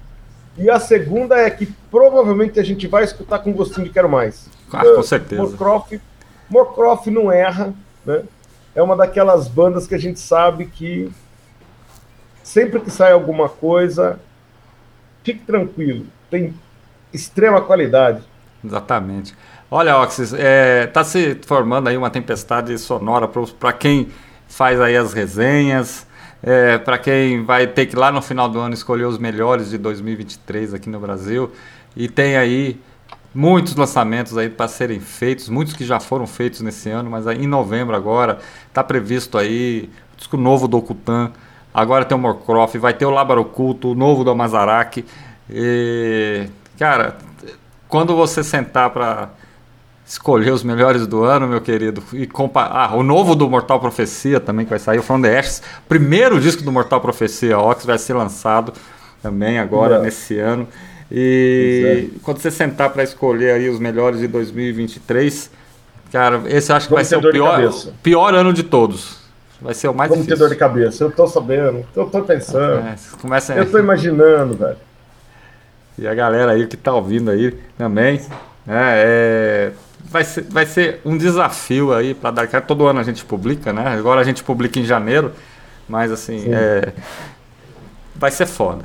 [0.56, 4.48] E a segunda é que provavelmente a gente vai escutar com gostinho de quero mais.
[4.72, 5.42] Ah, com certeza.
[5.42, 5.98] Morcroft,
[6.48, 7.74] Morcroft não erra,
[8.04, 8.22] né?
[8.74, 11.10] É uma daquelas bandas que a gente sabe que
[12.42, 14.20] sempre que sai alguma coisa,
[15.22, 16.54] fique tranquilo, tem
[17.12, 18.22] extrema qualidade.
[18.64, 19.34] Exatamente.
[19.76, 23.26] Olha, Oxys, é, tá se formando aí uma tempestade sonora
[23.58, 24.06] para quem
[24.46, 26.06] faz aí as resenhas,
[26.40, 29.78] é, para quem vai ter que lá no final do ano escolher os melhores de
[29.78, 31.50] 2023 aqui no Brasil.
[31.96, 32.80] E tem aí
[33.34, 37.42] muitos lançamentos aí para serem feitos, muitos que já foram feitos nesse ano, mas aí
[37.42, 38.38] em novembro agora
[38.68, 41.32] está previsto aí o disco novo do Okutan,
[41.74, 45.04] agora tem o Morcroft, vai ter o Lábaro Oculto, o novo do Amazaraki.
[45.50, 46.46] E,
[46.78, 47.16] cara,
[47.88, 49.30] quando você sentar para
[50.06, 52.90] escolher os melhores do ano, meu querido, e comparar.
[52.90, 55.62] Ah, o novo do Mortal Profecia também que vai sair, o From the Ashes.
[55.88, 58.72] Primeiro disco do Mortal Profecia, Ox, vai ser lançado
[59.22, 60.00] também agora É.
[60.02, 60.68] nesse ano.
[61.10, 65.50] E quando você sentar para escolher aí os melhores de 2023,
[66.12, 67.72] cara, esse eu acho que Vamos vai ter ser o pior,
[68.02, 69.18] pior ano de todos.
[69.60, 70.46] Vai ser o mais Vamos ter difícil.
[70.48, 71.04] dor de cabeça.
[71.04, 74.76] Eu tô sabendo, eu tô pensando, É, começa eu tô imaginando, velho.
[75.98, 78.20] E a galera aí que tá ouvindo aí também,
[78.66, 79.72] né, é,
[80.14, 82.64] vai, ser, vai ser um desafio aí para dar cara.
[82.64, 83.88] Todo ano a gente publica, né?
[83.88, 85.32] Agora a gente publica em janeiro,
[85.88, 86.54] mas assim, Sim.
[86.54, 86.92] é,
[88.14, 88.84] vai ser foda.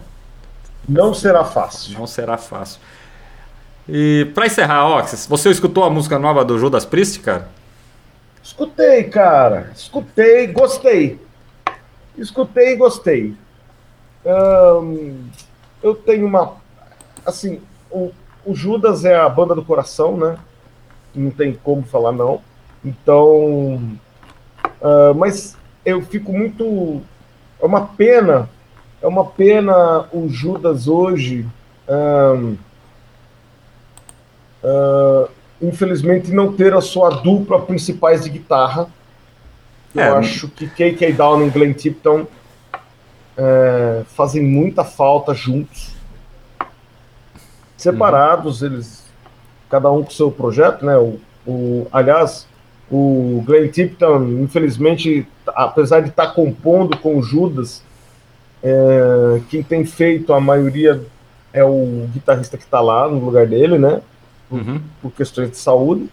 [0.88, 2.00] Não será fácil.
[2.00, 2.82] Não será fácil.
[3.88, 7.48] E para encerrar, Oxys, você escutou a música nova do Judas Priest, cara?
[8.42, 9.72] Escutei, cara.
[9.76, 11.20] Escutei, gostei.
[12.18, 13.36] Escutei e gostei.
[15.84, 16.56] Eu tenho uma.
[17.24, 17.62] Assim,
[17.92, 18.12] o,
[18.44, 20.38] o Judas é a banda do coração, né?
[21.16, 22.42] Não tem como falar não.
[22.84, 23.82] Então.
[24.82, 27.02] ah, mas eu fico muito.
[27.62, 28.50] É uma pena.
[29.02, 31.46] É uma pena o Judas hoje.
[31.88, 32.56] ahn,
[34.64, 35.28] ah,
[35.62, 38.88] infelizmente, não ter a sua dupla principais de guitarra.
[39.96, 40.10] Eu É.
[40.10, 42.28] acho que KK Downing e Glenn Tipton
[43.36, 45.96] é, fazem muita falta juntos.
[47.76, 48.99] Separados, eles,
[49.70, 50.98] cada um com seu projeto, né?
[50.98, 52.48] O, o, aliás,
[52.92, 57.84] o Glenn Tipton, infelizmente, apesar de estar compondo com o Judas,
[58.64, 61.02] é, quem tem feito a maioria
[61.54, 64.02] é o guitarrista que está lá no lugar dele, né?
[64.52, 64.82] Uhum.
[65.00, 66.10] por questões de saúde.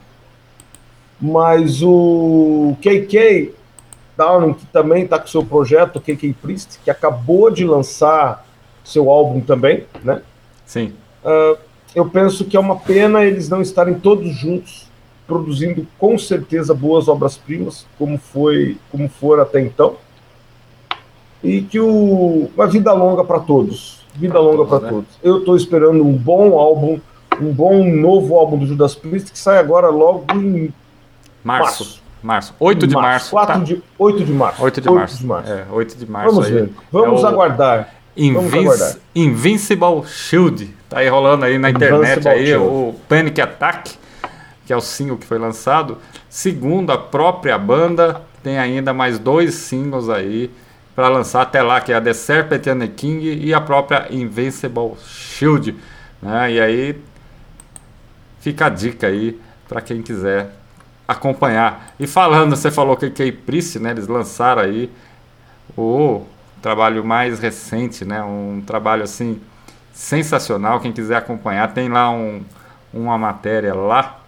[1.18, 3.54] Mas o KK
[4.16, 8.46] Downing, que também está com seu projeto, o KK Priest, que acabou de lançar
[8.84, 10.20] seu álbum também, né?
[10.66, 10.92] Sim.
[11.24, 11.56] Ah,
[11.94, 14.86] eu penso que é uma pena eles não estarem todos juntos
[15.26, 19.96] produzindo com certeza boas obras-primas, como foi, como for até então.
[21.42, 24.88] E que o uma vida longa para todos, vida longa para né?
[24.88, 25.10] todos.
[25.22, 27.00] Eu estou esperando um bom álbum,
[27.40, 30.72] um bom novo álbum do Judas Priest que sai agora logo em
[31.44, 31.84] Março.
[31.84, 32.06] Março.
[32.22, 32.54] Março.
[32.58, 33.30] 8 de março.
[33.30, 33.60] 4 tá.
[33.64, 34.64] de 8 de março.
[34.64, 34.90] 8 de
[35.26, 35.52] março.
[35.52, 36.52] É, 8 de março Vamos aí.
[36.52, 36.70] ver.
[36.90, 37.94] Vamos É aguardar.
[38.16, 38.96] Vamos Invinci- aguardar.
[39.14, 40.75] Invincible Shield.
[40.88, 43.98] Tá aí rolando aí na internet aí o Panic Attack,
[44.64, 45.98] que é o single que foi lançado.
[46.28, 50.50] Segundo a própria banda, tem ainda mais dois singles aí
[50.94, 54.06] para lançar até lá, que é a The Serpent and the King e a própria
[54.10, 55.74] Invincible Shield.
[56.22, 56.52] Né?
[56.52, 57.02] E aí
[58.40, 59.38] fica a dica aí
[59.68, 60.50] para quem quiser
[61.06, 61.94] acompanhar.
[61.98, 63.90] E falando, você falou que que Priest, né?
[63.90, 64.90] Eles lançaram aí
[65.76, 66.22] o
[66.62, 68.22] trabalho mais recente, né?
[68.22, 69.40] Um trabalho assim
[69.96, 70.78] sensacional.
[70.78, 72.42] Quem quiser acompanhar, tem lá um,
[72.92, 74.18] uma matéria lá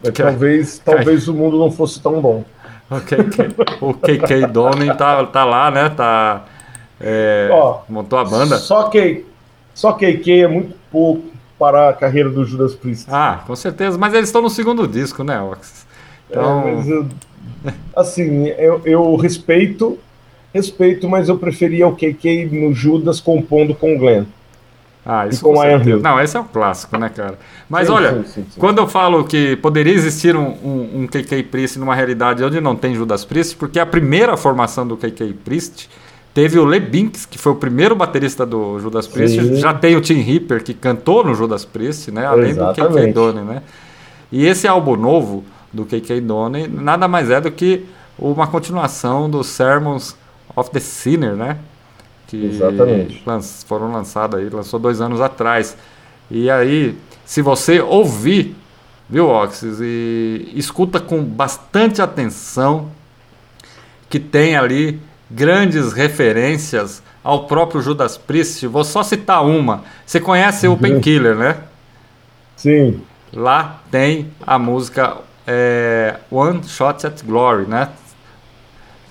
[0.00, 2.44] Mas talvez, talvez o mundo não fosse tão bom.
[2.90, 5.90] O KK, o KK tá, tá lá, né?
[5.90, 6.46] Tá,
[7.00, 8.58] é, Ó, montou a banda.
[8.58, 9.24] Só que
[9.74, 11.24] só KK é muito pouco
[11.58, 13.06] para a carreira do Judas Priest.
[13.10, 13.96] Ah, com certeza.
[13.98, 15.86] Mas eles estão no segundo disco, né, Ox?
[16.30, 17.06] Então, É, mas eu-
[17.96, 19.98] assim, eu, eu respeito,
[20.54, 24.24] respeito, mas eu preferia o KK no Judas compondo com o Glenn.
[25.04, 25.82] ah, isso e com Iron.
[25.82, 26.00] Hill.
[26.00, 27.38] Não, esse é um clássico, né, cara?
[27.68, 28.60] Mas Sim, olha, sim, sim.
[28.60, 32.76] quando eu falo que poderia existir um, um, um KK Priest numa realidade onde não
[32.76, 35.88] tem Judas Priest, porque a primeira formação do KK Priest
[36.38, 39.56] teve o Le Binks, que foi o primeiro baterista do Judas Priest, Sim.
[39.56, 42.24] já tem o Tim Ripper, que cantou no Judas Priest, né?
[42.26, 43.12] Além do KK Exatamente.
[43.12, 43.62] Donen, né?
[44.30, 47.84] E esse álbum novo do KK Donen nada mais é do que
[48.16, 50.16] uma continuação dos Sermons
[50.54, 51.58] of the Sinner, né?
[52.28, 53.20] Que Exatamente.
[53.26, 55.76] lanç- foram lançados aí, lançou dois anos atrás.
[56.30, 58.54] E aí, se você ouvir,
[59.10, 62.90] viu, Oxys, e escuta com bastante atenção,
[64.08, 65.00] que tem ali
[65.30, 68.66] grandes referências ao próprio Judas Priest.
[68.66, 69.84] Vou só citar uma.
[70.06, 71.56] Você conhece o Painkiller, né?
[72.56, 73.02] Sim,
[73.32, 77.90] Lá tem a música é, One Shot at Glory, né?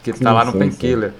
[0.04, 1.14] Que tá Sim, lá no Painkiller.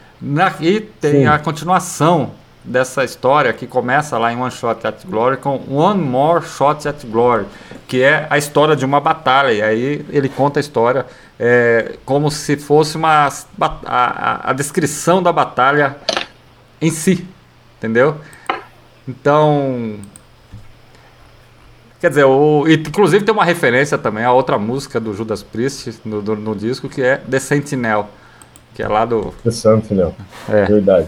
[0.60, 1.26] E tem Sim.
[1.28, 2.32] a continuação
[2.64, 7.06] dessa história que começa lá em One Shot at Glory com One More Shot at
[7.06, 7.46] Glory,
[7.88, 9.52] que é a história de uma batalha.
[9.54, 11.06] E aí ele conta a história
[11.40, 13.30] é, como se fosse uma
[13.86, 15.96] a, a- descrição da batalha
[16.82, 17.26] em si,
[17.78, 18.18] entendeu?
[19.08, 19.96] Então
[22.00, 26.22] Quer dizer, o, inclusive tem uma referência também a outra música do Judas Priest no,
[26.22, 28.08] do- no disco que é The Sentinel,
[28.76, 29.34] que é lá do.
[29.44, 30.14] The Sentinel.
[30.48, 30.66] É.
[30.66, 31.08] Verdade.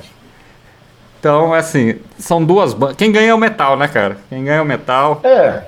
[1.19, 2.95] Então, é assim, são duas bandas.
[2.95, 4.17] Quem ganha é o metal, né, cara?
[4.29, 5.19] Quem ganha é o metal.
[5.23, 5.63] É.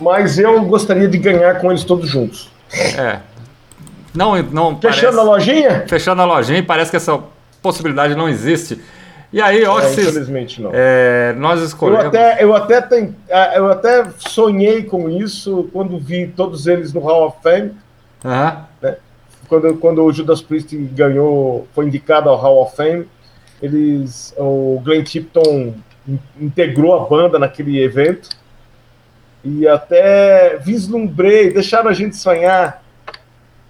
[0.00, 2.50] Mas eu gostaria de ganhar com eles todos juntos.
[2.98, 3.20] É.
[4.14, 5.84] Não, não Fechando a parece, lojinha?
[5.86, 7.20] fechando a lojinha, parece que essa
[7.62, 8.80] possibilidade não existe.
[9.32, 10.70] E aí, É, Oxys, infelizmente não.
[10.72, 12.06] é, nós Eu escolhemos.
[12.06, 17.00] até, eu, até ten- ah, eu até sonhei com isso quando vi todos eles no
[17.00, 17.72] Hall of Fame.
[18.24, 18.64] Aham.
[19.48, 23.06] Quando, quando o Judas Priest ganhou, foi indicado ao Hall of Fame,
[23.66, 25.74] eles, o Glenn Tipton
[26.08, 28.30] in- integrou a banda naquele evento
[29.44, 32.82] e até vislumbrei, deixaram a gente sonhar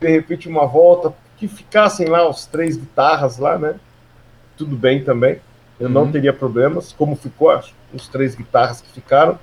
[0.01, 3.75] de repente uma volta que ficassem lá os três guitarras lá, né?
[4.57, 5.39] Tudo bem também,
[5.79, 6.13] eu não Uhum.
[6.13, 9.39] teria problemas, como ficou as- os três guitarras que ficaram.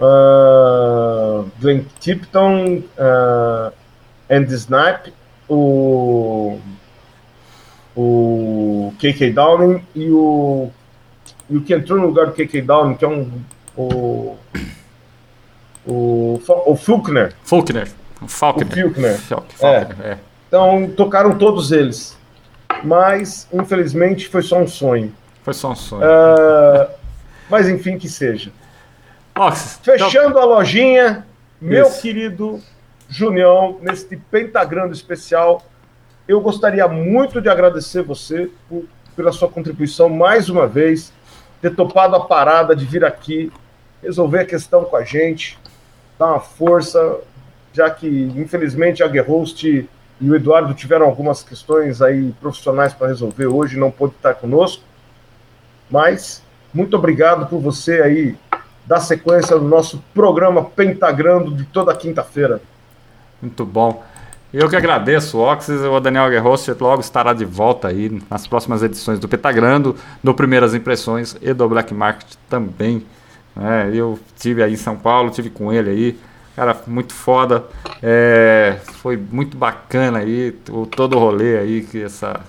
[0.00, 3.72] Ah, Glenn Tipton, ah,
[4.30, 5.12] Andy Snipe,
[5.48, 6.58] o,
[7.96, 10.70] o KK Downing e o,
[11.50, 13.30] e o que entrou no lugar do KK Downing, que é um.
[13.76, 14.36] O,
[15.86, 17.34] o, o Faulkner.
[17.42, 17.88] Faulkner.
[17.88, 17.88] Faulkner.
[18.20, 19.18] O Faulkner.
[19.18, 20.18] Faulkner, Faulkner, é.
[20.48, 22.16] Então, tocaram todos eles.
[22.84, 25.12] Mas, infelizmente, foi só um sonho.
[25.42, 26.02] Foi só um sonho.
[26.04, 26.88] Ah,
[27.48, 28.52] mas, enfim, que seja.
[29.32, 31.26] Então- Fechando a lojinha,
[31.60, 32.02] meu Isso.
[32.02, 32.60] querido
[33.08, 35.64] Junião, neste pentagrando especial,
[36.26, 38.84] eu gostaria muito de agradecer você por-
[39.16, 41.12] pela sua contribuição mais uma vez,
[41.60, 43.52] ter topado a parada de vir aqui,
[44.02, 45.58] resolver a questão com a gente,
[46.18, 47.18] dar uma força,
[47.72, 49.88] já que infelizmente a Guerhost
[50.20, 54.82] e o Eduardo tiveram algumas questões aí profissionais para resolver hoje, não pôde estar conosco.
[55.90, 56.42] Mas
[56.72, 58.36] muito obrigado por você aí
[58.86, 62.60] dar sequência no nosso programa Pentagrando de toda quinta-feira.
[63.40, 64.02] Muito bom.
[64.52, 65.80] Eu que agradeço, Oxys.
[65.80, 70.74] O Daniel Guerrost logo estará de volta aí nas próximas edições do Petagrando, do Primeiras
[70.74, 73.02] Impressões e do Black Market também.
[73.56, 73.90] né?
[73.94, 76.18] eu tive aí em São Paulo, tive com ele aí.
[76.54, 77.64] Cara, muito foda.
[78.02, 82.40] É, foi muito bacana aí, o, todo o rolê aí que, essa,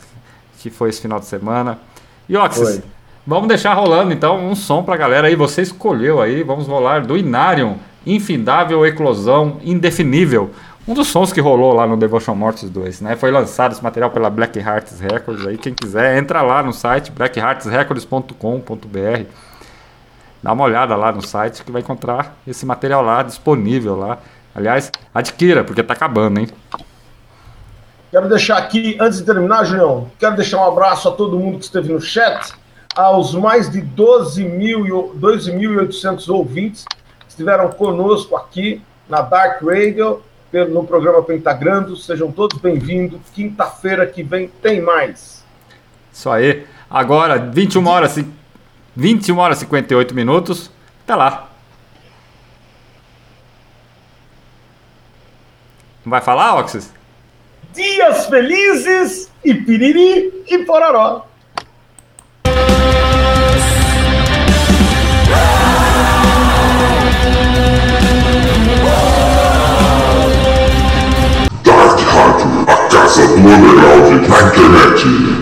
[0.59, 1.80] que foi esse final de semana.
[2.27, 2.84] E Oxys, Foi.
[3.25, 5.38] vamos deixar rolando então um som pra galera aí.
[5.38, 10.51] Você escolheu aí, vamos rolar do Inarium, Infindável Eclosão Indefinível.
[10.85, 13.15] Um dos sons que rolou lá no Devotion Mortis 2, né?
[13.15, 15.57] Foi lançado esse material pela Black Hearts Records aí.
[15.57, 19.23] Quem quiser, entra lá no site blackheartsrecords.com.br.
[20.41, 24.18] Dá uma olhada lá no site que vai encontrar esse material lá disponível lá.
[24.53, 26.49] Aliás, adquira, porque tá acabando, hein?
[28.11, 31.64] Quero deixar aqui, antes de terminar, Julião, quero deixar um abraço a todo mundo que
[31.64, 32.51] esteve no chat,
[32.93, 36.97] aos mais de 12 mil e o- 12.800 ouvintes que
[37.30, 40.22] estiveram conosco aqui na Dark Radio,
[40.61, 41.97] no programa Pentagrando.
[41.97, 43.19] Sejam todos bem-vindos.
[43.34, 45.43] Quinta-feira que vem tem mais.
[46.11, 46.65] Isso aí.
[46.89, 48.27] Agora, 21 horas, e-
[48.95, 50.69] 21 horas e 58 minutos.
[51.03, 51.49] Até lá.
[56.05, 56.93] Não vai falar, Oxys?
[57.73, 61.25] Dias felizes e piriri e pororó.
[73.15, 75.32] Dark Rádio, a casa do underground na internet.